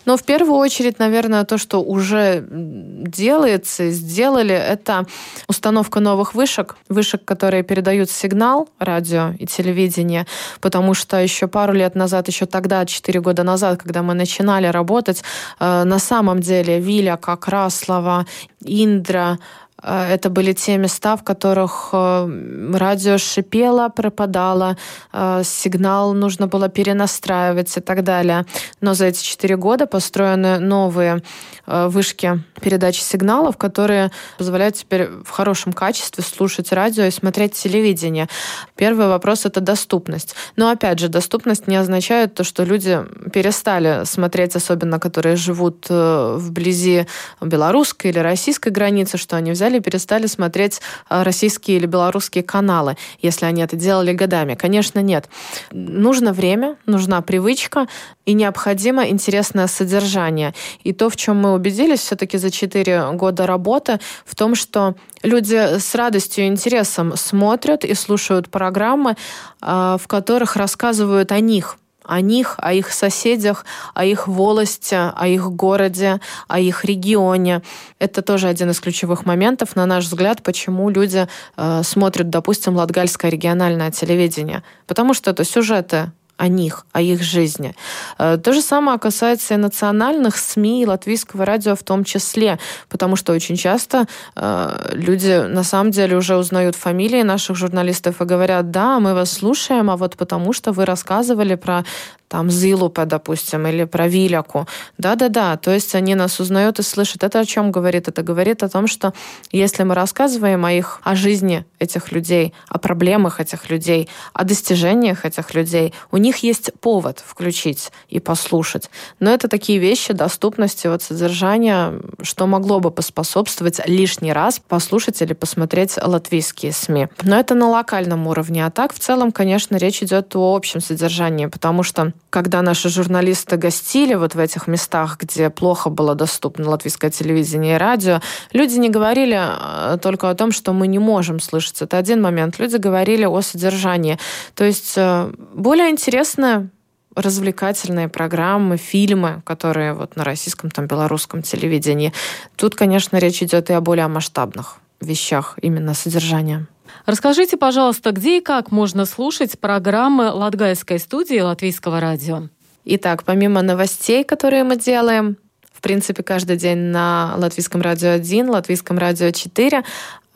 Но 0.05 0.18
в 0.18 0.24
первую 0.24 0.57
очередь, 0.57 0.99
наверное, 0.99 1.43
то, 1.43 1.57
что 1.57 1.82
уже 1.82 2.45
делается, 2.49 3.89
сделали, 3.89 4.55
это 4.55 5.05
установка 5.47 5.99
новых 5.99 6.34
вышек, 6.36 6.78
вышек, 6.89 7.26
которые 7.26 7.63
передают 7.63 8.09
сигнал 8.09 8.70
радио 8.80 9.34
и 9.39 9.45
телевидение, 9.45 10.26
потому 10.61 10.93
что 10.93 11.18
еще 11.18 11.47
пару 11.47 11.74
лет 11.74 11.95
назад, 11.95 12.28
еще 12.28 12.45
тогда, 12.45 12.86
4 12.86 13.22
года 13.22 13.43
назад, 13.43 13.82
когда 13.82 14.03
мы 14.03 14.13
начинали 14.13 14.68
работать, 14.68 15.24
э, 15.59 15.84
на 15.84 15.99
самом 15.99 16.39
деле 16.41 16.80
Виля, 16.80 17.18
как 17.18 17.47
Раслова, 17.47 18.26
Индра, 18.61 19.39
это 19.86 20.29
были 20.29 20.53
те 20.53 20.77
места, 20.77 21.15
в 21.15 21.23
которых 21.23 21.89
э, 21.93 22.71
радио 22.73 23.17
шипело, 23.17 23.89
пропадало, 23.89 24.77
э, 25.13 25.43
сигнал 25.43 26.13
нужно 26.13 26.47
было 26.47 26.69
перенастраивать 26.69 27.77
и 27.77 27.81
так 27.81 28.03
далее. 28.03 28.45
Но 28.81 28.95
за 28.95 29.05
эти 29.05 29.23
четыре 29.23 29.57
года 29.57 29.86
построены 29.86 30.59
новые 30.59 31.21
вышки 31.67 32.43
передачи 32.61 32.99
сигналов, 32.99 33.57
которые 33.57 34.11
позволяют 34.38 34.75
теперь 34.75 35.09
в 35.25 35.31
хорошем 35.31 35.73
качестве 35.73 36.23
слушать 36.23 36.71
радио 36.71 37.05
и 37.05 37.11
смотреть 37.11 37.53
телевидение. 37.53 38.27
Первый 38.75 39.07
вопрос— 39.07 39.45
это 39.47 39.61
доступность. 39.61 40.36
Но 40.55 40.69
опять 40.69 40.99
же, 40.99 41.09
доступность 41.09 41.67
не 41.67 41.75
означает 41.75 42.36
то, 42.36 42.43
что 42.43 42.63
люди 42.63 42.99
перестали 43.33 44.05
смотреть, 44.05 44.55
особенно 44.55 44.99
которые 44.99 45.38
живут 45.38 45.88
вблизи 45.89 47.07
белорусской 47.41 48.11
или 48.11 48.19
российской 48.19 48.69
границы, 48.69 49.17
что 49.17 49.36
они 49.36 49.51
взяли 49.51 49.74
и 49.76 49.80
перестали 49.82 50.28
смотреть 50.28 50.82
а, 51.09 51.23
российские 51.23 51.78
или 51.78 51.86
белорусские 51.86 52.43
каналы, 52.43 52.97
если 53.19 53.45
они 53.45 53.61
это 53.61 53.76
делали 53.76 54.13
годами. 54.13 54.55
Конечно, 54.55 54.99
нет. 54.99 55.30
Нужно 55.71 56.34
время, 56.34 56.78
нужна 56.86 57.21
привычка 57.21 57.88
и 58.26 58.34
необходимо 58.34 59.07
интересное 59.07 59.67
содержание. 59.67 60.53
И 60.84 60.93
то, 60.93 61.09
в 61.09 61.15
чем 61.15 61.38
мы 61.38 61.53
убедились 61.53 61.99
все-таки 61.99 62.38
за 62.38 62.51
4 62.51 63.11
года 63.13 63.45
работы, 63.45 63.99
в 64.26 64.36
том, 64.36 64.55
что 64.55 64.95
люди 65.23 65.80
с 65.80 65.95
радостью 65.95 66.45
и 66.45 66.47
интересом 66.47 67.15
смотрят 67.15 67.86
и 67.86 67.93
слушают 67.93 68.49
программы, 68.49 69.15
а, 69.61 69.97
в 69.97 70.07
которых 70.07 70.55
рассказывают 70.55 71.32
о 71.32 71.39
них– 71.39 71.78
о 72.08 72.22
них, 72.22 72.56
о 72.58 72.74
их 72.74 72.91
соседях, 72.91 73.66
о 73.93 74.06
их 74.06 74.28
волости, 74.28 74.95
о 74.95 75.28
их 75.28 75.51
городе, 75.51 76.20
о 76.47 76.60
их 76.60 76.86
регионе. 76.86 77.62
Это 77.99 78.22
тоже 78.22 78.47
один 78.47 78.70
из 78.72 78.80
ключевых 78.80 79.26
моментов, 79.26 79.76
на 79.76 79.86
наш 79.86 80.06
взгляд, 80.06 80.43
почему 80.43 80.89
люди 80.89 81.28
э, 81.58 81.84
смотрят, 81.84 82.30
допустим, 82.30 82.76
латгальское 82.76 83.32
региональное 83.32 83.91
телевидение. 83.91 84.64
Потому 84.88 85.14
что 85.14 85.32
это 85.32 85.43
сюжеты 85.43 86.12
о 86.38 86.47
них, 86.47 86.86
о 86.91 87.01
их 87.01 87.21
жизни. 87.21 87.75
Э, 88.17 88.38
то 88.38 88.53
же 88.53 88.61
самое 88.61 88.99
касается 88.99 89.53
и 89.53 89.57
национальных 89.57 90.38
СМИ, 90.38 90.83
и 90.83 90.86
латвийского 90.86 91.45
радио 91.45 91.75
в 91.75 91.83
том 91.83 92.03
числе, 92.03 92.59
потому 92.89 93.15
что 93.15 93.33
очень 93.33 93.55
часто 93.55 94.05
э, 94.36 94.91
люди 94.93 95.47
на 95.47 95.63
самом 95.63 95.91
деле 95.91 96.17
уже 96.17 96.38
узнают 96.38 96.75
фамилии 96.75 97.23
наших 97.23 97.55
журналистов 97.55 98.21
и 98.21 98.25
говорят, 98.25 98.71
да, 98.71 98.99
мы 98.99 99.13
вас 99.13 99.31
слушаем, 99.31 99.89
а 99.89 99.97
вот 99.97 100.17
потому 100.17 100.53
что 100.53 100.71
вы 100.71 100.86
рассказывали 100.86 101.55
про 101.55 101.86
там 102.28 102.49
Зилупа, 102.49 103.05
допустим, 103.05 103.67
или 103.67 103.84
про 103.84 104.07
Виляку. 104.07 104.67
Да-да-да, 104.97 105.57
то 105.57 105.71
есть 105.71 105.95
они 105.95 106.15
нас 106.15 106.39
узнают 106.39 106.80
и 106.80 106.84
слышат. 106.84 107.23
Это 107.23 107.39
о 107.39 107.45
чем 107.45 107.71
говорит? 107.71 108.07
Это 108.07 108.23
говорит 108.23 108.63
о 108.63 108.69
том, 108.69 108.88
что 108.88 109.13
если 109.51 109.84
мы 109.84 109.95
рассказываем 109.95 110.65
о 110.65 110.71
их, 110.71 110.99
о 111.03 111.15
жизни 111.15 111.65
этих 111.80 112.11
людей, 112.11 112.53
о 112.67 112.80
проблемах 112.80 113.39
этих 113.39 113.69
людей, 113.69 114.09
о 114.34 114.43
достижениях 114.43 115.26
этих 115.26 115.53
людей, 115.53 115.93
у 116.11 116.17
них 116.17 116.38
есть 116.38 116.71
повод 116.82 117.23
включить 117.26 117.91
и 118.09 118.19
послушать. 118.19 118.89
Но 119.19 119.32
это 119.32 119.47
такие 119.47 119.80
вещи 119.80 120.13
доступности, 120.13 120.88
вот 120.88 121.03
содержания, 121.03 121.93
что 122.21 122.47
могло 122.47 122.80
бы 122.80 122.91
поспособствовать 122.91 123.82
лишний 123.88 124.34
раз 124.34 124.59
послушать 124.59 125.21
или 125.21 125.34
посмотреть 125.34 125.97
латвийские 126.01 126.71
СМИ. 126.71 127.07
Но 127.23 127.39
это 127.39 127.53
на 127.55 127.69
локальном 127.69 128.28
уровне. 128.28 128.65
А 128.65 128.71
так, 128.71 128.93
в 128.93 128.99
целом, 128.99 129.32
конечно, 129.32 129.76
речь 129.76 130.01
идет 130.01 130.36
о 130.36 130.55
общем 130.55 130.82
содержании, 130.82 131.45
потому 131.45 131.84
что 131.84 132.13
когда 132.30 132.61
наши 132.61 132.89
журналисты 132.89 133.55
гостили 133.55 134.13
вот 134.16 134.36
в 134.36 134.39
этих 134.39 134.68
местах, 134.68 135.18
где 135.20 135.49
плохо 135.49 135.89
было 135.89 136.16
доступно 136.16 136.70
латвийское 136.70 137.09
телевидение 137.09 137.76
и 137.76 137.78
радио, 137.78 138.20
люди 138.51 138.78
не 138.78 138.89
говорили 138.89 139.39
э, 139.39 139.97
только 140.01 140.30
о 140.30 140.36
том, 140.36 140.51
что 140.51 140.74
мы 140.74 140.88
не 140.88 140.99
можем 140.99 141.39
слышать. 141.39 141.82
Это 141.82 141.97
один 141.97 142.22
момент. 142.22 142.59
Люди 142.59 142.76
говорили 142.76 143.26
о 143.26 143.41
содержании. 143.41 144.20
То 144.53 144.66
есть 144.66 144.93
э, 144.97 145.32
более 145.53 145.89
интересно 145.89 146.70
развлекательные 147.16 148.09
программы, 148.09 148.78
фильмы, 148.78 149.41
которые 149.45 149.93
вот 149.93 150.16
на 150.16 150.24
российском, 150.24 150.70
там, 150.70 150.88
белорусском 150.88 151.41
телевидении. 151.41 152.11
Тут, 152.57 152.76
конечно, 152.76 153.18
речь 153.18 153.41
идет 153.41 153.70
и 153.70 153.74
о 153.74 153.82
более 153.82 154.07
масштабных 154.07 154.78
вещах, 154.99 155.57
именно 155.61 155.93
содержания. 155.93 156.68
Расскажите, 157.06 157.56
пожалуйста, 157.56 158.12
где 158.12 158.39
и 158.39 158.41
как 158.41 158.72
можно 158.72 159.06
слушать 159.06 159.60
программы 159.60 160.32
Латгальской 160.32 160.97
студии 160.97 161.39
Латвийского 161.39 161.99
радио? 161.99 162.49
Итак, 162.84 163.24
помимо 163.24 163.62
новостей, 163.62 164.24
которые 164.24 164.64
мы 164.64 164.76
делаем, 164.76 165.38
в 165.72 165.82
принципе, 165.82 166.24
каждый 166.24 166.58
день 166.58 166.78
на 166.78 167.36
Латвийском 167.38 167.82
радио 167.82 168.10
1, 168.10 168.49
Латвийском 168.49 168.97
радио 168.97 169.30
4, 169.32 169.84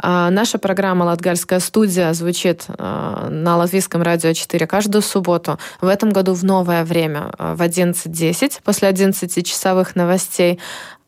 а, 0.02 0.30
Наша 0.30 0.58
программа 0.60 1.04
«Латгальская 1.04 1.60
студия» 1.60 2.14
звучит 2.14 2.66
а, 2.78 3.30
на 3.30 3.58
Латвийском 3.58 4.02
радио 4.02 4.34
4 4.34 4.68
каждую 4.68 5.02
субботу. 5.02 5.60
В 5.82 5.88
этом 5.88 6.12
году 6.12 6.34
в 6.34 6.44
новое 6.44 6.86
время, 6.86 7.32
а, 7.38 7.56
в 7.56 7.62
11.10, 7.62 8.62
после 8.64 8.90
11-часовых 8.90 9.96
новостей. 9.96 10.60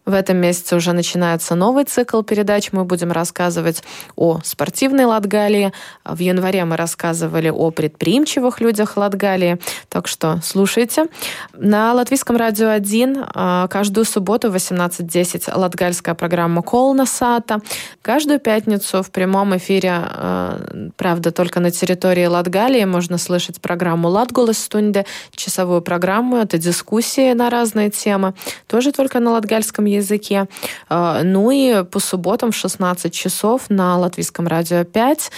В 0.06 0.14
этом 0.14 0.38
месяце 0.38 0.76
уже 0.76 0.94
начинается 0.94 1.54
новый 1.54 1.84
цикл 1.84 2.24
передач. 2.24 2.70
Мы 2.72 2.86
будем 2.86 3.12
рассказывать 3.12 3.84
о 4.16 4.40
спортивной 4.44 5.06
Латгалии. 5.06 5.74
В 6.04 6.18
январе 6.20 6.66
мы 6.66 6.76
рассказывали 6.76 7.50
о 7.50 7.70
предприимчивых 7.70 8.62
людях 8.62 8.98
Латгалии. 8.98 9.60
Так 9.90 10.08
что 10.08 10.40
слушайте. 10.44 11.06
На 11.54 11.94
Латвийском 11.94 12.36
радио 12.36 12.70
1 12.70 13.26
а, 13.34 13.68
каждую 13.68 14.06
субботу 14.06 14.50
в 14.50 14.56
18.10 14.56 15.56
латгальская 15.56 16.16
программа 16.16 16.64
«Колна 16.64 17.06
Сата». 17.06 17.60
Каждую 18.02 18.40
пятницу 18.40 19.04
в 19.04 19.12
прямом 19.12 19.56
эфире, 19.58 19.92
а, 19.94 20.92
правда, 20.98 21.32
только 21.32 21.60
на 21.60 21.70
территории 21.70 22.26
Латгалии 22.26 22.86
можно 22.86 23.20
слышать 23.20 23.62
программу 23.62 24.10
«Латголос 24.10 24.58
Стунде», 24.58 25.06
часовую 25.36 25.84
программу. 25.84 26.38
Это 26.38 26.58
дискуссии 26.58 27.34
на 27.34 27.52
разные 27.52 27.92
темы. 27.92 28.34
Тоже 28.68 28.92
только 28.92 29.20
на 29.20 29.32
латгальском 29.32 29.91
языке. 29.98 30.48
А, 30.90 31.24
ну 31.24 31.52
и 31.52 31.84
по 31.84 32.00
субботам 32.00 32.52
в 32.52 32.56
16 32.56 33.14
часов 33.14 33.70
на 33.70 33.98
Латвийском 33.98 34.48
радио 34.48 34.84
5 34.84 35.32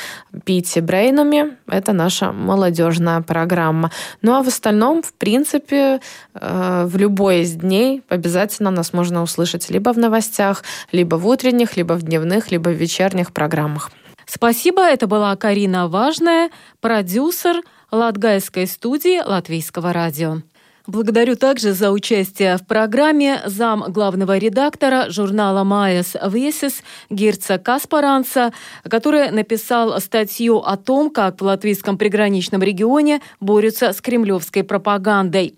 «Пити 0.46 0.80
Брейнами». 0.80 1.58
Это 1.68 1.94
наша 1.94 2.32
молодежная 2.32 3.22
программа. 3.22 3.92
Ну 4.22 4.34
а 4.34 4.44
в 4.44 4.48
остальном, 4.48 5.04
в 5.04 5.14
принципе, 5.14 6.00
а, 6.34 6.86
в 6.86 6.98
любой 6.98 7.42
из 7.42 7.54
дней 7.54 8.04
обязательно 8.10 8.72
нас 8.72 8.94
можно 8.94 9.24
услышать 9.24 9.70
либо 9.70 9.94
в 9.94 9.98
новостях, 9.98 10.64
либо 10.92 11.16
в 11.16 11.28
утренних, 11.28 11.78
либо 11.78 11.94
в 11.94 12.04
дневных, 12.04 12.52
либо 12.52 12.70
в 12.70 12.74
вечерних 12.74 13.34
программах. 13.34 13.92
Спасибо. 14.26 14.82
Это 14.82 15.08
была 15.08 15.36
Карина 15.36 15.88
Важная, 15.88 16.50
продюсер 16.82 17.62
Латгальской 17.92 18.68
студии 18.68 19.22
Латвийского 19.24 19.94
радио. 19.94 20.42
Благодарю 20.86 21.38
также 21.38 21.72
за 21.72 21.92
участие 21.92 22.58
в 22.58 22.68
программе 22.68 23.42
зам 23.46 23.86
главного 23.88 24.38
редактора 24.38 25.06
журнала 25.10 25.64
«Майас 25.64 26.18
Весис» 26.28 26.84
Гирца 27.10 27.58
Каспаранца, 27.58 28.52
который 28.90 29.32
написал 29.32 30.02
статью 30.02 30.58
о 30.58 30.76
том, 30.76 31.10
как 31.10 31.40
в 31.40 31.46
латвийском 31.46 31.98
приграничном 31.98 32.62
регионе 32.62 33.22
борются 33.40 33.94
с 33.94 34.02
кремлевской 34.02 34.66
пропагандой. 34.66 35.58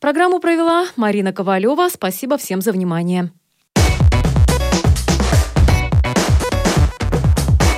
Программу 0.00 0.40
провела 0.40 0.86
Марина 0.96 1.34
Ковалева. 1.34 1.90
Спасибо 1.90 2.38
всем 2.38 2.62
за 2.62 2.72
внимание. 2.72 3.30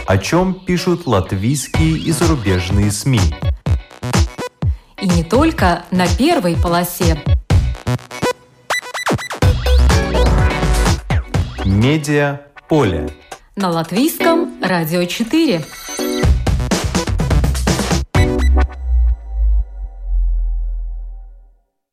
О 0.06 0.18
чем 0.18 0.54
пишут 0.64 1.08
латвийские 1.08 1.98
и 1.98 2.12
зарубежные 2.12 2.92
СМИ? 2.92 3.20
И 5.00 5.06
не 5.08 5.22
только 5.22 5.84
на 5.90 6.06
первой 6.06 6.56
полосе. 6.56 7.22
Медиа 11.64 12.40
поле. 12.68 13.10
На 13.56 13.70
латвийском 13.70 14.54
радио 14.62 15.04
4. 15.04 15.62